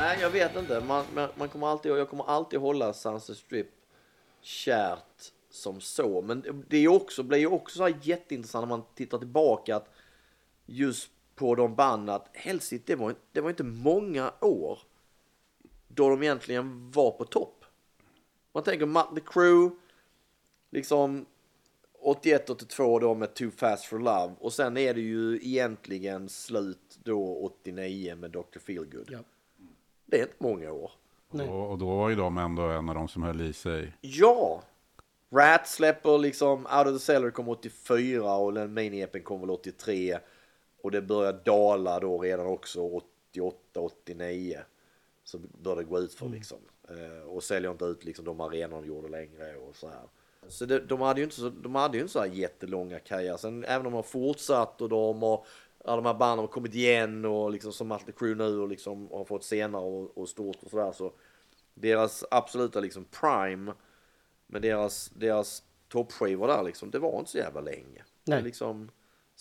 [0.00, 0.80] Nej, jag vet inte.
[0.80, 3.66] Man, man, man kommer alltid, jag kommer alltid hålla Sunset Strip
[4.40, 6.22] kärt som så.
[6.22, 9.88] Men det är också, blir ju också så här jätteintressant när man tittar tillbaka att
[10.66, 14.78] just på de banden att Hellsit, det var, det var inte många år
[15.88, 17.64] då de egentligen var på topp.
[18.52, 19.76] Man tänker The Crew,
[20.70, 21.26] liksom
[22.02, 27.36] 81-82 då med Too Fast For Love och sen är det ju egentligen slut då
[27.36, 28.58] 89 med Dr.
[28.58, 29.08] Feelgood.
[29.10, 29.18] Ja.
[30.10, 30.90] Det är inte många år.
[31.30, 33.92] Och, och då var ju de ändå en av de som höll i sig.
[34.00, 34.62] Ja!
[35.32, 40.18] Rat släpper liksom Out of the Cellar kom 84 och den mini-epen kom väl 83.
[40.82, 44.58] Och det börjar dala då redan också 88, 89.
[45.24, 46.58] så bör det gå ut för liksom.
[46.88, 50.08] Eh, och säljer inte ut liksom de arenorna de gjorde längre och så här.
[50.48, 53.36] Så det, de hade ju inte så, de hade ju inte så här jättelånga karriärer.
[53.36, 55.44] Sen även om de har fortsatt och de har,
[55.84, 59.08] ja, de här banden har kommit igen och liksom som Mötley Crüe nu och liksom
[59.10, 61.12] har fått senare och, och stort och sådär så
[61.74, 63.72] deras absoluta liksom prime
[64.46, 68.04] med deras, deras toppskivor där liksom, det var inte så jävla länge.
[68.24, 68.38] Nej.
[68.38, 68.90] Det Liksom,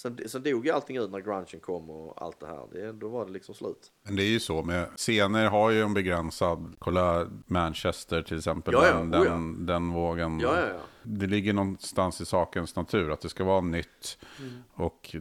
[0.02, 2.68] sen, sen dog ju allting ut när grungen kom och allt det här.
[2.72, 3.92] Det, då var det liksom slut.
[4.06, 8.74] Men det är ju så med scener har ju en begränsad, kolla Manchester till exempel,
[8.74, 9.32] Ja, ja, den, oh ja.
[9.32, 10.40] den, den vågen.
[10.40, 10.64] Ja.
[11.04, 14.52] Det ligger någonstans i sakens natur att det ska vara nytt Mm.
[14.74, 15.16] och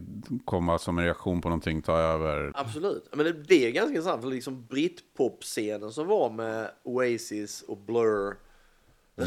[0.45, 2.51] komma som en reaktion på någonting, ta över.
[2.55, 3.09] Absolut.
[3.13, 8.35] Men det, det är ganska intressant för liksom britpop-scenen som var med Oasis och Blur.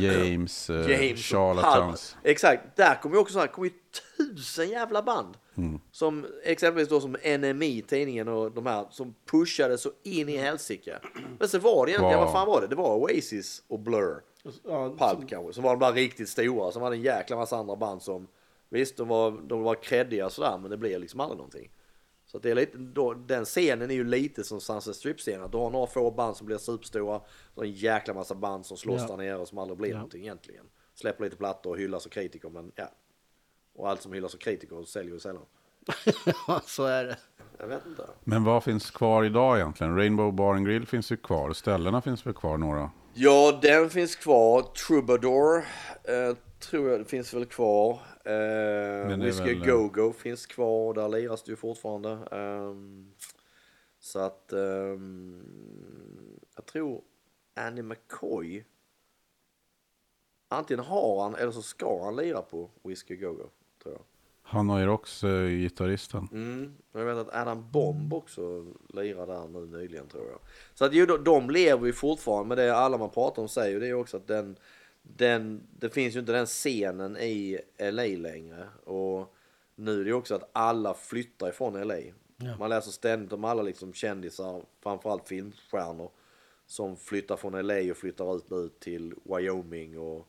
[0.00, 2.16] James, eh, James Charlatans.
[2.22, 3.74] Exakt, där kommer ju också så här, kommer ju
[4.36, 5.36] tusen jävla band.
[5.56, 5.80] Mm.
[5.92, 10.98] Som exempelvis då som NME, tidningen och de här som pushade så in i helsike.
[11.38, 12.24] Men så var det egentligen, Wow.
[12.24, 12.66] vad fan var det?
[12.66, 14.20] Det var Oasis och Blur.
[14.64, 16.72] Ja, Pulp kanske, som var de där riktigt stora.
[16.72, 18.26] Som hade en jäkla massa andra band som,
[18.68, 21.70] visst de var, de var creddiga sådär men det blev liksom aldrig någonting.
[22.32, 25.50] Så det är lite, då, den scenen är ju lite som Sunset Strip-scenen.
[25.50, 27.20] Du har några få band som blir superstora,
[27.54, 29.06] så en jäkla massa band som slåss Ja.
[29.06, 29.96] där nere som aldrig blir Ja.
[29.96, 30.64] någonting egentligen.
[30.94, 32.88] Släpper lite plattor och hyllas och kritiker men ja.
[33.74, 35.42] Och allt som hyllas och kritiker säljer ju sällan.
[36.48, 37.16] ja, så är det.
[37.58, 38.06] Jag vet inte.
[38.24, 39.96] Men vad finns kvar idag egentligen?
[39.96, 42.90] Rainbow Bar and Grill finns ju kvar, ställena finns väl kvar några?
[43.14, 44.62] Ja, den finns kvar.
[44.62, 45.56] Troubadour
[46.04, 48.00] eh, tror jag det finns väl kvar.
[48.24, 50.94] Eh, Whiskey väl, Go Go finns kvar.
[50.94, 52.10] Där liras det ju fortfarande.
[52.30, 53.12] Ehm,
[53.98, 55.42] så att ehm,
[56.56, 57.02] jag tror
[57.54, 58.64] Andy McCoy
[60.48, 63.50] antingen har han eller så ska han lira på Whiskey Go Go
[63.82, 64.02] tror jag.
[64.42, 66.28] Han har ju också eh, gitarristen.
[66.32, 66.74] Mm.
[66.92, 70.38] Jag vet att Adam Bomb också lirar där nu nyligen tror jag.
[70.74, 73.72] Så att ju, de, de lever ju fortfarande, men det alla man pratar om säger
[73.72, 74.56] ju det är också att den,
[75.02, 78.68] den, det finns ju inte den scenen i LA längre.
[78.84, 79.34] Och
[79.74, 81.96] nu är det också att alla flyttar ifrån LA.
[82.58, 86.10] Man läser ständigt om alla liksom kändisar, framförallt filmstjärnor,
[86.66, 90.26] som flyttar från LA och flyttar ut nu till Wyoming och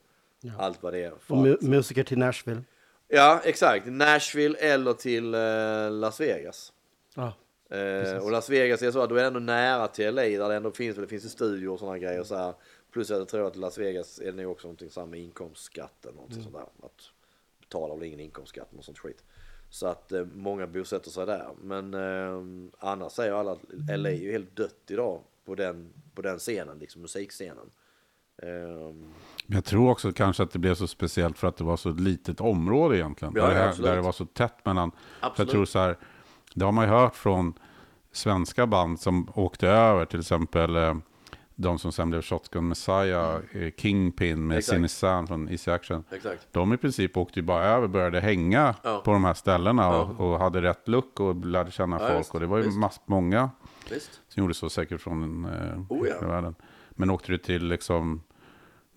[0.57, 1.11] allt vad det är.
[1.13, 2.61] Och mu- musiker till Nashville.
[3.07, 3.85] Ja, exakt.
[3.87, 6.73] Nashville eller till eh, Las Vegas.
[7.15, 7.33] Ja.
[7.77, 10.55] Eh, och Las Vegas är så att du är ändå nära till LA där det
[10.55, 12.53] ändå finns, det finns en studio och sådana grejer så här.
[12.93, 16.15] Plus jag tror att Las Vegas är det nog också någonting samma med inkomstskatt eller
[16.15, 16.61] någonting sånt där.
[16.61, 17.11] Att
[17.59, 19.23] betala väl ingen inkomstskatt och sånt skit.
[19.69, 21.49] Så att eh, många bosätter sig där.
[21.61, 23.59] Men eh, annars säger alla att
[23.99, 27.69] LA är ju helt dött idag på den, på den scenen, liksom musikscenen.
[28.37, 31.77] Eh, Men jag tror också kanske att det blev så speciellt för att det var
[31.77, 33.33] så ett litet område egentligen.
[33.37, 34.91] Ja, där, det ja, där det var så tätt mellan.
[35.37, 35.97] Jag tror så här,
[36.53, 37.53] det har man ju hört från
[38.11, 40.95] svenska band som åkte över, till exempel eh,
[41.55, 44.63] de som sen blev Shotgun Messiah, eh, Kingpin med.
[44.63, 46.03] Sinny Sam från Easy Action.
[46.11, 46.47] exakt.
[46.51, 49.01] De i princip åkte ju bara över, började hänga Ja.
[49.05, 50.01] på de här ställena Ja.
[50.01, 52.19] och, och hade rätt look och lärde känna Ja, folk.
[52.19, 53.49] visst, och det var ju mass, många
[53.91, 54.19] Visst.
[54.27, 56.27] som gjorde så säkert från eh, Oh, ja.
[56.27, 56.55] världen.
[56.89, 58.21] Men åkte du till liksom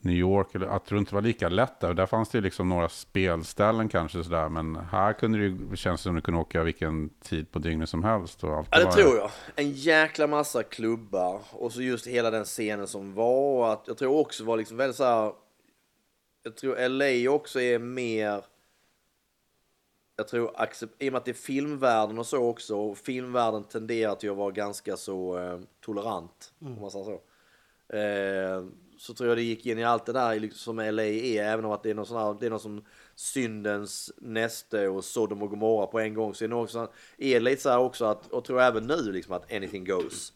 [0.06, 1.94] New York, eller jag tror inte det var lika lätt där.
[1.94, 4.48] Där fanns det liksom några spelställen kanske sådär.
[4.48, 8.04] Men här kunde det ju, känns som du kunde åka vilken tid på dygnet som
[8.04, 8.44] helst.
[8.44, 9.30] Och allt Ja, det var- tror jag.
[9.56, 13.58] En jäkla massa klubbar och så just hela den scenen som var.
[13.58, 15.32] Och att jag tror också var liksom väldigt så här.
[16.42, 18.44] Jag tror LA också är mer.
[20.16, 20.50] Jag tror
[20.98, 22.76] i och med att det är filmvärlden och så också.
[22.76, 26.52] Och filmvärlden tenderar till att vara ganska så eh, tolerant.
[26.60, 27.12] Om man säger så.
[27.96, 28.64] Eh,
[29.06, 31.42] så tror jag det gick in i allt det där liksom, som LA är.
[31.42, 32.84] Även om att det är någon sån här, det är någon som
[33.14, 36.34] syndens näste och Sodom och Gomorra på en gång.
[36.34, 39.34] Så är det också, är lite så här också att, och tror även nu liksom
[39.34, 40.32] att anything goes.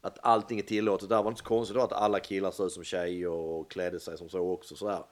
[0.00, 1.08] Att allting är tillåtet.
[1.08, 3.70] Där var det inte så konstigt då att alla killar såg ut som tjejer och
[3.70, 5.04] klädde sig som så också sådär.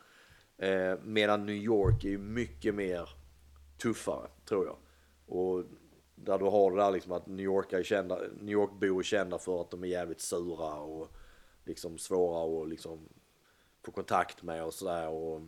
[0.59, 3.09] Eh, medan New York är ju mycket mer
[3.83, 4.77] tuffare, tror jag.
[5.27, 5.65] Och
[6.15, 9.39] där du har det där liksom att New York är kända, New York-bor är kända
[9.39, 11.09] för att de är jävligt sura och
[11.71, 13.09] liksom svåra att liksom
[13.85, 15.09] få kontakt med och sådär.
[15.09, 15.41] Och,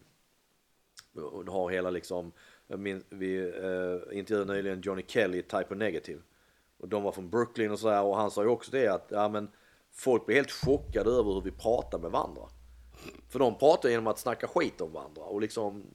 [1.15, 2.33] och du har hela liksom,
[2.67, 6.21] jag minns, vi eh, intervjuade nyligen Johnny Kelly Type of Negative.
[6.79, 9.29] Och de var från Brooklyn och sådär och han sa ju också det att ja,
[9.29, 9.51] men
[9.91, 12.43] folk blir helt chockade över hur vi pratar med varandra.
[13.29, 15.87] För de pratar genom att snacka skit om varandra och liksom,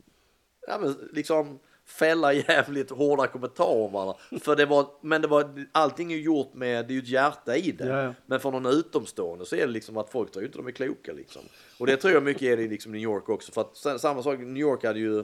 [0.68, 4.40] ja men liksom fälla jävligt hårda kommentarer.
[4.40, 7.56] För det var, men det var, allting är gjort med, det är ju ett hjärta
[7.56, 7.88] i det.
[7.88, 8.14] Ja, ja.
[8.26, 11.14] Men för någon utomstående så är det liksom att folk tror inte de är kloka
[11.14, 11.42] liksom.
[11.80, 13.52] Och det tror jag mycket är i liksom New York också.
[13.52, 15.24] För att sen, samma sak, New York hade ju,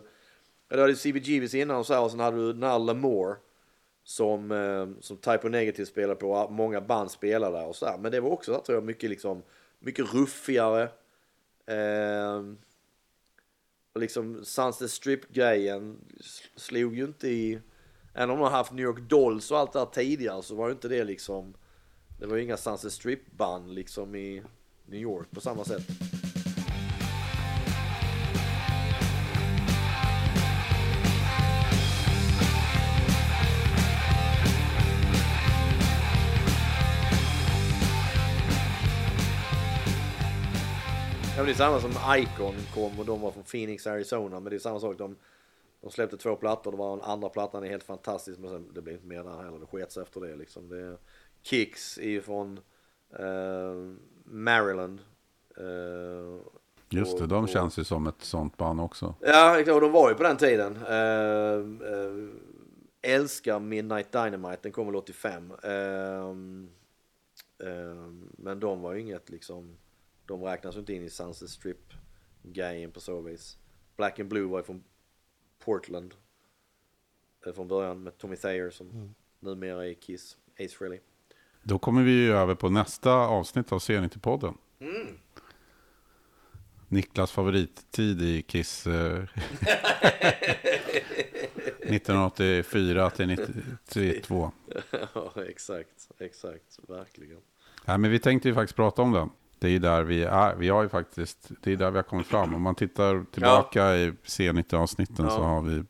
[0.69, 2.79] eller hade CBGBs innan och så här, och sen hade du den här
[4.03, 7.97] som, eh, som Type O Negative spelar på, många band spelar där och sådär.
[7.99, 9.43] Men det var också, tror jag, mycket liksom,
[9.79, 10.83] mycket ruffigare.
[11.65, 12.41] Eh,
[13.99, 15.97] liksom Sunset Strip-grejen
[16.55, 17.59] slog ju inte i...
[18.13, 20.67] Även om de har haft New York Dolls och allt det där tidigare så var
[20.67, 21.53] ju inte det liksom...
[22.19, 24.43] Det var ju inga Sunset Strip-band liksom i
[24.85, 25.83] New York på samma sätt.
[41.43, 44.39] Men det är samma som Icon kom och de var från Phoenix, Arizona.
[44.39, 44.97] Men det är samma sak.
[44.97, 45.15] De,
[45.81, 46.71] de släppte två plattor.
[46.71, 48.39] Det var den andra plattan är helt fantastisk.
[48.39, 49.59] Men sen, det blev inte mer där heller.
[49.59, 50.69] Det skets efter det liksom.
[50.69, 50.97] Det är
[51.41, 52.59] Kicks ifrån
[53.19, 53.93] uh,
[54.23, 55.01] Maryland.
[55.61, 56.39] Uh,
[56.89, 59.15] Just det, de och- känns ju som ett sånt band också.
[59.19, 60.77] Ja, exakt, och de var ju på den tiden.
[60.77, 62.29] Uh, uh,
[63.01, 65.53] älskar Midnight Dynamite, den kom väl 85.
[65.63, 66.69] Ehm,
[67.63, 69.77] ehm, men de var ju inget liksom,
[70.25, 71.93] de räknas ju inte in i Sunset Strip
[72.43, 73.57] grejen på så vis.
[73.97, 74.83] Black and Blue var ju från
[75.59, 76.13] Portland.
[77.45, 80.99] eh, från början med Tommy Thayer som numera är i Kiss, Ace Frehley.
[81.63, 84.57] Då kommer vi ju över på nästa avsnitt av Senity-podden.
[86.87, 88.87] Niklas favorittid i Kiss.
[88.87, 89.23] Eh,
[91.81, 94.51] 1984 till 92.
[95.13, 97.37] ja, exakt, exakt, verkligen.
[97.85, 99.29] Nej, men vi tänkte ju faktiskt prata om den.
[99.63, 100.55] Det är ju där vi är.
[100.55, 102.55] Vi har ju faktiskt, det är där vi har kommit fram.
[102.55, 105.43] Om man tittar tillbaka i C90-avsnitten så Ja.
[105.43, 105.83] har vi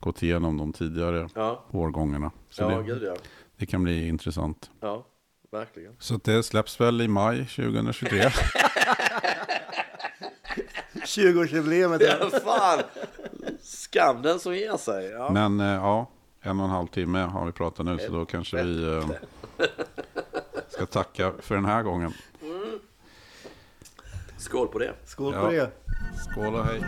[0.00, 2.30] gått igenom de tidigare Ja, årgångarna.
[2.50, 3.14] Så ja det, gud ja.
[3.56, 4.70] det kan bli intressant.
[4.80, 5.06] Ja,
[5.52, 5.92] verkligen.
[5.98, 8.30] Så det släpps väl i maj 2023.
[10.94, 12.00] 20-årsjubileumet.
[12.20, 12.82] Ja, fan!
[13.62, 15.06] Skam den som ger sig.
[15.10, 15.30] Ja.
[15.32, 16.10] Men eh, ja,
[16.40, 17.98] en och en halv timme har vi pratat nu.
[17.98, 19.10] Så då kanske vi eh,
[20.68, 22.12] ska tacka för den här gången.
[24.40, 24.94] Skål på det.
[25.04, 25.40] Skål Ja.
[25.40, 25.70] på det.
[26.30, 26.82] Skål och hej.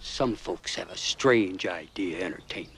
[0.00, 2.75] Some folks have a strange idea of entertainment.